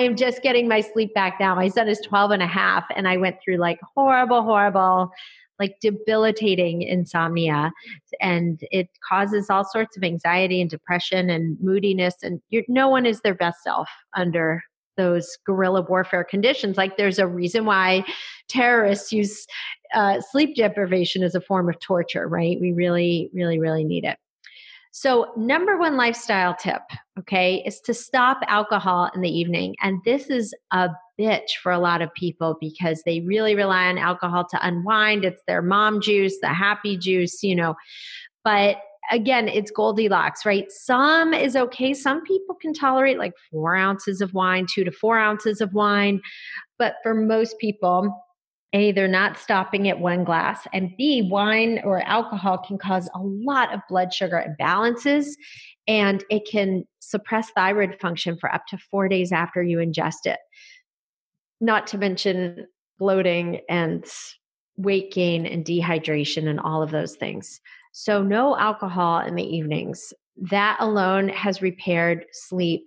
am 0.00 0.16
just 0.16 0.42
getting 0.42 0.66
my 0.66 0.80
sleep 0.80 1.12
back 1.12 1.36
now. 1.38 1.54
My 1.54 1.68
son 1.68 1.88
is 1.88 2.00
12 2.00 2.30
and 2.30 2.42
a 2.42 2.46
half, 2.46 2.84
and 2.96 3.06
I 3.06 3.18
went 3.18 3.36
through 3.44 3.58
like 3.58 3.78
horrible, 3.94 4.42
horrible 4.42 5.10
like 5.58 5.76
debilitating 5.80 6.82
insomnia 6.82 7.72
and 8.20 8.60
it 8.70 8.88
causes 9.08 9.50
all 9.50 9.64
sorts 9.64 9.96
of 9.96 10.04
anxiety 10.04 10.60
and 10.60 10.70
depression 10.70 11.30
and 11.30 11.56
moodiness 11.60 12.14
and 12.22 12.40
no 12.68 12.88
one 12.88 13.06
is 13.06 13.20
their 13.20 13.34
best 13.34 13.62
self 13.62 13.88
under 14.14 14.62
those 14.96 15.36
guerrilla 15.44 15.82
warfare 15.82 16.24
conditions 16.24 16.76
like 16.76 16.96
there's 16.96 17.18
a 17.18 17.26
reason 17.26 17.64
why 17.64 18.04
terrorists 18.48 19.12
use 19.12 19.46
uh, 19.94 20.20
sleep 20.30 20.56
deprivation 20.56 21.22
as 21.22 21.34
a 21.34 21.40
form 21.40 21.68
of 21.68 21.78
torture 21.80 22.28
right 22.28 22.58
we 22.60 22.72
really 22.72 23.30
really 23.32 23.58
really 23.58 23.84
need 23.84 24.04
it 24.04 24.18
so, 24.96 25.32
number 25.36 25.76
one 25.76 25.96
lifestyle 25.96 26.54
tip, 26.54 26.82
okay, 27.18 27.64
is 27.66 27.80
to 27.80 27.92
stop 27.92 28.38
alcohol 28.46 29.10
in 29.12 29.22
the 29.22 29.28
evening. 29.28 29.74
And 29.82 29.98
this 30.04 30.30
is 30.30 30.54
a 30.70 30.88
bitch 31.18 31.56
for 31.62 31.72
a 31.72 31.78
lot 31.78 32.02
of 32.02 32.12
people 32.14 32.56
because 32.60 33.02
they 33.04 33.20
really 33.20 33.54
rely 33.54 33.86
on 33.86 33.98
alcohol 33.98 34.46
to 34.50 34.66
unwind. 34.66 35.24
It's 35.24 35.42
their 35.46 35.62
mom 35.62 36.00
juice, 36.00 36.38
the 36.40 36.48
happy 36.48 36.96
juice, 36.96 37.42
you 37.42 37.54
know. 37.54 37.74
But 38.44 38.76
again, 39.10 39.48
it's 39.48 39.70
Goldilocks, 39.70 40.44
right? 40.46 40.70
Some 40.70 41.34
is 41.34 41.56
okay. 41.56 41.94
Some 41.94 42.22
people 42.22 42.54
can 42.54 42.72
tolerate 42.72 43.18
like 43.18 43.34
four 43.50 43.76
ounces 43.76 44.20
of 44.20 44.34
wine, 44.34 44.66
two 44.72 44.84
to 44.84 44.90
four 44.90 45.18
ounces 45.18 45.60
of 45.60 45.72
wine. 45.74 46.20
But 46.78 46.96
for 47.02 47.14
most 47.14 47.58
people, 47.58 48.20
a, 48.72 48.90
they're 48.90 49.06
not 49.06 49.38
stopping 49.38 49.88
at 49.88 50.00
one 50.00 50.24
glass. 50.24 50.66
And 50.72 50.90
B, 50.98 51.28
wine 51.30 51.80
or 51.84 52.02
alcohol 52.02 52.58
can 52.58 52.76
cause 52.76 53.08
a 53.14 53.20
lot 53.22 53.72
of 53.72 53.80
blood 53.88 54.12
sugar 54.12 54.44
imbalances 54.44 55.26
and 55.86 56.24
it 56.28 56.48
can 56.50 56.84
suppress 56.98 57.50
thyroid 57.50 58.00
function 58.00 58.36
for 58.36 58.52
up 58.52 58.66
to 58.68 58.78
four 58.78 59.08
days 59.08 59.30
after 59.30 59.62
you 59.62 59.78
ingest 59.78 60.24
it. 60.24 60.38
Not 61.64 61.86
to 61.88 61.98
mention 61.98 62.66
bloating 62.98 63.60
and 63.68 64.04
weight 64.76 65.12
gain 65.12 65.46
and 65.46 65.64
dehydration 65.64 66.46
and 66.46 66.60
all 66.60 66.82
of 66.82 66.90
those 66.90 67.16
things. 67.16 67.60
So, 67.92 68.22
no 68.22 68.56
alcohol 68.58 69.20
in 69.20 69.34
the 69.34 69.56
evenings. 69.56 70.12
That 70.36 70.76
alone 70.80 71.28
has 71.30 71.62
repaired 71.62 72.26
sleep 72.32 72.86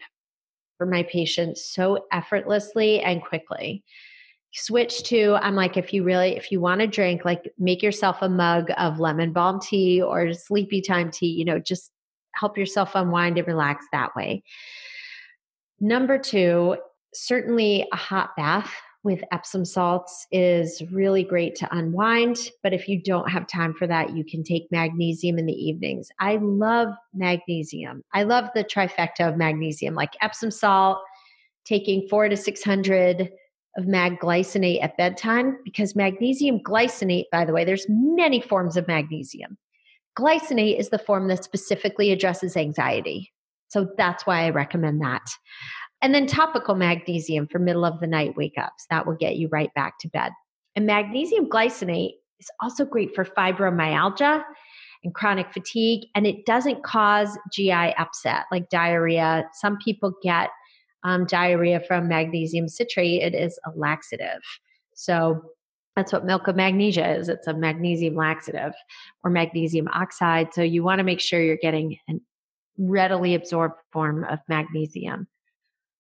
for 0.78 0.86
my 0.86 1.04
patients 1.04 1.66
so 1.66 2.06
effortlessly 2.12 3.02
and 3.02 3.24
quickly 3.24 3.84
switch 4.54 5.04
to 5.04 5.36
i'm 5.42 5.56
like 5.56 5.78
if 5.78 5.94
you 5.94 6.04
really 6.04 6.36
if 6.36 6.52
you 6.52 6.60
want 6.60 6.82
to 6.82 6.88
drink 6.88 7.26
like 7.26 7.52
make 7.60 7.84
yourself 7.84 8.18
a 8.22 8.30
mug 8.30 8.72
of 8.78 9.00
lemon 9.00 9.34
balm 9.34 9.60
tea 9.60 10.02
or 10.02 10.34
sleepy 10.34 10.82
time 10.82 11.12
tea 11.12 11.28
you 11.28 11.46
know 11.46 11.60
just 11.60 11.92
help 12.34 12.58
yourself 12.58 12.96
unwind 12.96 13.38
and 13.38 13.48
relax 13.48 13.86
that 13.92 14.16
way 14.16 14.42
number 15.80 16.18
two 16.18 16.78
certainly 17.14 17.88
a 17.92 17.96
hot 17.96 18.36
bath 18.36 18.72
with 19.04 19.24
epsom 19.32 19.64
salts 19.64 20.28
is 20.32 20.82
really 20.92 21.24
great 21.24 21.56
to 21.56 21.68
unwind 21.76 22.38
but 22.64 22.74
if 22.74 22.88
you 22.88 23.02
don't 23.02 23.30
have 23.30 23.48
time 23.48 23.74
for 23.74 23.88
that 23.88 24.16
you 24.16 24.24
can 24.24 24.44
take 24.44 24.68
magnesium 24.72 25.38
in 25.38 25.46
the 25.46 25.54
evenings 25.54 26.10
i 26.20 26.38
love 26.42 26.90
magnesium 27.14 28.04
i 28.14 28.24
love 28.24 28.50
the 28.56 28.64
trifecta 28.64 29.28
of 29.28 29.38
magnesium 29.38 29.94
like 29.94 30.14
epsom 30.22 30.52
salt 30.52 31.00
taking 31.66 32.08
four 32.08 32.28
to 32.30 32.36
600 32.36 33.30
of 33.78 33.88
mag 33.88 34.20
glycinate 34.20 34.84
at 34.84 34.98
bedtime 34.98 35.58
because 35.64 35.96
magnesium 35.96 36.60
glycinate, 36.60 37.26
by 37.32 37.46
the 37.46 37.54
way, 37.54 37.64
there's 37.64 37.86
many 37.88 38.42
forms 38.42 38.76
of 38.76 38.88
magnesium. 38.88 39.58
Glycinate 40.18 40.80
is 40.80 40.90
the 40.90 40.98
form 40.98 41.28
that 41.28 41.44
specifically 41.44 42.12
addresses 42.12 42.58
anxiety. 42.58 43.32
So 43.68 43.90
that's 43.98 44.26
why 44.26 44.46
I 44.46 44.50
recommend 44.50 45.02
that. 45.02 45.28
And 46.02 46.14
then 46.14 46.28
topical 46.28 46.76
magnesium 46.76 47.48
for 47.48 47.60
middle 47.60 47.86
of 47.86 48.00
the 48.00 48.08
night 48.08 48.36
wake 48.36 48.58
ups. 48.58 48.86
That 48.90 49.08
will 49.08 49.16
get 49.16 49.38
you 49.38 49.48
right 49.48 49.74
back 49.74 50.00
to 50.00 50.10
bed. 50.10 50.32
And 50.76 50.86
magnesium 50.86 51.50
glycinate 51.50 52.14
is 52.40 52.50
also 52.62 52.86
great 52.86 53.16
for 53.16 53.26
fibromyalgia 53.26 54.44
and 55.04 55.14
chronic 55.14 55.52
fatigue. 55.52 56.08
And 56.14 56.28
it 56.28 56.46
doesn't 56.46 56.84
cause 56.84 57.38
GI 57.52 57.72
upset 57.72 58.46
like 58.52 58.70
diarrhea. 58.70 59.46
Some 59.54 59.78
people 59.84 60.14
get 60.22 60.50
um, 61.04 61.26
diarrhea 61.26 61.80
from 61.80 62.08
magnesium 62.08 62.68
citrate, 62.68 63.22
it 63.22 63.34
is 63.34 63.60
a 63.66 63.72
laxative. 63.76 64.42
So 64.94 65.42
that's 65.96 66.12
what 66.12 66.26
milk 66.26 66.48
of 66.48 66.56
magnesia 66.56 67.16
is. 67.18 67.30
It's 67.30 67.48
a 67.48 67.54
magnesium 67.54 68.16
laxative 68.16 68.74
or 69.24 69.32
magnesium 69.32 69.88
oxide. 69.88 70.54
So 70.54 70.62
you 70.62 70.84
want 70.84 71.00
to 71.00 71.04
make 71.04 71.20
sure 71.20 71.42
you're 71.42 71.58
getting 71.58 71.98
a 72.10 72.14
readily 72.78 73.36
absorbed 73.36 73.80
form 73.92 74.24
of 74.26 74.40
magnesium. 74.48 75.28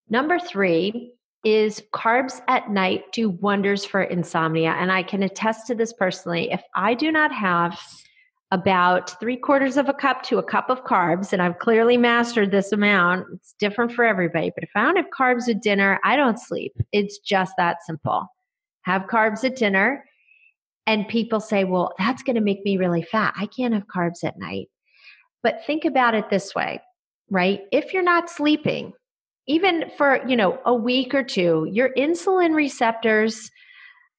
Number 0.10 0.40
three 0.40 1.14
is 1.44 1.84
carbs 1.94 2.42
at 2.48 2.70
night 2.70 3.04
do 3.14 3.30
wonders 3.30 3.86
for 3.86 4.02
insomnia. 4.02 4.72
And 4.72 4.92
I 4.92 5.04
can 5.04 5.24
attest 5.24 5.68
to 5.68 5.76
this 5.76 5.94
personally. 5.94 6.52
If 6.52 6.62
I 6.76 6.94
do 6.94 7.12
not 7.12 7.32
have 7.32 7.80
about 8.52 9.20
three 9.20 9.36
quarters 9.36 9.76
of 9.76 9.90
a 9.90 9.94
cup 9.94 10.24
to 10.24 10.38
a 10.38 10.44
cup 10.44 10.70
of 10.70 10.86
carbs, 10.86 11.34
and 11.34 11.42
I've 11.42 11.60
clearly 11.60 11.98
mastered 11.98 12.52
this 12.52 12.72
amount. 12.72 13.28
It's 13.34 13.54
different 13.60 13.92
for 13.92 14.06
everybody, 14.06 14.52
but 14.56 14.64
if 14.64 14.70
I 14.74 14.84
don't 14.84 14.96
have 14.96 15.08
carbs 15.18 15.50
at 15.50 15.62
dinner, 15.62 16.00
I 16.04 16.16
don't 16.16 16.40
sleep. 16.40 16.74
It's 16.94 17.20
just 17.20 17.54
that 17.58 17.84
simple. 17.86 18.26
Have 18.84 19.04
carbs 19.04 19.44
at 19.44 19.58
dinner, 19.58 20.06
and 20.86 21.10
people 21.10 21.42
say, 21.42 21.66
well, 21.66 21.94
that's 22.00 22.24
going 22.24 22.36
to 22.36 22.42
make 22.42 22.64
me 22.64 22.78
really 22.78 23.02
fat. 23.04 23.34
I 23.36 23.48
can't 23.48 23.74
have 23.74 23.88
carbs 23.88 24.24
at 24.24 24.40
night. 24.40 24.70
But 25.44 25.66
think 25.66 25.84
about 25.84 26.16
it 26.16 26.30
this 26.30 26.56
way, 26.56 26.82
right? 27.30 27.62
If 27.74 27.94
you're 27.94 28.02
not 28.02 28.30
sleeping, 28.30 28.94
even 29.48 29.90
for, 29.98 30.22
you 30.28 30.36
know, 30.36 30.60
a 30.66 30.74
week 30.74 31.14
or 31.14 31.24
two, 31.24 31.68
your 31.72 31.90
insulin 31.98 32.54
receptors 32.54 33.50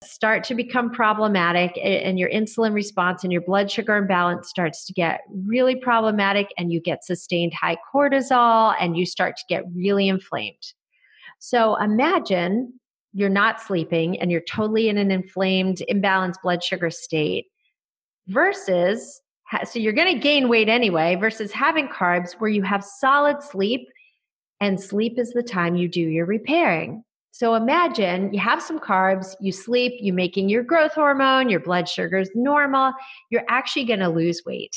start 0.05 0.45
to 0.45 0.55
become 0.55 0.91
problematic 0.91 1.76
and 1.83 2.18
your 2.18 2.31
insulin 2.31 2.72
response 2.72 3.24
and 3.24 3.33
your 3.33 3.43
blood 3.43 3.70
sugar 3.70 3.97
imbalance 3.97 4.49
starts 4.49 4.87
to 4.87 4.93
get 4.93 5.22
really 5.45 5.74
problematic 5.74 6.49
and 6.57 6.72
you 6.72 6.81
get 6.81 7.05
sustained 7.05 7.53
high 7.53 7.76
cortisol 7.93 8.74
and 8.81 8.97
you 8.97 9.05
start 9.05 9.37
to 9.37 9.43
get 9.49 9.64
really 9.74 10.09
inflamed. 10.09 10.72
So 11.41 11.76
imagine 11.76 12.72
you're 13.12 13.29
not 13.29 13.61
sleeping 13.61 14.20
and 14.20 14.31
you're 14.31 14.41
totally 14.41 14.89
in 14.89 14.99
an 14.99 15.11
inflamed, 15.11 15.83
imbalanced 15.91 16.43
blood 16.43 16.62
sugar 16.62 16.91
state 16.91 17.47
versus 18.29 19.20
so 19.64 19.79
you're 19.79 19.95
going 19.95 20.14
to 20.14 20.20
gain 20.20 20.49
weight 20.51 20.68
anyway 20.68 21.16
versus 21.16 21.51
having 21.53 21.89
carbs 21.89 22.33
where 22.39 22.51
you 22.51 22.62
have 22.62 22.85
solid 22.85 23.43
sleep 23.43 23.89
and 24.61 24.80
sleep 24.80 25.18
is 25.18 25.32
the 25.32 25.42
time 25.42 25.76
you 25.76 25.88
do 25.88 26.00
your 26.00 26.26
repairing. 26.26 27.04
So 27.30 27.54
imagine 27.54 28.32
you 28.32 28.40
have 28.40 28.61
some 28.61 28.80
carbs, 28.80 29.36
you 29.40 29.52
sleep, 29.52 29.94
you're 30.00 30.14
making 30.14 30.48
your 30.48 30.64
growth 30.64 30.94
hormone, 30.94 31.48
your 31.48 31.61
blood 31.61 31.88
sugar 31.88 32.18
is 32.18 32.30
normal, 32.34 32.92
you're 33.30 33.44
actually 33.48 33.84
going 33.84 34.00
to 34.00 34.09
lose 34.09 34.42
weight. 34.44 34.76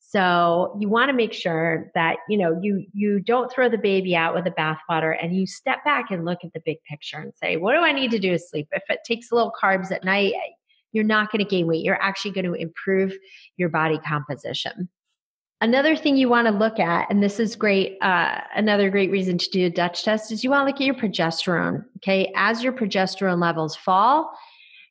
So 0.00 0.76
you 0.80 0.88
want 0.88 1.08
to 1.08 1.12
make 1.14 1.32
sure 1.32 1.90
that 1.94 2.16
you 2.28 2.36
know 2.36 2.58
you 2.60 2.84
you 2.92 3.20
don't 3.20 3.50
throw 3.50 3.68
the 3.68 3.78
baby 3.78 4.16
out 4.16 4.34
with 4.34 4.42
the 4.42 4.50
bathwater 4.50 5.16
and 5.22 5.34
you 5.36 5.46
step 5.46 5.84
back 5.84 6.10
and 6.10 6.24
look 6.24 6.40
at 6.44 6.52
the 6.52 6.60
big 6.64 6.78
picture 6.82 7.18
and 7.18 7.32
say, 7.40 7.56
what 7.56 7.74
do 7.74 7.78
I 7.78 7.92
need 7.92 8.10
to 8.10 8.18
do 8.18 8.32
to 8.32 8.38
sleep? 8.38 8.66
If 8.72 8.82
it 8.88 9.00
takes 9.06 9.30
a 9.30 9.34
little 9.36 9.52
carbs 9.62 9.92
at 9.92 10.04
night, 10.04 10.34
you're 10.92 11.04
not 11.04 11.30
going 11.30 11.44
to 11.44 11.48
gain 11.48 11.68
weight. 11.68 11.84
You're 11.84 12.02
actually 12.02 12.32
going 12.32 12.46
to 12.46 12.54
improve 12.54 13.14
your 13.56 13.68
body 13.68 13.98
composition. 13.98 14.88
Another 15.62 15.94
thing 15.94 16.16
you 16.16 16.30
want 16.30 16.46
to 16.46 16.54
look 16.54 16.78
at, 16.78 17.10
and 17.10 17.22
this 17.22 17.38
is 17.38 17.54
great, 17.54 17.98
uh, 18.00 18.40
another 18.54 18.88
great 18.88 19.10
reason 19.10 19.36
to 19.36 19.50
do 19.50 19.66
a 19.66 19.70
DUTCH 19.70 20.02
test 20.04 20.32
is 20.32 20.42
you 20.42 20.48
want 20.48 20.62
to 20.62 20.66
look 20.66 20.80
at 20.80 20.86
your 20.86 20.94
progesterone. 20.94 21.84
Okay. 21.98 22.32
As 22.34 22.62
your 22.62 22.72
progesterone 22.72 23.42
levels 23.42 23.76
fall, 23.76 24.32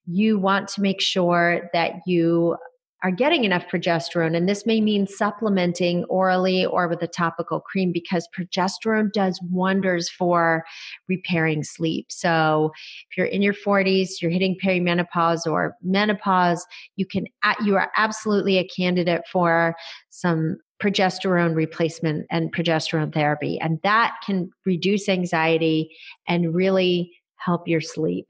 you 0.06 0.38
want 0.38 0.68
to 0.70 0.82
make 0.82 1.02
sure 1.02 1.70
that 1.74 1.94
you 2.06 2.56
are 3.04 3.12
getting 3.12 3.45
enough 3.45 3.66
progesterone. 3.68 4.36
And 4.36 4.47
this 4.47 4.66
may 4.66 4.82
mean 4.82 5.08
supplementing 5.08 6.04
orally 6.06 6.66
or 6.66 6.88
with 6.88 7.02
a 7.02 7.08
topical 7.08 7.60
cream 7.60 7.91
because 7.91 8.28
progesterone 8.38 9.12
does 9.12 9.39
wonders 9.50 10.10
for 10.10 10.66
repairing 11.08 11.64
sleep. 11.64 12.08
So 12.10 12.72
if 13.10 13.18
you're 13.18 13.28
in 13.28 13.41
your 13.41 13.54
40s, 13.54 14.22
you're 14.22 14.32
hitting 14.32 14.58
perimenopause 14.62 15.47
or 15.47 15.78
menopause, 15.82 16.66
you 16.97 17.06
can 17.06 17.28
you 17.64 17.76
are 17.78 17.91
absolutely 17.95 18.58
a 18.58 18.68
candidate 18.68 19.22
for 19.32 19.76
some 20.10 20.58
progesterone 20.82 21.56
replacement 21.56 22.26
and 22.30 22.54
progesterone 22.54 23.14
therapy. 23.14 23.60
And 23.60 23.80
that 23.84 24.16
can 24.26 24.50
reduce 24.66 25.10
anxiety 25.10 25.89
and 26.28 26.56
really 26.56 27.12
help 27.36 27.68
your 27.68 27.82
sleep. 27.82 28.28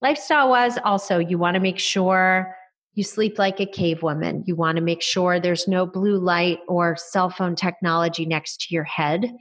Lifestyle 0.00 0.48
wise, 0.48 0.78
also, 0.84 1.18
you 1.18 1.38
want 1.38 1.54
to 1.54 1.60
make 1.60 1.78
sure 1.78 2.56
you 2.94 3.04
sleep 3.04 3.38
like 3.38 3.58
a 3.60 3.66
cave 3.66 4.02
woman. 4.02 4.44
You 4.46 4.54
want 4.54 4.76
to 4.76 4.82
make 4.82 5.02
sure 5.02 5.40
there's 5.40 5.66
no 5.66 5.86
blue 5.86 6.18
light 6.18 6.58
or 6.68 6.96
cell 6.96 7.30
phone 7.30 7.56
technology 7.56 8.26
next 8.26 8.60
to 8.62 8.74
your 8.74 8.84
head. 8.84 9.32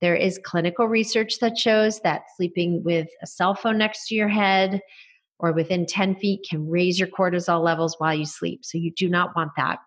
There 0.00 0.14
is 0.14 0.38
clinical 0.44 0.86
research 0.86 1.38
that 1.40 1.58
shows 1.58 2.00
that 2.00 2.22
sleeping 2.36 2.82
with 2.84 3.08
a 3.22 3.26
cell 3.26 3.54
phone 3.54 3.78
next 3.78 4.08
to 4.08 4.14
your 4.14 4.28
head 4.28 4.80
or 5.40 5.52
within 5.52 5.86
10 5.86 6.16
feet 6.16 6.46
can 6.48 6.68
raise 6.68 6.98
your 6.98 7.08
cortisol 7.08 7.62
levels 7.62 7.96
while 7.98 8.14
you 8.14 8.26
sleep. 8.26 8.64
So 8.64 8.78
you 8.78 8.92
do 8.92 9.08
not 9.08 9.34
want 9.34 9.52
that. 9.56 9.78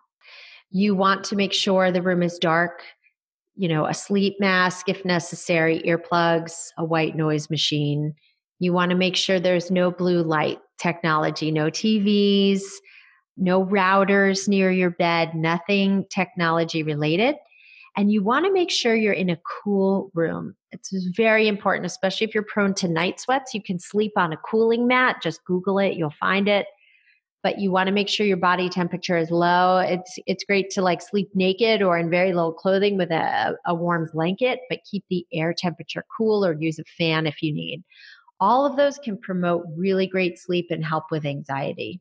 You 0.70 0.94
want 0.94 1.24
to 1.24 1.36
make 1.36 1.54
sure 1.54 1.90
the 1.90 2.02
room 2.02 2.22
is 2.22 2.38
dark, 2.38 2.82
you 3.56 3.68
know, 3.68 3.86
a 3.86 3.94
sleep 3.94 4.36
mask 4.38 4.88
if 4.88 5.04
necessary, 5.04 5.80
earplugs, 5.86 6.68
a 6.76 6.84
white 6.84 7.16
noise 7.16 7.48
machine. 7.48 8.14
You 8.58 8.74
want 8.74 8.90
to 8.90 8.96
make 8.96 9.16
sure 9.16 9.40
there's 9.40 9.70
no 9.70 9.90
blue 9.90 10.22
light 10.22 10.58
technology, 10.78 11.50
no 11.50 11.70
TVs, 11.70 12.62
no 13.38 13.64
routers 13.64 14.48
near 14.48 14.70
your 14.70 14.90
bed, 14.90 15.34
nothing 15.34 16.04
technology 16.10 16.82
related. 16.82 17.36
And 17.96 18.12
you 18.12 18.22
want 18.22 18.44
to 18.44 18.52
make 18.52 18.70
sure 18.70 18.94
you're 18.94 19.12
in 19.12 19.30
a 19.30 19.40
cool 19.64 20.10
room. 20.14 20.54
It's 20.70 20.92
very 21.16 21.48
important, 21.48 21.86
especially 21.86 22.26
if 22.26 22.34
you're 22.34 22.44
prone 22.44 22.74
to 22.74 22.88
night 22.88 23.18
sweats. 23.18 23.54
You 23.54 23.62
can 23.62 23.78
sleep 23.78 24.12
on 24.16 24.32
a 24.32 24.36
cooling 24.36 24.86
mat. 24.86 25.16
Just 25.22 25.44
Google 25.44 25.78
it, 25.78 25.94
you'll 25.94 26.14
find 26.20 26.48
it. 26.48 26.66
But 27.42 27.58
you 27.58 27.70
want 27.70 27.86
to 27.86 27.92
make 27.92 28.08
sure 28.08 28.26
your 28.26 28.36
body 28.36 28.68
temperature 28.68 29.16
is 29.16 29.30
low. 29.30 29.78
It's 29.78 30.18
it's 30.26 30.44
great 30.44 30.70
to 30.70 30.82
like 30.82 31.00
sleep 31.00 31.28
naked 31.34 31.82
or 31.82 31.98
in 31.98 32.10
very 32.10 32.32
low 32.32 32.52
clothing 32.52 32.96
with 32.96 33.10
a, 33.10 33.56
a 33.66 33.74
warm 33.74 34.08
blanket, 34.12 34.60
but 34.68 34.80
keep 34.88 35.04
the 35.08 35.24
air 35.32 35.54
temperature 35.56 36.04
cool 36.16 36.44
or 36.44 36.52
use 36.52 36.78
a 36.78 36.84
fan 36.96 37.26
if 37.26 37.42
you 37.42 37.52
need. 37.52 37.82
All 38.40 38.66
of 38.66 38.76
those 38.76 38.98
can 38.98 39.18
promote 39.18 39.64
really 39.76 40.06
great 40.06 40.38
sleep 40.38 40.66
and 40.70 40.84
help 40.84 41.04
with 41.10 41.24
anxiety. 41.24 42.00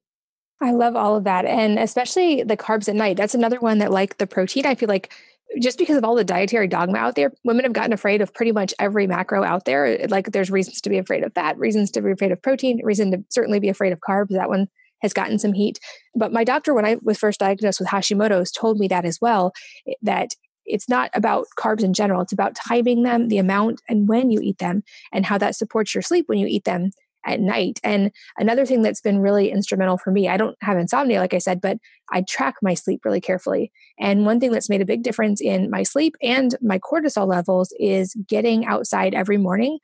I 0.62 0.72
love 0.72 0.96
all 0.96 1.16
of 1.16 1.24
that. 1.26 1.46
And 1.46 1.78
especially 1.78 2.44
the 2.44 2.58
carbs 2.58 2.90
at 2.90 2.96
night. 2.96 3.18
That's 3.18 3.36
another 3.36 3.60
one 3.60 3.78
that, 3.80 3.92
like 3.92 4.18
the 4.18 4.28
protein, 4.28 4.66
I 4.66 4.76
feel 4.76 4.90
like 4.90 5.14
just 5.62 5.78
because 5.78 5.98
of 5.98 6.04
all 6.04 6.16
the 6.16 6.24
dietary 6.24 6.68
dogma 6.68 6.98
out 6.98 7.16
there, 7.16 7.32
women 7.44 7.64
have 7.64 7.74
gotten 7.74 7.94
afraid 7.94 8.22
of 8.22 8.34
pretty 8.34 8.52
much 8.52 8.74
every 8.80 9.08
macro 9.08 9.44
out 9.44 9.66
there. 9.66 10.08
Like 10.10 10.32
there's 10.32 10.52
reasons 10.52 10.82
to 10.82 10.90
be 10.90 10.98
afraid 10.98 11.24
of 11.24 11.34
fat, 11.34 11.58
reasons 11.58 11.92
to 11.92 12.02
be 12.02 12.12
afraid 12.12 12.32
of 12.32 12.42
protein, 12.42 12.82
reason 12.84 13.12
to 13.12 13.24
certainly 13.30 13.60
be 13.60 13.70
afraid 13.70 13.94
of 13.94 14.00
carbs. 14.00 14.30
That 14.30 14.50
one 14.50 14.68
has 15.02 15.14
gotten 15.14 15.38
some 15.38 15.54
heat. 15.54 15.80
But 16.16 16.34
my 16.34 16.44
doctor, 16.44 16.74
when 16.74 16.86
I 16.86 16.98
was 17.04 17.20
first 17.20 17.40
diagnosed 17.40 17.80
with 17.80 17.90
Hashimoto's, 17.90 18.52
told 18.52 18.80
me 18.80 18.88
that 18.88 19.06
as 19.06 19.20
well, 19.22 19.54
eh, 19.88 19.94
that 20.02 20.32
it's 20.66 20.90
not 20.90 21.12
about 21.14 21.46
carbs 21.58 21.84
in 21.84 21.94
general. 21.94 22.22
It's 22.22 22.34
about 22.34 22.56
timing 22.56 23.04
them, 23.04 23.30
the 23.30 23.38
amount, 23.38 23.82
and 23.88 24.10
when 24.10 24.32
you 24.32 24.42
eat 24.42 24.58
them, 24.58 24.84
and 25.14 25.26
how 25.26 25.38
that 25.38 25.56
supports 25.56 25.96
your 25.96 26.02
sleep 26.02 26.26
when 26.28 26.40
you 26.40 26.48
eat 26.48 26.66
them 26.66 26.92
at 27.28 27.40
night. 27.40 27.80
And 27.84 28.12
another 28.38 28.66
thing 28.66 28.82
that's 28.82 29.02
been 29.02 29.20
really 29.20 29.52
instrumental 29.52 29.98
for 29.98 30.12
me, 30.12 30.28
I 30.28 30.38
don't 30.38 30.58
have 30.62 30.78
insomnia, 30.78 31.20
like 31.20 31.34
I 31.34 31.40
said, 31.40 31.62
but 31.62 31.78
I 32.12 32.22
track 32.22 32.56
my 32.64 32.74
sleep 32.74 33.02
really 33.04 33.22
carefully. 33.22 33.72
And 34.00 34.26
one 34.26 34.40
thing 34.40 34.52
that's 34.52 34.70
made 34.70 34.82
a 34.82 34.86
big 34.86 35.04
difference 35.04 35.42
in 35.42 35.70
my 35.70 35.84
sleep 35.84 36.16
and 36.24 36.56
my 36.62 36.80
cortisol 36.80 37.28
levels 37.28 37.74
is 37.80 38.16
getting 38.28 38.66
outside 38.66 39.14
every 39.14 39.38
morning 39.38 39.78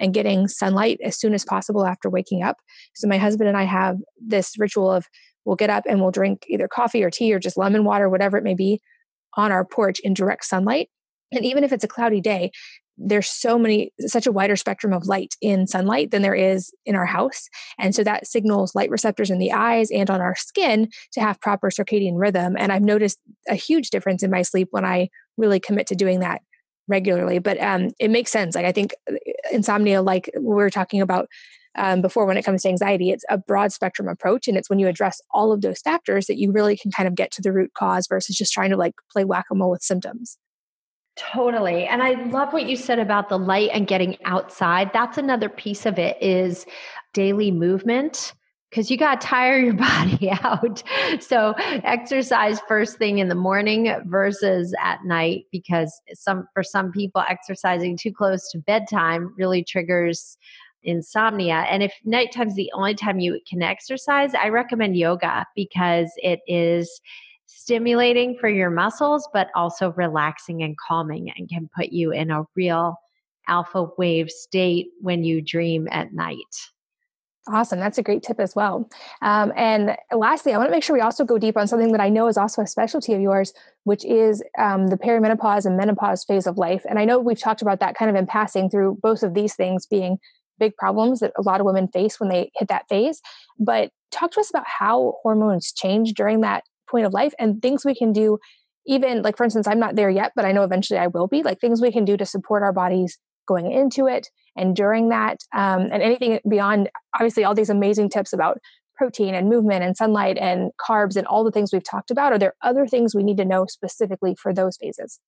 and 0.00 0.14
getting 0.14 0.48
sunlight 0.48 0.98
as 1.02 1.18
soon 1.18 1.34
as 1.34 1.44
possible 1.44 1.86
after 1.86 2.10
waking 2.10 2.42
up. 2.42 2.56
So 2.94 3.08
my 3.08 3.18
husband 3.18 3.48
and 3.48 3.56
I 3.56 3.64
have 3.64 3.96
this 4.20 4.54
ritual 4.58 4.90
of 4.90 5.06
we'll 5.44 5.56
get 5.56 5.70
up 5.70 5.84
and 5.88 6.00
we'll 6.00 6.10
drink 6.10 6.44
either 6.48 6.68
coffee 6.68 7.02
or 7.02 7.10
tea 7.10 7.32
or 7.32 7.38
just 7.38 7.56
lemon 7.56 7.84
water, 7.84 8.08
whatever 8.08 8.36
it 8.36 8.44
may 8.44 8.54
be, 8.54 8.80
on 9.34 9.52
our 9.52 9.64
porch 9.64 10.00
in 10.00 10.14
direct 10.14 10.44
sunlight. 10.44 10.88
And 11.32 11.44
even 11.44 11.64
if 11.64 11.72
it's 11.72 11.84
a 11.84 11.88
cloudy 11.88 12.20
day, 12.20 12.50
there's 12.98 13.28
so 13.28 13.58
many 13.58 13.92
such 14.00 14.26
a 14.26 14.32
wider 14.32 14.56
spectrum 14.56 14.92
of 14.92 15.06
light 15.06 15.34
in 15.40 15.66
sunlight 15.66 16.10
than 16.10 16.22
there 16.22 16.34
is 16.34 16.72
in 16.84 16.96
our 16.96 17.06
house. 17.06 17.48
And 17.78 17.94
so 17.94 18.02
that 18.04 18.26
signals 18.26 18.74
light 18.74 18.90
receptors 18.90 19.30
in 19.30 19.38
the 19.38 19.52
eyes 19.52 19.90
and 19.90 20.10
on 20.10 20.20
our 20.20 20.34
skin 20.34 20.88
to 21.12 21.20
have 21.20 21.40
proper 21.40 21.70
circadian 21.70 22.14
rhythm. 22.16 22.56
And 22.58 22.72
i've 22.72 22.82
noticed 22.82 23.18
a 23.48 23.54
huge 23.54 23.90
difference 23.90 24.22
in 24.22 24.30
my 24.30 24.42
sleep 24.42 24.68
when 24.72 24.84
i 24.84 25.08
really 25.36 25.60
commit 25.60 25.86
to 25.86 25.94
doing 25.94 26.20
that 26.20 26.42
regularly. 26.88 27.38
But 27.38 27.60
um, 27.60 27.90
it 28.00 28.10
makes 28.10 28.30
sense. 28.30 28.54
Like 28.54 28.66
i 28.66 28.72
think 28.72 28.94
uh, 29.10 29.14
insomnia 29.52 30.02
like 30.02 30.30
we 30.34 30.54
were 30.54 30.70
talking 30.70 31.00
about 31.00 31.28
um, 31.76 32.00
before 32.02 32.26
when 32.26 32.36
it 32.36 32.44
comes 32.44 32.62
to 32.62 32.68
anxiety 32.68 33.10
it's 33.10 33.24
a 33.28 33.38
broad 33.38 33.72
spectrum 33.72 34.08
approach. 34.08 34.48
And 34.48 34.56
it's 34.56 34.68
when 34.68 34.80
you 34.80 34.88
address 34.88 35.20
all 35.30 35.52
of 35.52 35.60
those 35.60 35.80
factors 35.80 36.26
that 36.26 36.38
you 36.38 36.50
really 36.50 36.76
can 36.76 36.90
kind 36.90 37.06
of 37.06 37.14
get 37.14 37.30
to 37.32 37.42
the 37.42 37.52
root 37.52 37.72
cause 37.74 38.06
versus 38.08 38.34
just 38.36 38.52
trying 38.52 38.70
to 38.70 38.76
like 38.76 38.94
play 39.12 39.24
whack-a-mole 39.24 39.70
with 39.70 39.82
symptoms 39.82 40.38
Totally. 41.18 41.84
And 41.86 42.00
I 42.00 42.12
love 42.26 42.52
what 42.52 42.68
you 42.68 42.76
said 42.76 43.00
about 43.00 43.28
the 43.28 43.38
light 43.38 43.70
and 43.72 43.88
getting 43.88 44.16
outside. 44.24 44.92
That's 44.92 45.18
another 45.18 45.48
piece 45.48 45.84
of 45.84 45.98
it 45.98 46.16
is 46.22 46.64
daily 47.12 47.50
movement 47.50 48.34
because 48.70 48.90
you 48.90 48.96
got 48.96 49.20
to 49.20 49.26
tire 49.26 49.58
your 49.58 49.74
body 49.74 50.30
out. 50.30 50.82
So 51.20 51.54
exercise 51.82 52.60
first 52.68 52.98
thing 52.98 53.18
in 53.18 53.28
the 53.28 53.34
morning 53.34 53.92
versus 54.06 54.72
at 54.80 55.04
night 55.04 55.46
because 55.50 56.00
some 56.14 56.46
for 56.54 56.62
some 56.62 56.92
people 56.92 57.24
exercising 57.28 57.96
too 57.96 58.12
close 58.12 58.48
to 58.52 58.58
bedtime 58.58 59.34
really 59.36 59.64
triggers 59.64 60.38
insomnia. 60.84 61.66
And 61.68 61.82
if 61.82 61.92
nighttime's 62.04 62.54
the 62.54 62.70
only 62.74 62.94
time 62.94 63.18
you 63.18 63.40
can 63.48 63.62
exercise, 63.62 64.34
I 64.34 64.50
recommend 64.50 64.96
yoga 64.96 65.46
because 65.56 66.12
it 66.18 66.40
is 66.46 67.00
stimulating 67.58 68.36
for 68.38 68.48
your 68.48 68.70
muscles, 68.70 69.28
but 69.32 69.48
also 69.54 69.92
relaxing 69.96 70.62
and 70.62 70.76
calming 70.78 71.32
and 71.36 71.48
can 71.48 71.68
put 71.74 71.88
you 71.90 72.12
in 72.12 72.30
a 72.30 72.44
real 72.54 72.96
alpha 73.48 73.88
wave 73.98 74.30
state 74.30 74.88
when 75.00 75.24
you 75.24 75.42
dream 75.42 75.88
at 75.90 76.12
night. 76.12 76.36
Awesome. 77.50 77.80
That's 77.80 77.98
a 77.98 78.02
great 78.02 78.22
tip 78.22 78.38
as 78.40 78.54
well. 78.54 78.88
Um, 79.22 79.52
and 79.56 79.96
lastly, 80.12 80.52
I 80.52 80.58
want 80.58 80.68
to 80.68 80.70
make 80.70 80.84
sure 80.84 80.94
we 80.94 81.00
also 81.00 81.24
go 81.24 81.38
deep 81.38 81.56
on 81.56 81.66
something 81.66 81.92
that 81.92 82.00
I 82.00 82.10
know 82.10 82.28
is 82.28 82.36
also 82.36 82.62
a 82.62 82.66
specialty 82.66 83.14
of 83.14 83.20
yours, 83.20 83.54
which 83.84 84.04
is 84.04 84.42
um, 84.58 84.88
the 84.88 84.98
perimenopause 84.98 85.64
and 85.64 85.76
menopause 85.76 86.24
phase 86.24 86.46
of 86.46 86.58
life. 86.58 86.84
And 86.88 86.98
I 86.98 87.06
know 87.06 87.18
we've 87.18 87.40
talked 87.40 87.62
about 87.62 87.80
that 87.80 87.96
kind 87.96 88.10
of 88.10 88.16
in 88.16 88.26
passing 88.26 88.68
through 88.68 88.98
both 89.02 89.22
of 89.22 89.34
these 89.34 89.54
things 89.54 89.86
being 89.86 90.18
big 90.58 90.76
problems 90.76 91.20
that 91.20 91.32
a 91.36 91.42
lot 91.42 91.60
of 91.60 91.66
women 91.66 91.88
face 91.88 92.20
when 92.20 92.28
they 92.28 92.50
hit 92.54 92.68
that 92.68 92.88
phase. 92.88 93.22
But 93.58 93.90
talk 94.10 94.30
to 94.32 94.40
us 94.40 94.50
about 94.50 94.66
how 94.66 95.14
hormones 95.22 95.72
change 95.72 96.12
during 96.12 96.42
that 96.42 96.64
point 96.88 97.06
of 97.06 97.12
life 97.12 97.32
and 97.38 97.62
things 97.62 97.84
we 97.84 97.94
can 97.94 98.12
do 98.12 98.38
even 98.86 99.22
like 99.22 99.36
for 99.36 99.44
instance 99.44 99.68
i'm 99.68 99.78
not 99.78 99.96
there 99.96 100.10
yet 100.10 100.32
but 100.34 100.44
i 100.44 100.52
know 100.52 100.62
eventually 100.62 100.98
i 100.98 101.06
will 101.06 101.28
be 101.28 101.42
like 101.42 101.60
things 101.60 101.80
we 101.80 101.92
can 101.92 102.04
do 102.04 102.16
to 102.16 102.26
support 102.26 102.62
our 102.62 102.72
bodies 102.72 103.18
going 103.46 103.72
into 103.72 104.06
it 104.06 104.28
and 104.56 104.76
during 104.76 105.08
that 105.08 105.38
um, 105.56 105.88
and 105.90 106.02
anything 106.02 106.38
beyond 106.48 106.90
obviously 107.14 107.44
all 107.44 107.54
these 107.54 107.70
amazing 107.70 108.08
tips 108.08 108.32
about 108.32 108.58
protein 108.94 109.34
and 109.34 109.48
movement 109.48 109.82
and 109.82 109.96
sunlight 109.96 110.36
and 110.36 110.70
carbs 110.86 111.16
and 111.16 111.26
all 111.26 111.44
the 111.44 111.50
things 111.50 111.72
we've 111.72 111.88
talked 111.88 112.10
about 112.10 112.32
are 112.32 112.38
there 112.38 112.54
other 112.62 112.86
things 112.86 113.14
we 113.14 113.22
need 113.22 113.38
to 113.38 113.44
know 113.44 113.64
specifically 113.66 114.36
for 114.40 114.52
those 114.52 114.76
phases? 114.76 115.18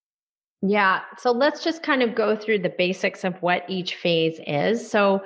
Yeah 0.61 1.01
so 1.17 1.31
let's 1.31 1.65
just 1.65 1.83
kind 1.83 2.03
of 2.03 2.15
go 2.15 2.37
through 2.37 2.59
the 2.59 2.69
basics 2.69 3.25
of 3.25 3.35
what 3.41 3.65
each 3.69 3.95
phase 3.95 4.39
is. 4.47 4.89
So 4.89 5.23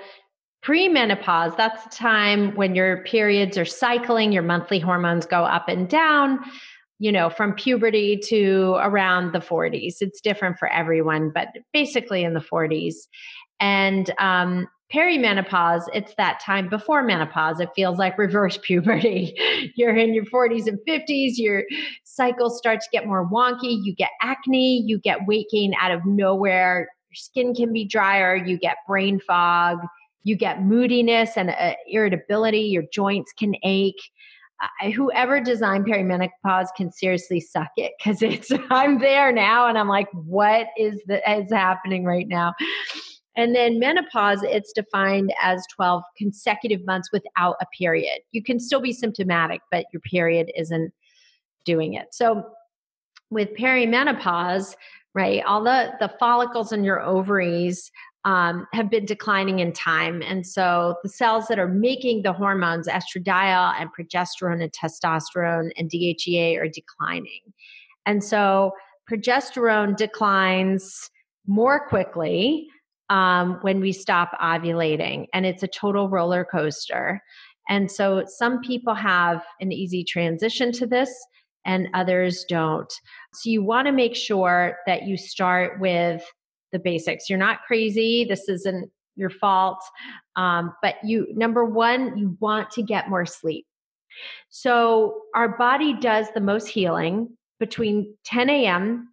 Premenopause, 0.64 1.54
that's 1.58 1.84
the 1.84 1.90
time 1.90 2.54
when 2.56 2.74
your 2.74 3.02
periods 3.04 3.58
are 3.58 3.66
cycling, 3.66 4.32
your 4.32 4.42
monthly 4.42 4.78
hormones 4.78 5.26
go 5.26 5.44
up 5.44 5.68
and 5.68 5.90
down, 5.90 6.40
you 6.98 7.12
know, 7.12 7.28
from 7.28 7.52
puberty 7.52 8.16
to 8.16 8.76
around 8.78 9.32
the 9.32 9.40
40s. 9.40 9.96
It's 10.00 10.22
different 10.22 10.58
for 10.58 10.68
everyone, 10.68 11.30
but 11.34 11.48
basically 11.74 12.24
in 12.24 12.32
the 12.32 12.40
40s. 12.40 12.94
And 13.60 14.10
um, 14.18 14.66
perimenopause, 14.90 15.82
it's 15.92 16.14
that 16.14 16.40
time 16.40 16.70
before 16.70 17.02
menopause. 17.02 17.60
It 17.60 17.68
feels 17.76 17.98
like 17.98 18.16
reverse 18.16 18.58
puberty. 18.62 19.34
You're 19.76 19.94
in 19.94 20.14
your 20.14 20.24
40s 20.24 20.66
and 20.66 20.78
50s, 20.88 21.32
your 21.36 21.64
cycles 22.04 22.56
start 22.56 22.80
to 22.80 22.88
get 22.90 23.06
more 23.06 23.28
wonky, 23.28 23.78
you 23.82 23.94
get 23.94 24.10
acne, 24.22 24.82
you 24.86 24.98
get 24.98 25.26
weight 25.26 25.48
gain 25.52 25.74
out 25.78 25.90
of 25.90 26.06
nowhere, 26.06 26.88
your 27.10 27.16
skin 27.16 27.54
can 27.54 27.70
be 27.70 27.84
drier, 27.84 28.34
you 28.34 28.56
get 28.56 28.78
brain 28.88 29.20
fog 29.20 29.78
you 30.24 30.36
get 30.36 30.62
moodiness 30.62 31.36
and 31.36 31.50
uh, 31.50 31.74
irritability, 31.86 32.60
your 32.60 32.84
joints 32.92 33.32
can 33.32 33.54
ache. 33.62 34.10
Whoever 34.94 35.40
designed 35.40 35.84
perimenopause 35.84 36.68
can 36.76 36.90
seriously 36.90 37.40
suck 37.40 37.70
it 37.76 37.92
because 37.98 38.22
it's 38.22 38.50
I'm 38.70 38.98
there 38.98 39.30
now 39.30 39.68
and 39.68 39.78
I'm 39.78 39.88
like, 39.88 40.08
what 40.12 40.68
is 40.78 41.00
the 41.06 41.20
is 41.30 41.52
happening 41.52 42.04
right 42.04 42.26
now? 42.26 42.54
And 43.36 43.54
then 43.54 43.78
menopause, 43.78 44.42
it's 44.42 44.72
defined 44.72 45.34
as 45.42 45.66
12 45.74 46.02
consecutive 46.16 46.86
months 46.86 47.10
without 47.12 47.56
a 47.60 47.66
period. 47.76 48.20
You 48.30 48.42
can 48.42 48.60
still 48.60 48.80
be 48.80 48.92
symptomatic, 48.92 49.60
but 49.70 49.86
your 49.92 50.00
period 50.00 50.52
isn't 50.56 50.92
doing 51.64 51.94
it. 51.94 52.14
So 52.14 52.44
with 53.30 53.50
perimenopause, 53.58 54.76
right, 55.14 55.42
all 55.44 55.64
the, 55.64 55.92
the 55.98 56.12
follicles 56.20 56.72
in 56.72 56.84
your 56.84 57.02
ovaries 57.02 57.90
um, 58.24 58.66
have 58.72 58.90
been 58.90 59.04
declining 59.04 59.58
in 59.58 59.72
time. 59.72 60.22
And 60.22 60.46
so 60.46 60.96
the 61.02 61.08
cells 61.08 61.46
that 61.48 61.58
are 61.58 61.68
making 61.68 62.22
the 62.22 62.32
hormones, 62.32 62.88
estradiol 62.88 63.74
and 63.78 63.90
progesterone 63.92 64.62
and 64.62 64.72
testosterone 64.72 65.70
and 65.76 65.90
DHEA, 65.90 66.58
are 66.58 66.68
declining. 66.68 67.40
And 68.06 68.24
so 68.24 68.72
progesterone 69.10 69.96
declines 69.96 71.10
more 71.46 71.86
quickly 71.88 72.68
um, 73.10 73.58
when 73.60 73.80
we 73.80 73.92
stop 73.92 74.32
ovulating, 74.40 75.26
and 75.34 75.44
it's 75.44 75.62
a 75.62 75.68
total 75.68 76.08
roller 76.08 76.44
coaster. 76.44 77.22
And 77.68 77.90
so 77.90 78.24
some 78.26 78.60
people 78.60 78.94
have 78.94 79.42
an 79.60 79.72
easy 79.72 80.04
transition 80.04 80.72
to 80.72 80.86
this, 80.86 81.14
and 81.66 81.88
others 81.92 82.44
don't. 82.48 82.92
So 83.34 83.50
you 83.50 83.62
want 83.62 83.86
to 83.86 83.92
make 83.92 84.16
sure 84.16 84.76
that 84.86 85.02
you 85.02 85.16
start 85.16 85.80
with 85.80 86.24
the 86.74 86.78
basics. 86.78 87.30
You're 87.30 87.38
not 87.38 87.62
crazy. 87.66 88.26
This 88.26 88.46
isn't 88.50 88.90
your 89.16 89.30
fault. 89.30 89.82
Um, 90.36 90.74
but 90.82 90.96
you, 91.02 91.26
number 91.32 91.64
one, 91.64 92.18
you 92.18 92.36
want 92.40 92.70
to 92.72 92.82
get 92.82 93.08
more 93.08 93.24
sleep. 93.24 93.64
So 94.50 95.22
our 95.34 95.56
body 95.56 95.94
does 95.94 96.26
the 96.34 96.40
most 96.40 96.68
healing 96.68 97.36
between 97.58 98.14
10 98.24 98.50
a.m 98.50 99.08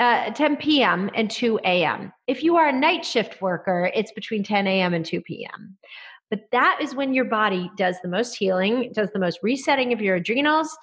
uh, 0.00 0.30
10 0.30 0.56
p.m. 0.56 1.10
and 1.14 1.30
2 1.30 1.60
a.m. 1.64 2.12
If 2.26 2.42
you 2.42 2.56
are 2.56 2.68
a 2.68 2.72
night 2.72 3.04
shift 3.04 3.40
worker, 3.42 3.90
it's 3.94 4.12
between 4.12 4.42
10 4.42 4.66
a.m. 4.66 4.94
and 4.94 5.04
2 5.04 5.20
p.m. 5.20 5.76
But 6.30 6.40
that 6.52 6.78
is 6.80 6.94
when 6.94 7.12
your 7.12 7.26
body 7.26 7.70
does 7.76 7.96
the 8.02 8.08
most 8.08 8.34
healing, 8.34 8.92
does 8.94 9.10
the 9.12 9.18
most 9.18 9.40
resetting 9.42 9.92
of 9.92 10.00
your 10.00 10.16
adrenals, 10.16 10.74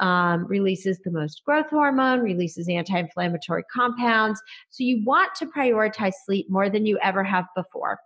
um, 0.00 0.46
releases 0.46 0.98
the 1.04 1.10
most 1.10 1.42
growth 1.44 1.70
hormone, 1.70 2.20
releases 2.20 2.68
anti 2.68 2.98
inflammatory 2.98 3.64
compounds. 3.72 4.40
So 4.70 4.84
you 4.84 5.04
want 5.04 5.34
to 5.36 5.46
prioritize 5.46 6.12
sleep 6.24 6.50
more 6.50 6.68
than 6.68 6.86
you 6.86 6.98
ever 7.02 7.22
have 7.22 7.46
before. 7.54 7.98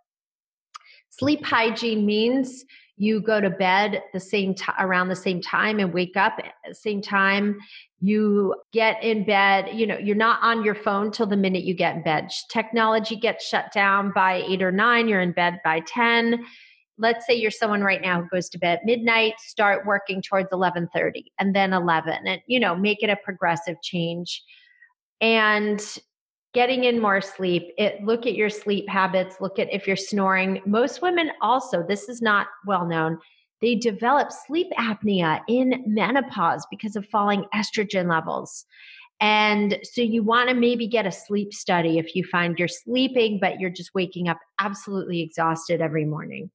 Sleep 1.11 1.45
hygiene 1.45 2.05
means 2.05 2.65
you 2.97 3.21
go 3.21 3.41
to 3.41 3.51
bed 3.51 4.03
the 4.13 4.21
same 4.21 4.55
time 4.55 4.75
around 4.79 5.09
the 5.09 5.17
same 5.17 5.41
time 5.41 5.79
and 5.79 5.93
wake 5.93 6.17
up 6.17 6.35
at 6.39 6.55
the 6.69 6.75
same 6.75 7.03
time 7.03 7.59
you 8.01 8.55
get 8.73 9.03
in 9.03 9.25
bed 9.25 9.69
you 9.75 9.87
know 9.87 9.99
you're 9.99 10.15
not 10.15 10.41
on 10.43 10.65
your 10.65 10.75
phone 10.75 11.11
till 11.11 11.27
the 11.27 11.37
minute 11.37 11.65
you 11.65 11.75
get 11.75 11.97
in 11.97 12.03
bed 12.03 12.29
technology 12.51 13.17
gets 13.17 13.47
shut 13.47 13.73
down 13.73 14.13
by 14.15 14.45
8 14.47 14.63
or 14.63 14.71
9 14.71 15.09
you're 15.09 15.21
in 15.21 15.33
bed 15.33 15.61
by 15.65 15.81
10 15.81 16.45
let's 16.99 17.27
say 17.27 17.35
you're 17.35 17.51
someone 17.51 17.83
right 17.83 18.01
now 18.01 18.23
who 18.23 18.29
goes 18.29 18.49
to 18.51 18.59
bed 18.59 18.81
midnight 18.85 19.35
start 19.39 19.87
working 19.87 20.23
towards 20.23 20.51
11:30 20.51 21.25
and 21.39 21.55
then 21.55 21.73
11 21.73 22.27
and 22.27 22.41
you 22.47 22.61
know 22.61 22.75
make 22.75 23.03
it 23.03 23.11
a 23.11 23.17
progressive 23.25 23.77
change. 23.83 24.43
And 25.21 25.83
getting 26.53 26.85
in 26.85 27.01
more 27.01 27.21
sleep 27.21 27.73
it 27.79 28.03
look 28.05 28.27
at 28.27 28.35
your 28.35 28.51
sleep 28.51 28.89
habits 28.89 29.41
look 29.41 29.59
at 29.59 29.73
if 29.73 29.87
you're 29.87 29.97
snoring. 29.97 30.61
Most 30.67 31.03
women 31.03 31.31
also 31.41 31.85
this 31.87 32.09
is 32.09 32.23
not 32.23 32.47
well 32.67 32.87
known 32.87 33.19
they 33.61 33.75
develop 33.75 34.31
sleep 34.31 34.67
apnea 34.79 35.41
in 35.49 35.83
menopause 35.87 36.67
because 36.71 36.97
of 36.97 37.07
falling 37.07 37.47
estrogen 37.55 38.11
levels. 38.11 38.67
And 39.21 39.79
so 39.85 40.03
you 40.03 40.23
want 40.23 40.51
to 40.51 40.55
maybe 40.55 40.87
get 40.87 41.07
a 41.07 41.13
sleep 41.13 41.55
study 41.55 41.99
if 41.99 42.15
you 42.15 42.25
find 42.25 42.59
you're 42.59 42.69
sleeping 42.69 43.39
but 43.41 43.61
you're 43.61 43.71
just 43.71 43.95
waking 43.95 44.29
up 44.29 44.39
absolutely 44.61 45.21
exhausted 45.23 45.81
every 45.81 46.05
morning 46.05 46.51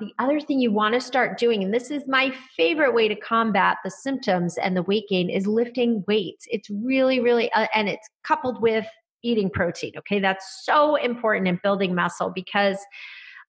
the 0.00 0.12
other 0.18 0.40
thing 0.40 0.60
you 0.60 0.72
want 0.72 0.94
to 0.94 1.00
start 1.00 1.38
doing, 1.38 1.62
and 1.62 1.72
this 1.72 1.90
is 1.90 2.02
my 2.06 2.34
favorite 2.56 2.94
way 2.94 3.08
to 3.08 3.16
combat 3.16 3.78
the 3.84 3.90
symptoms 3.90 4.58
and 4.58 4.76
the 4.76 4.82
weight 4.82 5.04
gain, 5.08 5.30
is 5.30 5.46
lifting 5.46 6.04
weights. 6.06 6.46
It's 6.50 6.68
really, 6.70 7.20
really, 7.20 7.50
uh, 7.52 7.66
and 7.74 7.88
it's 7.88 8.08
coupled 8.24 8.60
with 8.60 8.86
eating 9.22 9.50
protein. 9.50 9.92
Okay. 9.98 10.20
That's 10.20 10.62
so 10.64 10.96
important 10.96 11.48
in 11.48 11.60
building 11.62 11.94
muscle 11.94 12.30
because 12.34 12.78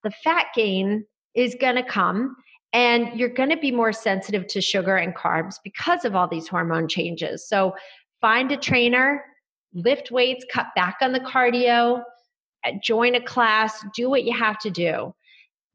the 0.02 0.10
fat 0.24 0.46
gain 0.54 1.04
is 1.34 1.56
going 1.60 1.76
to 1.76 1.82
come 1.82 2.36
and 2.72 3.18
you're 3.18 3.28
going 3.28 3.50
to 3.50 3.56
be 3.56 3.70
more 3.70 3.92
sensitive 3.92 4.46
to 4.48 4.60
sugar 4.60 4.96
and 4.96 5.14
carbs 5.14 5.56
because 5.62 6.04
of 6.04 6.14
all 6.14 6.28
these 6.28 6.48
hormone 6.48 6.88
changes. 6.88 7.48
So 7.48 7.74
find 8.20 8.52
a 8.52 8.56
trainer, 8.56 9.24
lift 9.72 10.10
weights, 10.10 10.44
cut 10.52 10.66
back 10.74 10.96
on 11.00 11.12
the 11.12 11.20
cardio, 11.20 12.02
uh, 12.66 12.72
join 12.82 13.14
a 13.14 13.22
class, 13.22 13.84
do 13.94 14.10
what 14.10 14.24
you 14.24 14.36
have 14.36 14.58
to 14.60 14.70
do. 14.70 15.14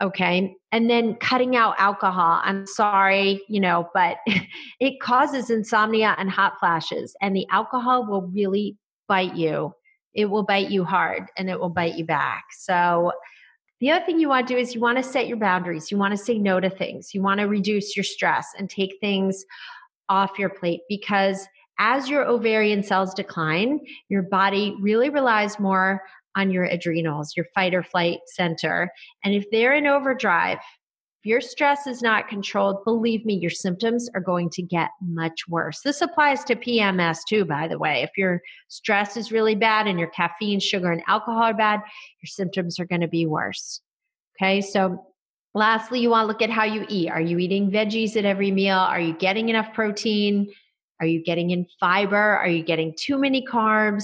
Okay. 0.02 0.56
And 0.72 0.90
then 0.90 1.16
cutting 1.16 1.56
out 1.56 1.76
alcohol. 1.78 2.42
I'm 2.44 2.66
sorry, 2.66 3.42
you 3.48 3.60
know, 3.60 3.90
but 3.94 4.18
it 4.80 5.00
causes 5.02 5.50
insomnia 5.50 6.16
and 6.18 6.30
hot 6.30 6.60
flashes, 6.60 7.16
and 7.22 7.36
the 7.36 7.48
alcohol 7.50 8.06
will 8.06 8.24
really 8.24 8.76
bite 9.08 9.36
you 9.36 9.74
it 10.14 10.26
will 10.26 10.44
bite 10.44 10.70
you 10.70 10.84
hard 10.84 11.30
and 11.38 11.50
it 11.50 11.60
will 11.60 11.70
bite 11.70 11.96
you 11.96 12.06
back. 12.06 12.46
So, 12.58 13.12
the 13.80 13.92
other 13.92 14.06
thing 14.06 14.20
you 14.20 14.30
want 14.30 14.48
to 14.48 14.54
do 14.54 14.58
is 14.58 14.74
you 14.74 14.80
want 14.80 14.98
to 14.98 15.04
set 15.04 15.28
your 15.28 15.36
boundaries. 15.36 15.92
You 15.92 15.98
want 15.98 16.12
to 16.12 16.24
say 16.24 16.38
no 16.38 16.62
to 16.62 16.70
things. 16.70 17.14
You 17.14 17.22
want 17.22 17.42
to 17.42 17.48
reduce 17.48 17.98
your 17.98 18.06
stress 18.06 18.48
and 18.58 18.70
take 18.70 18.96
things 19.02 19.44
off 20.08 20.40
your 20.40 20.50
plate 20.50 20.82
because 20.88 21.46
as 21.80 22.08
your 22.08 22.26
ovarian 22.26 22.82
cells 22.82 23.14
decline, 23.14 23.82
your 24.08 24.22
body 24.22 24.78
really 24.80 25.10
relies 25.10 25.60
more 25.60 26.02
on 26.36 26.52
your 26.52 26.64
adrenals, 26.64 27.36
your 27.36 27.46
fight 27.54 27.74
or 27.74 27.84
flight 27.84 28.20
center. 28.28 28.92
And 29.24 29.34
if 29.34 29.46
they're 29.52 29.74
in 29.74 29.88
overdrive, 29.88 30.58
if 31.24 31.30
your 31.30 31.42
stress 31.42 31.88
is 31.88 32.02
not 32.02 32.28
controlled, 32.28 32.84
believe 32.84 33.26
me, 33.26 33.36
your 33.36 33.50
symptoms 33.50 34.10
are 34.14 34.22
going 34.22 34.50
to 34.50 34.62
get 34.62 34.90
much 35.02 35.48
worse. 35.48 35.80
This 35.82 36.02
applies 36.02 36.44
to 36.46 36.56
PMS 36.56 37.20
too, 37.28 37.46
by 37.46 37.68
the 37.68 37.80
way. 37.80 38.02
If 38.02 38.12
your 38.18 38.42
stress 38.68 39.16
is 39.16 39.32
really 39.32 39.56
bad 39.56 39.88
and 39.88 39.98
your 39.98 40.10
caffeine, 40.10 40.60
sugar, 40.60 40.92
and 40.92 41.02
alcohol 41.08 41.44
are 41.44 41.54
bad, 41.54 41.80
your 42.22 42.28
symptoms 42.28 42.78
are 42.80 42.86
going 42.86 43.02
to 43.02 43.08
be 43.08 43.26
worse. 43.26 43.80
Okay, 44.36 44.60
so 44.60 45.02
lastly, 45.54 46.02
you 46.02 46.10
want 46.10 46.24
to 46.24 46.28
look 46.28 46.42
at 46.42 46.50
how 46.50 46.66
you 46.66 46.86
eat. 46.90 47.10
Are 47.10 47.22
you 47.22 47.38
eating 47.38 47.72
veggies 47.72 48.18
at 48.18 48.26
every 48.26 48.52
meal? 48.52 48.78
Are 48.78 49.00
you 49.00 49.14
getting 49.14 49.48
enough 49.48 49.72
protein? 49.74 50.52
Are 51.00 51.06
you 51.06 51.24
getting 51.24 51.52
in 51.52 51.68
fiber? 51.80 52.18
Are 52.18 52.50
you 52.50 52.64
getting 52.64 52.94
too 52.98 53.18
many 53.18 53.46
carbs? 53.46 54.04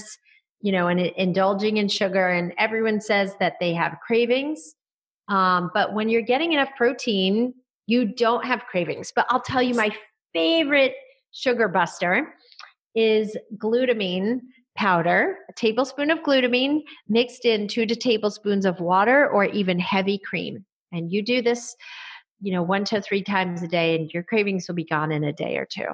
You 0.62 0.72
know, 0.72 0.88
and 0.88 1.00
indulging 1.00 1.78
in 1.78 1.88
sugar. 1.88 2.28
And 2.28 2.52
everyone 2.58 3.00
says 3.00 3.34
that 3.40 3.54
they 3.60 3.72
have 3.74 3.98
cravings 4.06 4.74
um, 5.30 5.70
but 5.72 5.94
when 5.94 6.08
you're 6.08 6.22
getting 6.22 6.52
enough 6.52 6.70
protein, 6.76 7.54
you 7.86 8.04
don't 8.04 8.44
have 8.44 8.66
cravings. 8.66 9.12
But 9.14 9.26
I'll 9.30 9.40
tell 9.40 9.62
you, 9.62 9.74
my 9.74 9.90
favorite 10.32 10.94
sugar 11.32 11.68
buster 11.68 12.34
is 12.94 13.36
glutamine 13.56 14.40
powder, 14.76 15.36
a 15.48 15.52
tablespoon 15.52 16.10
of 16.10 16.18
glutamine 16.20 16.80
mixed 17.08 17.44
in 17.44 17.68
two 17.68 17.86
to 17.86 17.94
tablespoons 17.94 18.66
of 18.66 18.80
water 18.80 19.28
or 19.28 19.44
even 19.44 19.78
heavy 19.78 20.18
cream. 20.18 20.64
And 20.92 21.12
you 21.12 21.22
do 21.22 21.40
this, 21.40 21.76
you 22.40 22.52
know, 22.52 22.62
one 22.62 22.84
to 22.86 23.00
three 23.00 23.22
times 23.22 23.62
a 23.62 23.68
day, 23.68 23.94
and 23.94 24.12
your 24.12 24.24
cravings 24.24 24.66
will 24.66 24.74
be 24.74 24.84
gone 24.84 25.12
in 25.12 25.22
a 25.22 25.32
day 25.32 25.56
or 25.56 25.66
two. 25.66 25.86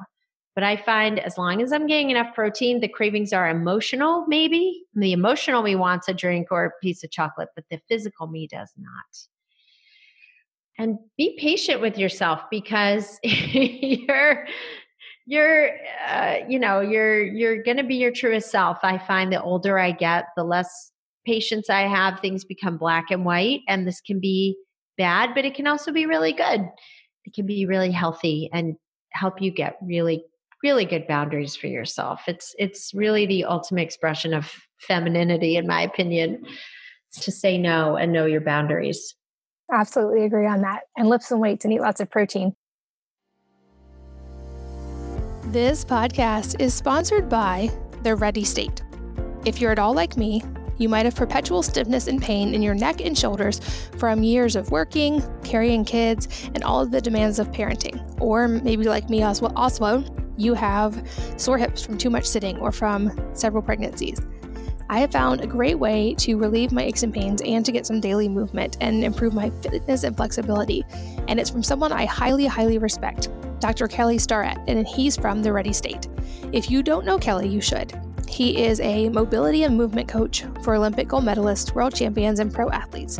But 0.56 0.64
I 0.64 0.76
find 0.76 1.18
as 1.18 1.36
long 1.36 1.60
as 1.60 1.70
I'm 1.70 1.86
getting 1.86 2.10
enough 2.10 2.34
protein, 2.34 2.80
the 2.80 2.88
cravings 2.88 3.34
are 3.34 3.48
emotional, 3.48 4.24
maybe. 4.26 4.84
The 4.94 5.12
emotional 5.12 5.62
me 5.62 5.76
wants 5.76 6.08
a 6.08 6.14
drink 6.14 6.48
or 6.50 6.64
a 6.64 6.70
piece 6.82 7.04
of 7.04 7.10
chocolate, 7.10 7.50
but 7.54 7.66
the 7.70 7.78
physical 7.90 8.26
me 8.26 8.46
does 8.46 8.72
not. 8.78 9.18
And 10.78 10.98
be 11.18 11.36
patient 11.38 11.82
with 11.82 11.98
yourself 11.98 12.40
because 12.50 13.20
you're 13.22 14.46
you're 15.26 15.72
uh, 16.08 16.36
you 16.48 16.58
know 16.58 16.80
you're 16.80 17.22
you're 17.22 17.62
going 17.62 17.76
to 17.76 17.84
be 17.84 17.96
your 17.96 18.12
truest 18.12 18.50
self 18.50 18.78
i 18.82 18.96
find 18.96 19.32
the 19.32 19.42
older 19.42 19.76
i 19.76 19.90
get 19.90 20.26
the 20.36 20.44
less 20.44 20.92
patience 21.24 21.68
i 21.68 21.80
have 21.80 22.20
things 22.20 22.44
become 22.44 22.78
black 22.78 23.06
and 23.10 23.24
white 23.24 23.62
and 23.66 23.86
this 23.86 24.00
can 24.00 24.20
be 24.20 24.56
bad 24.96 25.30
but 25.34 25.44
it 25.44 25.54
can 25.54 25.66
also 25.66 25.90
be 25.90 26.06
really 26.06 26.32
good 26.32 26.60
it 27.24 27.34
can 27.34 27.44
be 27.44 27.66
really 27.66 27.90
healthy 27.90 28.48
and 28.52 28.76
help 29.10 29.42
you 29.42 29.50
get 29.50 29.76
really 29.82 30.24
really 30.62 30.84
good 30.84 31.06
boundaries 31.06 31.56
for 31.56 31.66
yourself. 31.66 32.22
It's 32.26 32.54
it's 32.58 32.92
really 32.94 33.26
the 33.26 33.44
ultimate 33.44 33.82
expression 33.82 34.34
of 34.34 34.50
femininity, 34.80 35.56
in 35.56 35.66
my 35.66 35.82
opinion, 35.82 36.44
to 37.20 37.32
say 37.32 37.58
no 37.58 37.96
and 37.96 38.12
know 38.12 38.26
your 38.26 38.40
boundaries. 38.40 39.14
Absolutely 39.72 40.24
agree 40.24 40.46
on 40.46 40.62
that. 40.62 40.82
And 40.96 41.08
lift 41.08 41.24
some 41.24 41.40
weights 41.40 41.64
and 41.64 41.74
eat 41.74 41.80
lots 41.80 42.00
of 42.00 42.10
protein. 42.10 42.54
This 45.46 45.84
podcast 45.84 46.60
is 46.60 46.74
sponsored 46.74 47.28
by 47.28 47.70
The 48.02 48.14
Ready 48.14 48.44
State. 48.44 48.82
If 49.44 49.60
you're 49.60 49.72
at 49.72 49.78
all 49.78 49.94
like 49.94 50.16
me, 50.16 50.42
you 50.78 50.88
might 50.88 51.06
have 51.06 51.14
perpetual 51.14 51.62
stiffness 51.62 52.06
and 52.06 52.20
pain 52.20 52.54
in 52.54 52.62
your 52.62 52.74
neck 52.74 53.00
and 53.00 53.16
shoulders 53.16 53.60
from 53.96 54.22
years 54.22 54.56
of 54.56 54.70
working, 54.70 55.22
carrying 55.42 55.84
kids, 55.84 56.50
and 56.54 56.62
all 56.62 56.80
of 56.80 56.90
the 56.90 57.00
demands 57.00 57.38
of 57.38 57.50
parenting. 57.52 58.20
Or 58.20 58.48
maybe 58.48 58.84
like 58.84 59.08
me 59.08 59.22
also, 59.22 59.46
also 59.56 60.04
you 60.36 60.54
have 60.54 61.06
sore 61.36 61.58
hips 61.58 61.82
from 61.82 61.98
too 61.98 62.10
much 62.10 62.24
sitting 62.24 62.58
or 62.58 62.72
from 62.72 63.10
several 63.34 63.62
pregnancies. 63.62 64.20
I 64.88 65.00
have 65.00 65.10
found 65.10 65.40
a 65.40 65.46
great 65.46 65.78
way 65.80 66.14
to 66.18 66.36
relieve 66.36 66.70
my 66.70 66.84
aches 66.84 67.02
and 67.02 67.12
pains 67.12 67.42
and 67.42 67.66
to 67.66 67.72
get 67.72 67.86
some 67.86 68.00
daily 68.00 68.28
movement 68.28 68.76
and 68.80 69.02
improve 69.02 69.34
my 69.34 69.50
fitness 69.50 70.04
and 70.04 70.16
flexibility. 70.16 70.84
And 71.26 71.40
it's 71.40 71.50
from 71.50 71.64
someone 71.64 71.92
I 71.92 72.04
highly, 72.04 72.46
highly 72.46 72.78
respect, 72.78 73.28
Dr. 73.58 73.88
Kelly 73.88 74.18
Starrett, 74.18 74.58
and 74.68 74.86
he's 74.86 75.16
from 75.16 75.42
the 75.42 75.52
Ready 75.52 75.72
State. 75.72 76.08
If 76.52 76.70
you 76.70 76.84
don't 76.84 77.04
know 77.04 77.18
Kelly, 77.18 77.48
you 77.48 77.60
should. 77.60 78.00
He 78.28 78.64
is 78.64 78.80
a 78.80 79.08
mobility 79.08 79.64
and 79.64 79.76
movement 79.76 80.08
coach 80.08 80.44
for 80.62 80.76
Olympic 80.76 81.08
gold 81.08 81.24
medalists, 81.24 81.74
world 81.74 81.94
champions, 81.94 82.38
and 82.38 82.52
pro 82.52 82.70
athletes. 82.70 83.18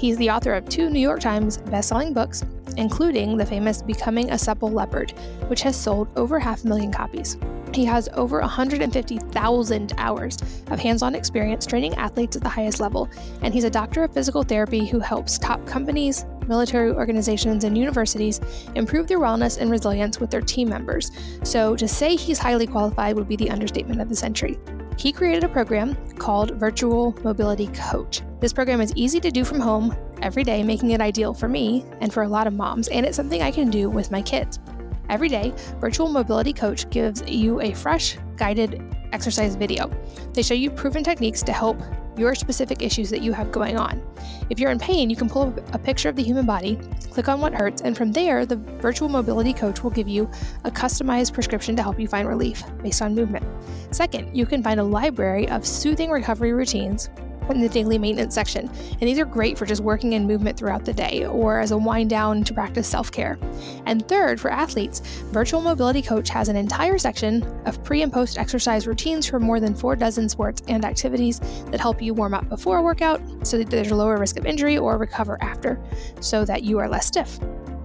He's 0.00 0.16
the 0.16 0.30
author 0.30 0.54
of 0.54 0.66
two 0.66 0.88
New 0.88 0.98
York 0.98 1.20
Times 1.20 1.58
bestselling 1.58 2.14
books, 2.14 2.42
including 2.78 3.36
the 3.36 3.44
famous 3.44 3.82
Becoming 3.82 4.30
a 4.30 4.38
Supple 4.38 4.70
Leopard, 4.70 5.10
which 5.48 5.60
has 5.60 5.76
sold 5.76 6.08
over 6.16 6.38
half 6.38 6.64
a 6.64 6.68
million 6.68 6.90
copies. 6.90 7.36
He 7.74 7.84
has 7.84 8.08
over 8.14 8.40
150,000 8.40 9.92
hours 9.98 10.38
of 10.70 10.78
hands 10.78 11.02
on 11.02 11.14
experience 11.14 11.66
training 11.66 11.96
athletes 11.96 12.34
at 12.34 12.42
the 12.42 12.48
highest 12.48 12.80
level, 12.80 13.10
and 13.42 13.52
he's 13.52 13.64
a 13.64 13.70
doctor 13.70 14.02
of 14.02 14.14
physical 14.14 14.42
therapy 14.42 14.86
who 14.86 15.00
helps 15.00 15.36
top 15.36 15.66
companies, 15.66 16.24
military 16.46 16.92
organizations, 16.92 17.64
and 17.64 17.76
universities 17.76 18.40
improve 18.76 19.06
their 19.06 19.20
wellness 19.20 19.58
and 19.60 19.70
resilience 19.70 20.18
with 20.18 20.30
their 20.30 20.40
team 20.40 20.70
members. 20.70 21.10
So, 21.42 21.76
to 21.76 21.86
say 21.86 22.16
he's 22.16 22.38
highly 22.38 22.66
qualified 22.66 23.16
would 23.16 23.28
be 23.28 23.36
the 23.36 23.50
understatement 23.50 24.00
of 24.00 24.08
the 24.08 24.16
century. 24.16 24.58
He 24.96 25.12
created 25.12 25.44
a 25.44 25.48
program 25.48 25.94
called 26.16 26.52
Virtual 26.52 27.14
Mobility 27.22 27.66
Coach. 27.74 28.22
This 28.40 28.54
program 28.54 28.80
is 28.80 28.94
easy 28.96 29.20
to 29.20 29.30
do 29.30 29.44
from 29.44 29.60
home 29.60 29.94
every 30.22 30.44
day, 30.44 30.62
making 30.62 30.92
it 30.92 31.00
ideal 31.02 31.34
for 31.34 31.46
me 31.46 31.84
and 32.00 32.10
for 32.10 32.22
a 32.22 32.28
lot 32.28 32.46
of 32.46 32.54
moms, 32.54 32.88
and 32.88 33.04
it's 33.04 33.14
something 33.14 33.42
I 33.42 33.50
can 33.50 33.68
do 33.68 33.90
with 33.90 34.10
my 34.10 34.22
kids. 34.22 34.58
Every 35.10 35.28
day, 35.28 35.52
Virtual 35.78 36.08
Mobility 36.08 36.54
Coach 36.54 36.88
gives 36.88 37.22
you 37.28 37.60
a 37.60 37.74
fresh, 37.74 38.16
guided 38.36 38.82
exercise 39.12 39.56
video. 39.56 39.90
They 40.32 40.40
show 40.40 40.54
you 40.54 40.70
proven 40.70 41.04
techniques 41.04 41.42
to 41.42 41.52
help 41.52 41.78
your 42.16 42.34
specific 42.34 42.80
issues 42.80 43.10
that 43.10 43.20
you 43.20 43.34
have 43.34 43.52
going 43.52 43.76
on. 43.76 44.02
If 44.48 44.58
you're 44.58 44.70
in 44.70 44.78
pain, 44.78 45.10
you 45.10 45.16
can 45.16 45.28
pull 45.28 45.48
up 45.48 45.74
a 45.74 45.78
picture 45.78 46.08
of 46.08 46.16
the 46.16 46.22
human 46.22 46.46
body, 46.46 46.76
click 47.10 47.28
on 47.28 47.42
what 47.42 47.52
hurts, 47.52 47.82
and 47.82 47.94
from 47.94 48.10
there, 48.10 48.46
the 48.46 48.56
virtual 48.56 49.10
mobility 49.10 49.52
coach 49.52 49.82
will 49.82 49.90
give 49.90 50.08
you 50.08 50.30
a 50.64 50.70
customized 50.70 51.34
prescription 51.34 51.76
to 51.76 51.82
help 51.82 52.00
you 52.00 52.08
find 52.08 52.26
relief 52.26 52.62
based 52.82 53.02
on 53.02 53.14
movement. 53.14 53.44
Second, 53.94 54.34
you 54.34 54.46
can 54.46 54.62
find 54.62 54.80
a 54.80 54.84
library 54.84 55.46
of 55.50 55.66
soothing 55.66 56.10
recovery 56.10 56.54
routines 56.54 57.10
in 57.50 57.60
the 57.60 57.68
daily 57.68 57.98
maintenance 57.98 58.34
section. 58.34 58.68
And 58.68 59.00
these 59.00 59.18
are 59.18 59.24
great 59.24 59.58
for 59.58 59.66
just 59.66 59.82
working 59.82 60.12
in 60.14 60.26
movement 60.26 60.58
throughout 60.58 60.84
the 60.84 60.92
day 60.92 61.26
or 61.26 61.60
as 61.60 61.70
a 61.70 61.78
wind 61.78 62.10
down 62.10 62.44
to 62.44 62.54
practice 62.54 62.88
self 62.88 63.10
care. 63.10 63.38
And 63.86 64.06
third, 64.08 64.40
for 64.40 64.50
athletes, 64.50 65.00
Virtual 65.32 65.60
Mobility 65.60 66.02
Coach 66.02 66.28
has 66.30 66.48
an 66.48 66.56
entire 66.56 66.98
section 66.98 67.42
of 67.66 67.82
pre 67.84 68.02
and 68.02 68.12
post 68.12 68.38
exercise 68.38 68.86
routines 68.86 69.26
for 69.26 69.40
more 69.40 69.60
than 69.60 69.74
four 69.74 69.96
dozen 69.96 70.28
sports 70.28 70.62
and 70.68 70.84
activities 70.84 71.40
that 71.70 71.80
help 71.80 72.00
you 72.02 72.14
warm 72.14 72.34
up 72.34 72.48
before 72.48 72.78
a 72.78 72.82
workout 72.82 73.20
so 73.46 73.58
that 73.58 73.70
there's 73.70 73.90
a 73.90 73.96
lower 73.96 74.18
risk 74.18 74.38
of 74.38 74.46
injury 74.46 74.78
or 74.78 74.98
recover 74.98 75.38
after 75.42 75.80
so 76.20 76.44
that 76.44 76.62
you 76.62 76.78
are 76.78 76.88
less 76.88 77.06
stiff. 77.06 77.38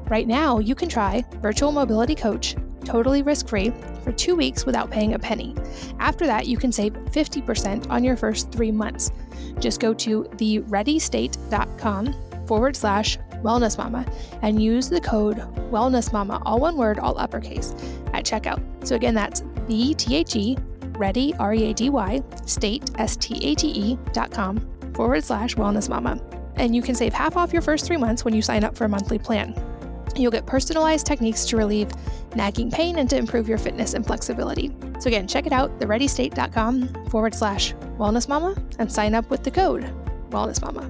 Right 0.07 0.27
now, 0.27 0.59
you 0.59 0.75
can 0.75 0.87
try 0.87 1.25
Virtual 1.41 1.71
Mobility 1.71 2.13
Coach 2.13 2.55
totally 2.85 3.21
risk 3.21 3.47
free 3.47 3.73
for 4.03 4.11
two 4.11 4.35
weeks 4.35 4.65
without 4.65 4.91
paying 4.91 5.13
a 5.13 5.19
penny. 5.19 5.55
After 5.99 6.25
that, 6.25 6.47
you 6.47 6.57
can 6.57 6.71
save 6.71 6.93
50% 6.93 7.89
on 7.89 8.03
your 8.03 8.15
first 8.15 8.51
three 8.51 8.71
months. 8.71 9.11
Just 9.59 9.79
go 9.79 9.93
to 9.95 10.23
thereadystate.com 10.23 12.15
forward 12.47 12.75
slash 12.75 13.17
wellness 13.43 13.77
mama 13.77 14.05
and 14.41 14.61
use 14.61 14.89
the 14.89 15.01
code 15.01 15.37
wellness 15.71 16.11
mama, 16.13 16.41
all 16.45 16.59
one 16.59 16.77
word, 16.77 16.99
all 16.99 17.17
uppercase, 17.17 17.73
at 18.13 18.25
checkout. 18.25 18.61
So 18.85 18.95
again, 18.95 19.13
that's 19.13 19.43
the 19.67 19.93
T 19.95 20.15
H 20.15 20.35
E 20.35 20.57
ready, 20.97 21.33
R 21.35 21.53
E 21.53 21.71
A 21.71 21.73
D 21.73 21.89
Y, 21.89 22.21
state, 22.45 22.91
S 22.97 23.15
T 23.15 23.43
A 23.43 23.55
T 23.55 23.67
E 23.67 23.97
dot 24.13 24.31
com 24.31 24.59
forward 24.93 25.23
slash 25.23 25.55
wellness 25.55 25.89
mama. 25.89 26.21
And 26.55 26.75
you 26.75 26.81
can 26.81 26.95
save 26.95 27.13
half 27.13 27.35
off 27.35 27.51
your 27.51 27.61
first 27.61 27.85
three 27.85 27.97
months 27.97 28.23
when 28.23 28.33
you 28.33 28.41
sign 28.41 28.63
up 28.63 28.77
for 28.77 28.85
a 28.85 28.89
monthly 28.89 29.19
plan. 29.19 29.53
You'll 30.15 30.31
get 30.31 30.45
personalized 30.45 31.05
techniques 31.05 31.45
to 31.45 31.57
relieve 31.57 31.91
nagging 32.35 32.71
pain 32.71 32.99
and 32.99 33.09
to 33.09 33.17
improve 33.17 33.47
your 33.47 33.57
fitness 33.57 33.93
and 33.93 34.05
flexibility. 34.05 34.71
So, 34.99 35.07
again, 35.07 35.27
check 35.27 35.45
it 35.45 35.53
out, 35.53 35.77
thereadystate.com 35.79 37.09
forward 37.09 37.35
slash 37.35 37.73
wellness 37.97 38.27
mama 38.27 38.55
and 38.79 38.91
sign 38.91 39.13
up 39.13 39.29
with 39.29 39.43
the 39.43 39.51
code 39.51 39.91
wellness 40.29 40.61
mama. 40.61 40.89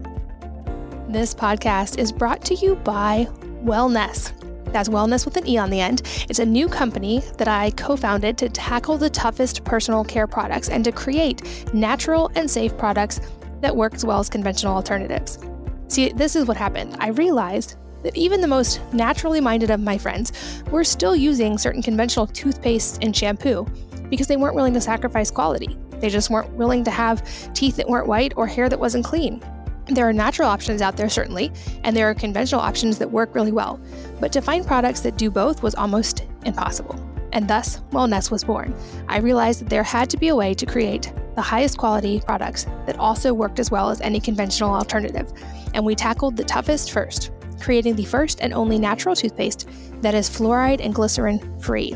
This 1.10 1.34
podcast 1.34 1.98
is 1.98 2.12
brought 2.12 2.44
to 2.46 2.56
you 2.56 2.76
by 2.78 3.28
Wellnesse. 3.64 4.34
That's 4.72 4.90
wellness 4.90 5.24
with 5.24 5.38
an 5.38 5.48
E 5.48 5.58
on 5.58 5.70
the 5.70 5.80
end. 5.80 6.02
It's 6.30 6.40
a 6.40 6.46
new 6.46 6.68
company 6.68 7.22
that 7.38 7.48
I 7.48 7.72
co 7.72 7.96
founded 7.96 8.38
to 8.40 8.50
tackle 8.50 8.98
the 8.98 9.10
toughest 9.10 9.64
personal 9.64 10.04
care 10.04 10.28
products 10.28 10.70
and 10.70 10.84
to 10.84 10.92
create 10.92 11.74
natural 11.74 12.32
and 12.36 12.50
safe 12.50 12.78
products 12.78 13.22
that 13.62 13.76
work 13.76 13.94
as 13.94 14.06
well 14.06 14.20
as 14.20 14.30
conventional 14.30 14.76
alternatives. 14.76 15.40
See, 15.88 16.12
this 16.12 16.36
is 16.36 16.46
what 16.46 16.58
happened. 16.58 16.98
I 17.00 17.10
realized 17.10 17.78
that 18.06 18.16
even 18.16 18.40
the 18.40 18.48
most 18.48 18.80
naturally 18.94 19.42
minded 19.42 19.72
of 19.72 19.80
my 19.80 19.98
friends 19.98 20.32
were 20.70 20.84
still 20.84 21.16
using 21.16 21.58
certain 21.58 21.82
conventional 21.82 22.28
toothpaste 22.28 23.04
and 23.04 23.16
shampoo 23.16 23.66
because 24.10 24.28
they 24.28 24.38
weren't 24.38 24.56
willing 24.56 24.76
to 24.76 24.82
sacrifice 24.82 25.32
quality. 25.32 25.76
They 26.00 26.10
just 26.10 26.30
weren't 26.30 26.52
willing 26.52 26.84
to 26.84 26.92
have 26.92 27.24
teeth 27.54 27.78
that 27.78 27.90
weren't 27.90 28.08
white 28.08 28.34
or 28.38 28.46
hair 28.46 28.70
that 28.70 28.80
wasn't 28.80 29.06
clean. 29.06 29.44
There 29.88 30.08
are 30.08 30.14
natural 30.14 30.48
options 30.48 30.84
out 30.84 30.98
there, 30.98 31.10
certainly, 31.10 31.52
and 31.84 31.98
there 31.98 32.08
are 32.08 32.14
conventional 32.14 32.62
options 32.62 33.00
that 33.00 33.10
work 33.10 33.34
really 33.34 33.52
well. 33.52 33.80
But 34.20 34.32
to 34.34 34.42
find 34.42 34.66
products 34.66 35.00
that 35.02 35.18
do 35.18 35.32
both 35.32 35.64
was 35.64 35.74
almost 35.74 36.26
impossible. 36.46 37.00
And 37.34 37.48
thus, 37.48 37.82
Wellnesse 37.92 38.32
was 38.32 38.44
born. 38.44 38.74
I 39.10 39.18
realized 39.18 39.62
that 39.62 39.70
there 39.70 39.84
had 39.84 40.10
to 40.12 40.18
be 40.18 40.28
a 40.28 40.36
way 40.36 40.54
to 40.54 40.66
create 40.66 41.12
the 41.36 41.42
highest 41.42 41.78
quality 41.78 42.22
products 42.22 42.66
that 42.86 42.98
also 42.98 43.34
worked 43.34 43.60
as 43.60 43.72
well 43.72 43.90
as 43.90 44.00
any 44.02 44.20
conventional 44.20 44.74
alternative. 44.74 45.34
And 45.74 45.84
we 45.84 45.96
tackled 45.96 46.38
the 46.38 46.46
toughest 46.46 46.92
first 46.92 47.32
creating 47.66 47.96
the 47.96 48.06
first 48.06 48.40
and 48.42 48.54
only 48.54 48.78
natural 48.78 49.16
toothpaste 49.16 49.68
that 50.02 50.14
is 50.14 50.30
fluoride 50.30 50.80
and 50.86 50.94
glycerin 50.94 51.40
free. 51.60 51.96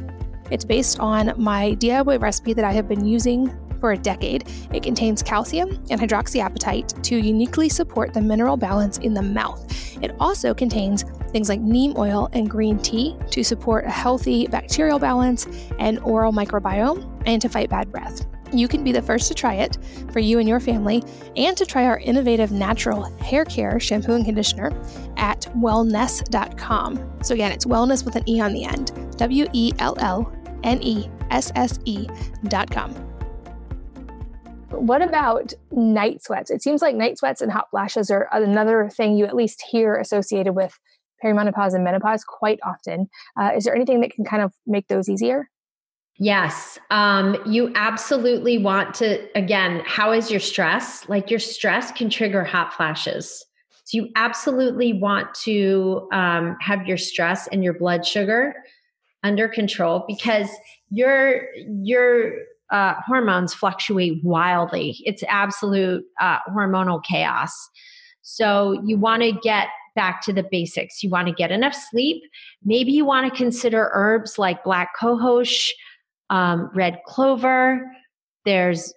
It's 0.50 0.66
based 0.66 1.00
on 1.00 1.32
my 1.38 1.76
DIY 1.76 2.20
recipe 2.20 2.54
that 2.54 2.66
I 2.66 2.72
have 2.72 2.88
been 2.88 3.06
using 3.06 3.56
for 3.80 3.92
a 3.92 3.98
decade. 3.98 4.50
It 4.74 4.82
contains 4.82 5.22
calcium 5.22 5.70
and 5.92 6.02
hydroxyapatite 6.02 7.04
to 7.04 7.20
uniquely 7.20 7.70
support 7.70 8.16
the 8.16 8.22
mineral 8.22 8.58
balance 8.58 8.98
in 8.98 9.14
the 9.14 9.22
mouth. 9.22 9.64
It 10.02 10.16
also 10.20 10.56
contains 10.56 11.04
things 11.32 11.50
like 11.50 11.62
neem 11.62 11.94
oil 11.98 12.30
and 12.34 12.50
green 12.50 12.80
tea 12.80 13.16
to 13.30 13.44
support 13.44 13.86
a 13.86 13.92
healthy 13.92 14.48
bacterial 14.48 14.98
balance 14.98 15.46
and 15.78 16.00
oral 16.00 16.34
microbiome 16.34 17.22
and 17.28 17.40
to 17.44 17.48
fight 17.48 17.70
bad 17.70 17.92
breath. 17.92 18.26
You 18.54 18.68
can 18.68 18.84
be 18.84 18.92
the 18.92 19.02
first 19.02 19.28
to 19.28 19.34
try 19.34 19.56
it 19.56 19.78
for 20.12 20.20
you 20.20 20.40
and 20.40 20.48
your 20.48 20.60
family 20.60 21.04
and 21.36 21.56
to 21.58 21.66
try 21.66 21.86
our 21.86 22.00
innovative 22.00 22.52
natural 22.52 23.04
hair 23.20 23.46
care 23.46 23.80
shampoo 23.80 24.14
and 24.14 24.26
conditioner 24.26 24.72
at 25.18 25.42
wellnesse.com. 25.58 27.24
So, 27.24 27.34
again, 27.34 27.52
it's 27.52 27.66
wellness 27.66 28.06
with 28.06 28.16
an 28.16 28.28
E 28.28 28.40
on 28.42 28.54
the 28.54 28.66
end 28.66 28.92
W 29.18 29.48
E 29.54 29.72
L 29.80 29.96
L 30.00 30.32
N 30.64 30.80
E 30.82 31.10
S 31.32 31.52
S 31.56 31.80
E.com. 31.86 32.94
What 34.72 35.02
about 35.02 35.54
night 35.72 36.24
sweats? 36.24 36.52
It 36.52 36.62
seems 36.62 36.82
like 36.82 36.96
night 36.96 37.18
sweats 37.18 37.42
and 37.42 37.52
hot 37.52 37.70
flashes 37.72 38.10
are 38.12 38.30
another 38.32 38.90
thing 38.90 39.18
you 39.18 39.26
at 39.26 39.36
least 39.36 39.64
hear 39.70 39.96
associated 39.96 40.54
with 40.54 40.78
perimenopause 41.24 41.74
and 41.74 41.84
menopause 41.84 42.24
quite 42.24 42.60
often. 42.64 43.10
Uh, 43.40 43.52
is 43.56 43.66
there 43.66 43.76
anything 43.76 44.02
that 44.02 44.12
can 44.12 44.24
kind 44.24 44.42
of 44.42 44.54
make 44.66 44.88
those 44.88 45.10
easier? 45.10 45.50
Yes. 46.20 46.78
Um, 46.92 47.38
you 47.46 47.72
absolutely 47.76 48.58
want 48.58 48.94
to, 48.96 49.26
again, 49.38 49.82
how 49.86 50.12
is 50.12 50.30
your 50.30 50.42
stress? 50.42 51.08
Like 51.08 51.30
your 51.30 51.40
stress 51.40 51.94
can 51.94 52.10
trigger 52.10 52.44
hot 52.44 52.74
flashes. 52.74 53.46
So 53.86 53.98
you 53.98 54.10
absolutely 54.18 54.94
want 54.94 55.34
to 55.46 56.10
um, 56.12 56.58
have 56.60 56.86
your 56.86 56.98
stress 56.98 57.48
and 57.48 57.64
your 57.64 57.74
blood 57.74 58.06
sugar 58.06 58.54
under 59.24 59.48
control 59.48 60.04
because 60.08 60.50
your 60.90 61.44
your 61.56 62.34
uh, 62.70 62.96
hormones 63.06 63.54
fluctuate 63.54 64.24
wildly. 64.24 64.98
It's 65.06 65.24
absolute 65.28 66.04
uh, 66.22 66.38
hormonal 66.50 67.04
chaos. 67.04 67.70
So 68.22 68.80
you 68.86 68.98
want 68.98 69.24
to 69.24 69.32
get 69.32 69.70
back 69.96 70.22
to 70.22 70.34
the 70.34 70.44
basics. 70.44 71.02
You 71.02 71.10
want 71.10 71.28
to 71.28 71.34
get 71.34 71.52
enough 71.52 71.76
sleep. 71.90 72.22
Maybe 72.64 72.92
you 72.92 73.06
want 73.06 73.32
to 73.32 73.36
consider 73.36 73.90
herbs 73.94 74.38
like 74.38 74.64
black 74.64 74.90
cohosh 75.00 75.70
um, 76.30 76.70
red 76.74 77.00
clover, 77.06 77.82
there's 78.46 78.94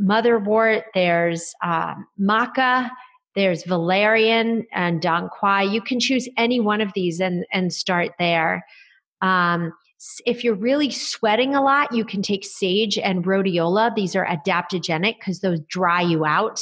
motherwort, 0.00 0.82
there's 0.94 1.52
um, 1.62 2.06
maca, 2.20 2.90
there's 3.34 3.64
valerian 3.64 4.66
and 4.72 5.00
dong 5.00 5.28
quai. 5.28 5.62
You 5.62 5.80
can 5.80 5.98
choose 5.98 6.28
any 6.36 6.60
one 6.60 6.80
of 6.80 6.92
these 6.94 7.20
and, 7.20 7.46
and 7.52 7.72
start 7.72 8.12
there. 8.18 8.64
Um, 9.22 9.72
if 10.26 10.42
you're 10.42 10.54
really 10.54 10.90
sweating 10.90 11.54
a 11.54 11.62
lot, 11.62 11.92
you 11.92 12.04
can 12.04 12.22
take 12.22 12.44
sage 12.44 12.98
and 12.98 13.24
rhodiola. 13.24 13.94
These 13.94 14.16
are 14.16 14.26
adaptogenic 14.26 15.18
because 15.18 15.40
those 15.40 15.60
dry 15.68 16.02
you 16.02 16.24
out, 16.24 16.60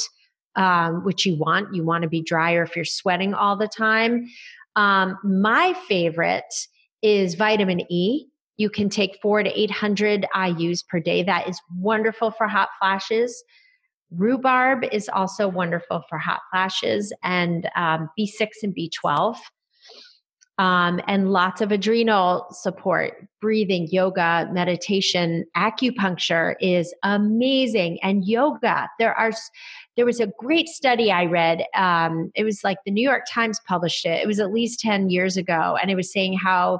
um, 0.55 1.03
which 1.03 1.25
you 1.25 1.37
want. 1.37 1.73
You 1.73 1.83
want 1.83 2.03
to 2.03 2.09
be 2.09 2.21
drier 2.21 2.63
if 2.63 2.75
you're 2.75 2.85
sweating 2.85 3.33
all 3.33 3.57
the 3.57 3.67
time. 3.67 4.27
Um, 4.75 5.17
my 5.23 5.73
favorite 5.87 6.53
is 7.01 7.33
vitamin 7.33 7.81
E. 7.91 8.27
You 8.57 8.69
can 8.69 8.89
take 8.89 9.17
four 9.21 9.43
to 9.43 9.59
800 9.59 10.27
IUs 10.35 10.87
per 10.87 10.99
day. 10.99 11.23
That 11.23 11.47
is 11.47 11.59
wonderful 11.77 12.31
for 12.31 12.47
hot 12.47 12.69
flashes. 12.79 13.43
Rhubarb 14.11 14.83
is 14.91 15.09
also 15.09 15.47
wonderful 15.47 16.03
for 16.09 16.17
hot 16.17 16.41
flashes 16.51 17.13
and 17.23 17.69
um, 17.75 18.09
B6 18.19 18.47
and 18.63 18.75
B12. 18.75 19.37
Um, 20.57 21.01
and 21.07 21.31
lots 21.31 21.61
of 21.61 21.71
adrenal 21.71 22.45
support, 22.51 23.13
breathing, 23.39 23.87
yoga, 23.89 24.47
meditation, 24.51 25.45
acupuncture 25.57 26.53
is 26.59 26.93
amazing. 27.01 27.97
And 28.03 28.23
yoga, 28.25 28.87
there 28.99 29.15
are, 29.15 29.31
there 29.97 30.05
was 30.05 30.19
a 30.19 30.31
great 30.37 30.67
study 30.67 31.11
I 31.11 31.25
read. 31.25 31.63
Um, 31.75 32.31
it 32.35 32.43
was 32.43 32.63
like 32.63 32.77
the 32.85 32.91
New 32.91 33.03
York 33.03 33.23
Times 33.29 33.59
published 33.67 34.05
it. 34.05 34.21
It 34.21 34.27
was 34.27 34.39
at 34.39 34.53
least 34.53 34.79
10 34.79 35.09
years 35.09 35.37
ago. 35.37 35.77
And 35.81 35.91
it 35.91 35.95
was 35.95 36.11
saying 36.11 36.37
how 36.37 36.79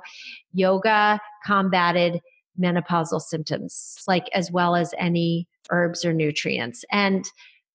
yoga 0.54 1.20
combated 1.46 2.22
menopausal 2.60 3.22
symptoms, 3.22 3.98
like 4.08 4.28
as 4.34 4.52
well 4.52 4.76
as 4.76 4.94
any 4.98 5.48
herbs 5.70 6.06
or 6.06 6.14
nutrients. 6.14 6.86
And 6.92 7.26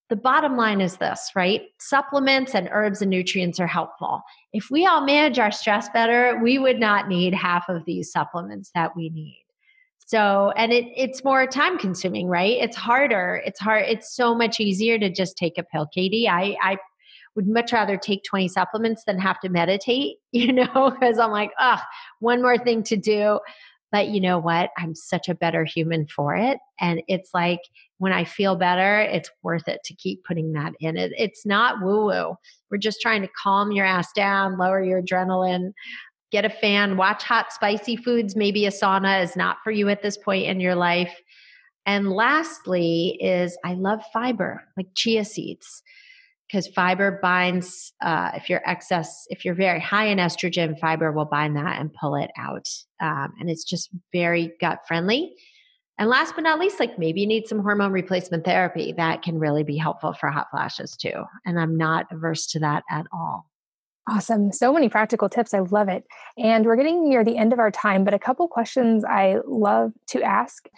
the 0.08 0.16
bottom 0.16 0.56
line 0.56 0.80
is 0.80 0.98
this, 0.98 1.32
right? 1.34 1.62
Supplements 1.80 2.54
and 2.54 2.68
herbs 2.70 3.02
and 3.02 3.10
nutrients 3.10 3.58
are 3.58 3.66
helpful. 3.66 4.22
If 4.52 4.70
we 4.70 4.86
all 4.86 5.04
manage 5.04 5.38
our 5.38 5.50
stress 5.50 5.88
better, 5.88 6.38
we 6.42 6.58
would 6.58 6.78
not 6.78 7.08
need 7.08 7.34
half 7.34 7.68
of 7.68 7.84
these 7.84 8.12
supplements 8.12 8.70
that 8.74 8.96
we 8.96 9.10
need. 9.10 9.45
So, 10.06 10.52
and 10.56 10.72
it, 10.72 10.84
it's 10.96 11.24
more 11.24 11.48
time 11.48 11.78
consuming, 11.78 12.28
right? 12.28 12.56
It's 12.60 12.76
harder. 12.76 13.42
It's 13.44 13.58
hard. 13.58 13.86
It's 13.88 14.14
so 14.14 14.36
much 14.36 14.60
easier 14.60 14.98
to 15.00 15.10
just 15.10 15.36
take 15.36 15.58
a 15.58 15.64
pill, 15.64 15.88
Katie. 15.92 16.28
I, 16.28 16.56
I 16.62 16.78
would 17.34 17.48
much 17.48 17.72
rather 17.72 17.96
take 17.96 18.22
20 18.22 18.46
supplements 18.48 19.02
than 19.04 19.18
have 19.18 19.40
to 19.40 19.48
meditate, 19.48 20.18
you 20.32 20.52
know, 20.52 20.92
because 20.98 21.18
I'm 21.18 21.32
like, 21.32 21.50
oh, 21.60 21.80
one 22.20 22.40
more 22.40 22.56
thing 22.56 22.84
to 22.84 22.96
do. 22.96 23.40
But 23.92 24.08
you 24.08 24.20
know 24.20 24.38
what? 24.38 24.70
I'm 24.76 24.94
such 24.94 25.28
a 25.28 25.34
better 25.34 25.64
human 25.64 26.06
for 26.06 26.36
it. 26.36 26.58
And 26.80 27.02
it's 27.08 27.30
like 27.32 27.60
when 27.98 28.12
I 28.12 28.24
feel 28.24 28.56
better, 28.56 29.00
it's 29.00 29.30
worth 29.42 29.68
it 29.68 29.80
to 29.84 29.94
keep 29.94 30.24
putting 30.24 30.52
that 30.52 30.72
in. 30.80 30.96
It, 30.96 31.12
it's 31.16 31.46
not 31.46 31.82
woo 31.82 32.06
woo. 32.06 32.34
We're 32.70 32.78
just 32.78 33.00
trying 33.00 33.22
to 33.22 33.28
calm 33.42 33.72
your 33.72 33.86
ass 33.86 34.12
down, 34.12 34.58
lower 34.58 34.84
your 34.84 35.02
adrenaline, 35.02 35.72
get 36.32 36.44
a 36.44 36.50
fan, 36.50 36.96
watch 36.96 37.22
hot, 37.22 37.52
spicy 37.52 37.96
foods. 37.96 38.36
Maybe 38.36 38.66
a 38.66 38.70
sauna 38.70 39.22
is 39.22 39.36
not 39.36 39.58
for 39.62 39.70
you 39.70 39.88
at 39.88 40.02
this 40.02 40.16
point 40.16 40.46
in 40.46 40.60
your 40.60 40.74
life. 40.74 41.14
And 41.84 42.10
lastly, 42.10 43.16
is 43.20 43.56
I 43.64 43.74
love 43.74 44.02
fiber, 44.12 44.62
like 44.76 44.88
chia 44.94 45.24
seeds 45.24 45.82
because 46.46 46.68
fiber 46.68 47.18
binds 47.22 47.92
uh, 48.02 48.30
if 48.34 48.48
you're 48.48 48.62
excess 48.68 49.26
if 49.28 49.44
you're 49.44 49.54
very 49.54 49.80
high 49.80 50.06
in 50.06 50.18
estrogen 50.18 50.78
fiber 50.78 51.12
will 51.12 51.24
bind 51.24 51.56
that 51.56 51.80
and 51.80 51.92
pull 51.94 52.14
it 52.14 52.30
out 52.38 52.68
um, 53.00 53.32
and 53.40 53.50
it's 53.50 53.64
just 53.64 53.90
very 54.12 54.52
gut 54.60 54.80
friendly 54.86 55.34
and 55.98 56.08
last 56.08 56.34
but 56.34 56.42
not 56.42 56.58
least 56.58 56.78
like 56.78 56.98
maybe 56.98 57.20
you 57.20 57.26
need 57.26 57.48
some 57.48 57.60
hormone 57.60 57.92
replacement 57.92 58.44
therapy 58.44 58.92
that 58.96 59.22
can 59.22 59.38
really 59.38 59.64
be 59.64 59.76
helpful 59.76 60.12
for 60.12 60.30
hot 60.30 60.46
flashes 60.50 60.96
too 60.96 61.24
and 61.44 61.58
i'm 61.58 61.76
not 61.76 62.06
averse 62.10 62.46
to 62.46 62.60
that 62.60 62.84
at 62.90 63.06
all 63.12 63.46
Awesome. 64.08 64.52
So 64.52 64.72
many 64.72 64.88
practical 64.88 65.28
tips. 65.28 65.52
I 65.52 65.58
love 65.58 65.88
it. 65.88 66.04
And 66.38 66.64
we're 66.64 66.76
getting 66.76 67.08
near 67.08 67.24
the 67.24 67.36
end 67.36 67.52
of 67.52 67.58
our 67.58 67.72
time, 67.72 68.04
but 68.04 68.14
a 68.14 68.18
couple 68.18 68.46
questions 68.46 69.04
I 69.04 69.38
love 69.46 69.92
to 70.08 70.22
ask 70.22 70.68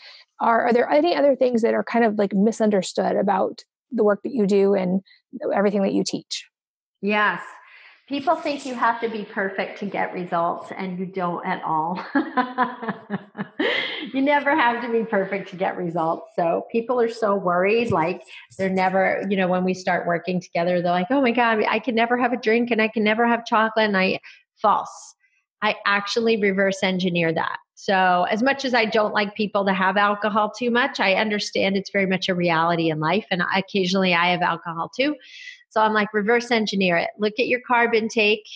are 0.40 0.66
Are 0.66 0.72
there 0.72 0.88
any 0.88 1.14
other 1.14 1.36
things 1.36 1.62
that 1.62 1.74
are 1.74 1.84
kind 1.84 2.04
of 2.04 2.16
like 2.16 2.32
misunderstood 2.32 3.16
about 3.16 3.64
the 3.90 4.04
work 4.04 4.20
that 4.22 4.32
you 4.32 4.46
do 4.46 4.74
and 4.74 5.00
everything 5.54 5.82
that 5.82 5.92
you 5.92 6.04
teach. 6.04 6.46
Yes. 7.00 7.42
People 8.08 8.36
think 8.36 8.64
you 8.64 8.74
have 8.74 9.00
to 9.02 9.08
be 9.08 9.24
perfect 9.24 9.78
to 9.80 9.86
get 9.86 10.14
results, 10.14 10.72
and 10.74 10.98
you 10.98 11.04
don't 11.04 11.44
at 11.46 11.62
all. 11.62 12.02
you 14.14 14.22
never 14.22 14.56
have 14.56 14.82
to 14.82 14.90
be 14.90 15.04
perfect 15.04 15.50
to 15.50 15.56
get 15.56 15.76
results. 15.76 16.30
So 16.34 16.64
people 16.72 16.98
are 16.98 17.10
so 17.10 17.36
worried, 17.36 17.90
like 17.90 18.22
they're 18.56 18.70
never, 18.70 19.26
you 19.28 19.36
know, 19.36 19.46
when 19.46 19.62
we 19.62 19.74
start 19.74 20.06
working 20.06 20.40
together, 20.40 20.80
they're 20.80 20.90
like, 20.90 21.08
oh 21.10 21.20
my 21.20 21.32
God, 21.32 21.62
I 21.68 21.78
can 21.78 21.94
never 21.94 22.16
have 22.16 22.32
a 22.32 22.38
drink 22.38 22.70
and 22.70 22.80
I 22.80 22.88
can 22.88 23.04
never 23.04 23.26
have 23.26 23.44
chocolate. 23.44 23.84
And 23.84 23.96
I, 23.96 24.20
false. 24.62 25.14
I 25.60 25.74
actually 25.84 26.40
reverse 26.40 26.82
engineer 26.82 27.32
that. 27.32 27.58
So, 27.74 28.26
as 28.30 28.42
much 28.42 28.64
as 28.64 28.74
I 28.74 28.86
don't 28.86 29.14
like 29.14 29.34
people 29.34 29.64
to 29.64 29.72
have 29.72 29.96
alcohol 29.96 30.50
too 30.50 30.70
much, 30.70 30.98
I 30.98 31.14
understand 31.14 31.76
it's 31.76 31.90
very 31.90 32.06
much 32.06 32.28
a 32.28 32.34
reality 32.34 32.90
in 32.90 33.00
life. 33.00 33.26
And 33.30 33.42
occasionally 33.54 34.14
I 34.14 34.30
have 34.30 34.42
alcohol 34.42 34.90
too. 34.96 35.14
So, 35.70 35.80
I'm 35.80 35.92
like, 35.92 36.12
reverse 36.14 36.50
engineer 36.50 36.96
it. 36.96 37.10
Look 37.18 37.34
at 37.38 37.46
your 37.48 37.60
carb 37.68 37.94
intake, 37.94 38.46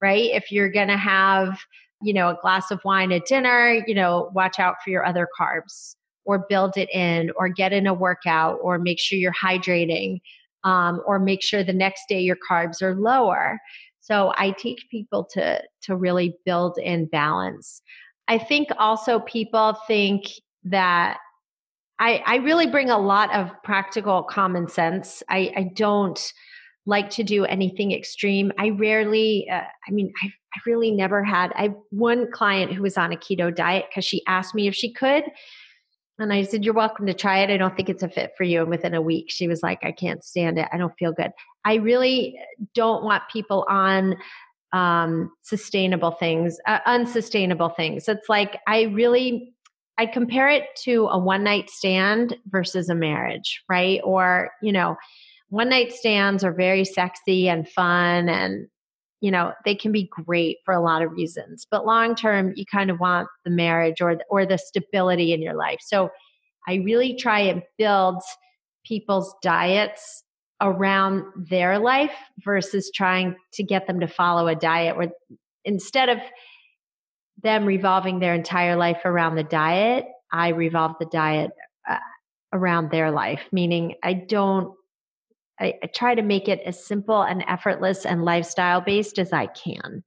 right? 0.00 0.30
If 0.32 0.50
you're 0.50 0.70
going 0.70 0.88
to 0.88 0.96
have, 0.96 1.58
you 2.02 2.12
know, 2.12 2.30
a 2.30 2.38
glass 2.40 2.70
of 2.70 2.80
wine 2.84 3.12
at 3.12 3.26
dinner, 3.26 3.82
you 3.86 3.94
know, 3.94 4.30
watch 4.34 4.58
out 4.58 4.76
for 4.82 4.90
your 4.90 5.04
other 5.04 5.28
carbs 5.38 5.94
or 6.24 6.46
build 6.48 6.76
it 6.76 6.88
in 6.90 7.30
or 7.36 7.48
get 7.48 7.72
in 7.72 7.86
a 7.86 7.94
workout 7.94 8.58
or 8.62 8.78
make 8.78 8.98
sure 8.98 9.18
you're 9.18 9.32
hydrating 9.32 10.20
um, 10.64 11.00
or 11.06 11.18
make 11.18 11.42
sure 11.42 11.64
the 11.64 11.72
next 11.72 12.02
day 12.08 12.20
your 12.20 12.36
carbs 12.48 12.82
are 12.82 12.94
lower. 12.94 13.60
So 14.00 14.32
I 14.36 14.50
teach 14.50 14.86
people 14.90 15.24
to 15.32 15.62
to 15.82 15.96
really 15.96 16.36
build 16.44 16.78
in 16.78 17.06
balance. 17.06 17.82
I 18.28 18.38
think 18.38 18.68
also 18.78 19.20
people 19.20 19.76
think 19.86 20.24
that 20.64 21.18
I, 21.98 22.22
I 22.26 22.36
really 22.36 22.66
bring 22.66 22.90
a 22.90 22.98
lot 22.98 23.32
of 23.34 23.50
practical 23.62 24.22
common 24.24 24.68
sense. 24.68 25.22
I, 25.28 25.52
I 25.56 25.70
don't 25.74 26.32
like 26.86 27.10
to 27.10 27.22
do 27.22 27.44
anything 27.44 27.92
extreme. 27.92 28.52
I 28.58 28.70
rarely, 28.70 29.48
uh, 29.50 29.62
I 29.86 29.90
mean, 29.90 30.12
I, 30.22 30.26
I 30.26 30.60
really 30.66 30.90
never 30.90 31.22
had. 31.22 31.52
I 31.54 31.74
one 31.90 32.30
client 32.30 32.72
who 32.72 32.82
was 32.82 32.98
on 32.98 33.12
a 33.12 33.16
keto 33.16 33.54
diet 33.54 33.86
because 33.88 34.04
she 34.04 34.24
asked 34.26 34.54
me 34.54 34.68
if 34.68 34.74
she 34.74 34.92
could. 34.92 35.24
And 36.18 36.32
I 36.32 36.42
said, 36.42 36.64
You're 36.64 36.74
welcome 36.74 37.06
to 37.06 37.14
try 37.14 37.38
it. 37.38 37.50
I 37.50 37.56
don't 37.56 37.74
think 37.76 37.88
it's 37.88 38.02
a 38.02 38.08
fit 38.08 38.32
for 38.36 38.44
you. 38.44 38.60
And 38.60 38.70
within 38.70 38.94
a 38.94 39.02
week, 39.02 39.26
she 39.28 39.48
was 39.48 39.62
like, 39.62 39.80
I 39.82 39.92
can't 39.92 40.22
stand 40.24 40.58
it. 40.58 40.68
I 40.72 40.76
don't 40.76 40.92
feel 40.98 41.12
good. 41.12 41.32
I 41.64 41.76
really 41.76 42.38
don't 42.74 43.04
want 43.04 43.22
people 43.32 43.64
on 43.68 44.16
um, 44.72 45.30
sustainable 45.42 46.12
things, 46.12 46.58
uh, 46.66 46.78
unsustainable 46.86 47.70
things. 47.70 48.08
It's 48.08 48.28
like 48.28 48.58
I 48.66 48.82
really 48.82 49.54
I 49.98 50.06
compare 50.06 50.48
it 50.48 50.64
to 50.84 51.06
a 51.08 51.18
one 51.18 51.44
night 51.44 51.70
stand 51.70 52.36
versus 52.46 52.88
a 52.88 52.94
marriage, 52.94 53.62
right? 53.68 54.00
Or 54.04 54.50
you 54.62 54.72
know, 54.72 54.96
one 55.52 55.68
night 55.68 55.92
stands 55.92 56.42
are 56.44 56.52
very 56.52 56.82
sexy 56.82 57.46
and 57.46 57.68
fun, 57.68 58.30
and 58.30 58.68
you 59.20 59.30
know 59.30 59.52
they 59.66 59.74
can 59.74 59.92
be 59.92 60.08
great 60.24 60.56
for 60.64 60.72
a 60.72 60.80
lot 60.80 61.02
of 61.02 61.12
reasons. 61.12 61.66
But 61.70 61.84
long 61.84 62.14
term, 62.14 62.54
you 62.56 62.64
kind 62.64 62.90
of 62.90 62.98
want 62.98 63.28
the 63.44 63.50
marriage 63.50 64.00
or 64.00 64.16
the, 64.16 64.24
or 64.30 64.46
the 64.46 64.56
stability 64.56 65.34
in 65.34 65.42
your 65.42 65.52
life. 65.52 65.80
So 65.82 66.08
I 66.66 66.76
really 66.76 67.16
try 67.16 67.40
and 67.40 67.62
build 67.76 68.22
people's 68.86 69.34
diets 69.42 70.24
around 70.62 71.24
their 71.36 71.78
life 71.78 72.14
versus 72.42 72.90
trying 72.94 73.36
to 73.52 73.62
get 73.62 73.86
them 73.86 74.00
to 74.00 74.08
follow 74.08 74.46
a 74.46 74.54
diet 74.54 74.96
where 74.96 75.10
instead 75.66 76.08
of 76.08 76.18
them 77.42 77.66
revolving 77.66 78.20
their 78.20 78.32
entire 78.34 78.76
life 78.76 79.00
around 79.04 79.34
the 79.34 79.44
diet, 79.44 80.06
I 80.32 80.48
revolve 80.48 80.92
the 80.98 81.06
diet 81.12 81.50
uh, 81.86 81.98
around 82.54 82.90
their 82.90 83.10
life, 83.10 83.42
meaning 83.52 83.96
I 84.02 84.14
don't, 84.14 84.74
I, 85.62 85.74
I 85.82 85.86
try 85.86 86.14
to 86.14 86.22
make 86.22 86.48
it 86.48 86.60
as 86.66 86.84
simple 86.84 87.22
and 87.22 87.44
effortless 87.46 88.04
and 88.04 88.24
lifestyle 88.24 88.80
based 88.80 89.18
as 89.18 89.32
I 89.32 89.46
can 89.46 90.02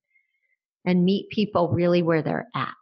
and 0.85 1.05
meet 1.05 1.29
people 1.29 1.69
really 1.69 2.01
where 2.01 2.21
they're 2.21 2.47
at. 2.55 2.73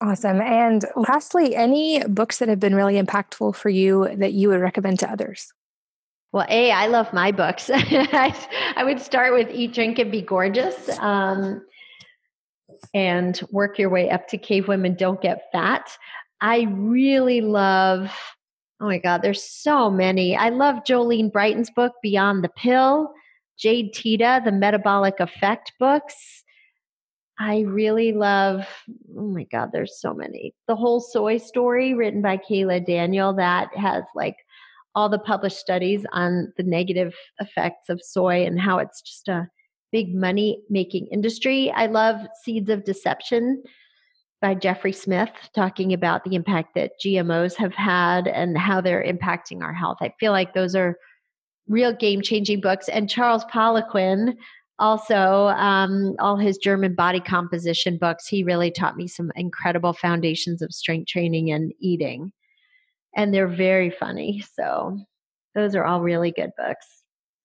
Awesome. 0.00 0.40
And 0.40 0.84
lastly, 0.96 1.54
any 1.54 2.02
books 2.04 2.38
that 2.38 2.48
have 2.48 2.60
been 2.60 2.74
really 2.74 3.00
impactful 3.00 3.54
for 3.54 3.68
you 3.68 4.08
that 4.16 4.32
you 4.32 4.48
would 4.48 4.60
recommend 4.60 4.98
to 5.00 5.10
others? 5.10 5.52
Well, 6.32 6.46
A, 6.48 6.70
I 6.70 6.86
love 6.86 7.12
my 7.12 7.32
books. 7.32 7.70
I, 7.74 8.82
would 8.82 9.00
start 9.00 9.34
with 9.34 9.50
Eat, 9.50 9.74
Drink, 9.74 9.98
and 9.98 10.10
Be 10.10 10.22
Gorgeous 10.22 10.88
um, 11.00 11.62
and 12.94 13.40
work 13.50 13.78
your 13.78 13.90
way 13.90 14.08
up 14.10 14.28
to 14.28 14.38
Cavewomen 14.38 14.96
Don't 14.96 15.20
Get 15.20 15.42
Fat. 15.52 15.90
I 16.40 16.66
really 16.70 17.40
love, 17.40 18.10
oh 18.80 18.86
my 18.86 18.98
God, 18.98 19.22
there's 19.22 19.42
so 19.42 19.90
many. 19.90 20.36
I 20.36 20.48
love 20.48 20.84
Jolene 20.88 21.32
Brighten's 21.32 21.70
book, 21.70 21.92
Beyond 22.02 22.42
the 22.42 22.48
Pill, 22.48 23.12
Jade 23.58 23.92
Teta, 23.92 24.40
the 24.44 24.52
Metabolic 24.52 25.20
Effect 25.20 25.72
books. 25.78 26.44
I 27.38 27.60
really 27.60 28.12
love, 28.12 28.66
oh 29.16 29.28
my 29.28 29.44
God, 29.44 29.70
there's 29.72 30.00
so 30.00 30.14
many. 30.14 30.54
The 30.66 30.76
whole 30.76 31.00
soy 31.00 31.38
story 31.38 31.94
written 31.94 32.22
by 32.22 32.38
Kaayla 32.38 32.86
Daniel 32.86 33.32
that 33.34 33.74
has 33.76 34.04
like 34.14 34.36
all 34.94 35.08
the 35.08 35.18
published 35.18 35.58
studies 35.58 36.04
on 36.12 36.52
the 36.56 36.62
negative 36.62 37.14
effects 37.38 37.88
of 37.88 38.02
soy 38.02 38.44
and 38.44 38.60
how 38.60 38.78
it's 38.78 39.00
just 39.00 39.28
a 39.28 39.48
big 39.92 40.14
money 40.14 40.62
making 40.68 41.06
industry. 41.06 41.70
I 41.70 41.86
love 41.86 42.16
Seeds 42.44 42.70
of 42.70 42.84
Deception 42.84 43.62
by 44.40 44.54
Jeffrey 44.54 44.92
Smith, 44.92 45.30
talking 45.54 45.92
about 45.92 46.24
the 46.24 46.34
impact 46.34 46.74
that 46.74 46.92
GMOs 47.04 47.56
have 47.56 47.74
had 47.74 48.26
and 48.26 48.56
how 48.56 48.80
they're 48.80 49.04
impacting 49.04 49.62
our 49.62 49.72
health. 49.72 49.98
I 50.00 50.12
feel 50.18 50.32
like 50.32 50.54
those 50.54 50.74
are 50.74 50.96
real 51.68 51.92
game 51.92 52.22
changing 52.22 52.60
books. 52.60 52.88
And 52.88 53.08
Charles 53.08 53.44
Poliquin, 53.44 54.34
also, 54.78 55.48
um, 55.48 56.16
all 56.18 56.36
his 56.36 56.56
German 56.56 56.94
body 56.94 57.20
composition 57.20 57.98
books, 57.98 58.26
he 58.26 58.42
really 58.42 58.70
taught 58.70 58.96
me 58.96 59.06
some 59.06 59.30
incredible 59.36 59.92
foundations 59.92 60.62
of 60.62 60.72
strength 60.72 61.08
training 61.08 61.50
and 61.50 61.72
eating 61.80 62.32
and 63.16 63.34
they're 63.34 63.48
very 63.48 63.90
funny. 63.90 64.44
So 64.54 64.98
those 65.54 65.74
are 65.74 65.84
all 65.84 66.00
really 66.00 66.32
good 66.32 66.50
books. 66.56 66.99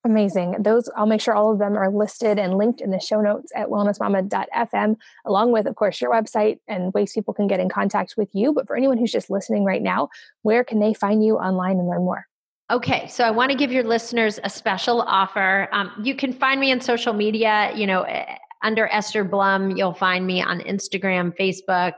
Amazing. 0.05 0.57
Those 0.59 0.87
I'll 0.95 1.07
make 1.07 1.19
sure 1.19 1.33
all 1.33 1.51
of 1.51 1.57
them 1.57 1.75
are 1.75 1.89
listed 1.89 2.37
and 2.37 2.59
linked 2.59 2.79
in 2.79 2.91
the 2.91 2.99
show 2.99 3.21
notes 3.21 3.51
at 3.55 3.69
wellnessmama.fm, 3.69 4.97
along 5.25 5.51
with, 5.51 5.65
of 5.65 5.75
course, 5.75 5.99
your 5.99 6.11
website 6.11 6.59
and 6.67 6.93
ways 6.93 7.13
people 7.13 7.33
can 7.33 7.47
get 7.47 7.59
in 7.59 7.69
contact 7.69 8.13
with 8.15 8.29
you. 8.31 8.53
But 8.53 8.67
for 8.67 8.75
anyone 8.75 8.99
who's 8.99 9.11
just 9.11 9.31
listening 9.31 9.63
right 9.65 9.81
now, 9.81 10.09
where 10.43 10.63
can 10.63 10.79
they 10.79 10.93
find 10.93 11.25
you 11.25 11.37
online 11.37 11.79
and 11.79 11.87
learn 11.87 12.05
more? 12.05 12.27
Okay, 12.71 13.07
so 13.07 13.23
I 13.23 13.31
want 13.31 13.51
to 13.51 13.57
give 13.57 13.71
your 13.71 13.83
listeners 13.83 14.39
a 14.43 14.49
special 14.49 15.01
offer. 15.01 15.67
Um, 15.71 15.91
you 16.03 16.15
can 16.15 16.31
find 16.31 16.59
me 16.59 16.71
on 16.71 16.81
social 16.81 17.13
media, 17.13 17.71
you 17.75 17.87
know, 17.87 18.03
eh, 18.03 18.37
under 18.63 18.87
Esther 18.87 19.23
Blum. 19.23 19.71
You'll 19.71 19.95
find 19.95 20.27
me 20.27 20.39
on 20.39 20.59
Instagram, 20.59 21.35
Facebook. 21.35 21.93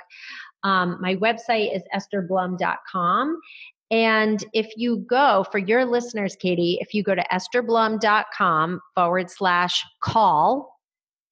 Um, 0.63 0.97
my 1.01 1.15
website 1.17 1.75
is 1.75 1.83
estherblum.com. 1.93 3.39
And 3.89 4.43
if 4.53 4.67
you 4.75 4.97
go 5.09 5.45
for 5.51 5.59
your 5.59 5.85
listeners, 5.85 6.35
Katie, 6.35 6.77
if 6.81 6.93
you 6.93 7.03
go 7.03 7.15
to 7.15 7.25
estherblum.com 7.31 8.81
forward 8.93 9.29
slash 9.29 9.85
call, 10.01 10.77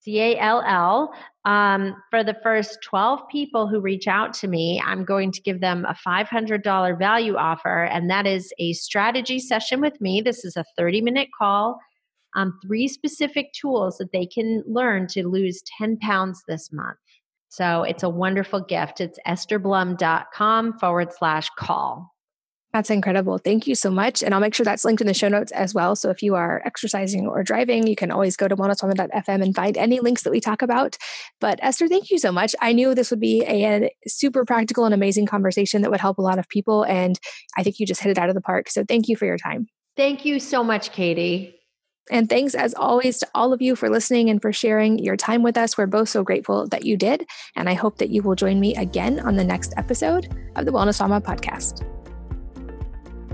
C 0.00 0.20
A 0.20 0.38
L 0.38 0.62
L, 0.64 1.12
um, 1.44 1.96
for 2.10 2.24
the 2.24 2.36
first 2.42 2.78
12 2.82 3.20
people 3.28 3.66
who 3.66 3.80
reach 3.80 4.06
out 4.06 4.32
to 4.34 4.48
me, 4.48 4.80
I'm 4.84 5.04
going 5.04 5.32
to 5.32 5.42
give 5.42 5.60
them 5.60 5.84
a 5.84 5.94
$500 5.94 6.98
value 6.98 7.36
offer. 7.36 7.84
And 7.84 8.08
that 8.08 8.26
is 8.26 8.52
a 8.58 8.72
strategy 8.72 9.38
session 9.38 9.80
with 9.80 10.00
me. 10.00 10.22
This 10.22 10.44
is 10.44 10.56
a 10.56 10.64
30 10.78 11.02
minute 11.02 11.28
call. 11.36 11.78
Um, 12.34 12.58
three 12.64 12.86
specific 12.88 13.52
tools 13.52 13.98
that 13.98 14.12
they 14.12 14.26
can 14.26 14.62
learn 14.66 15.06
to 15.08 15.26
lose 15.26 15.62
10 15.78 15.98
pounds 15.98 16.42
this 16.46 16.70
month. 16.72 16.98
So 17.48 17.82
it's 17.82 18.02
a 18.02 18.10
wonderful 18.10 18.60
gift. 18.60 19.00
It's 19.00 19.18
estherblum.com 19.26 20.78
forward 20.78 21.12
slash 21.12 21.48
call. 21.58 22.12
That's 22.76 22.90
incredible. 22.90 23.38
Thank 23.38 23.66
you 23.66 23.74
so 23.74 23.90
much. 23.90 24.22
And 24.22 24.34
I'll 24.34 24.40
make 24.40 24.52
sure 24.52 24.62
that's 24.62 24.84
linked 24.84 25.00
in 25.00 25.06
the 25.06 25.14
show 25.14 25.30
notes 25.30 25.50
as 25.52 25.72
well. 25.72 25.96
So 25.96 26.10
if 26.10 26.22
you 26.22 26.34
are 26.34 26.60
exercising 26.66 27.26
or 27.26 27.42
driving, 27.42 27.86
you 27.86 27.96
can 27.96 28.10
always 28.10 28.36
go 28.36 28.48
to 28.48 28.54
wellnessmama.fm 28.54 29.42
and 29.42 29.54
find 29.54 29.78
any 29.78 29.98
links 30.00 30.24
that 30.24 30.30
we 30.30 30.40
talk 30.40 30.60
about. 30.60 30.98
But 31.40 31.58
Esther, 31.62 31.88
thank 31.88 32.10
you 32.10 32.18
so 32.18 32.30
much. 32.30 32.54
I 32.60 32.74
knew 32.74 32.94
this 32.94 33.10
would 33.10 33.18
be 33.18 33.42
a, 33.46 33.90
super 34.06 34.44
practical 34.44 34.84
and 34.84 34.92
amazing 34.92 35.24
conversation 35.24 35.80
that 35.80 35.90
would 35.90 36.02
help 36.02 36.18
a 36.18 36.22
lot 36.22 36.38
of 36.38 36.50
people. 36.50 36.82
And 36.82 37.18
I 37.56 37.62
think 37.62 37.80
you 37.80 37.86
just 37.86 38.02
hit 38.02 38.10
it 38.10 38.18
out 38.18 38.28
of 38.28 38.34
the 38.34 38.42
park. 38.42 38.68
So 38.68 38.84
thank 38.84 39.08
you 39.08 39.16
for 39.16 39.24
your 39.24 39.38
time. 39.38 39.68
Thank 39.96 40.26
you 40.26 40.38
so 40.38 40.62
much, 40.62 40.92
Katie. 40.92 41.58
And 42.10 42.28
thanks, 42.28 42.54
as 42.54 42.74
always, 42.74 43.20
to 43.20 43.28
all 43.34 43.54
of 43.54 43.62
you 43.62 43.74
for 43.74 43.88
listening 43.88 44.28
and 44.28 44.42
for 44.42 44.52
sharing 44.52 44.98
your 44.98 45.16
time 45.16 45.42
with 45.42 45.56
us. 45.56 45.78
We're 45.78 45.86
both 45.86 46.10
so 46.10 46.22
grateful 46.22 46.68
that 46.68 46.84
you 46.84 46.98
did. 46.98 47.26
And 47.56 47.70
I 47.70 47.72
hope 47.72 47.96
that 47.96 48.10
you 48.10 48.20
will 48.20 48.34
join 48.34 48.60
me 48.60 48.76
again 48.76 49.18
on 49.18 49.36
the 49.36 49.44
next 49.44 49.72
episode 49.78 50.28
of 50.56 50.66
the 50.66 50.72
Wellness 50.72 51.00
Mama 51.00 51.22
podcast. 51.22 51.90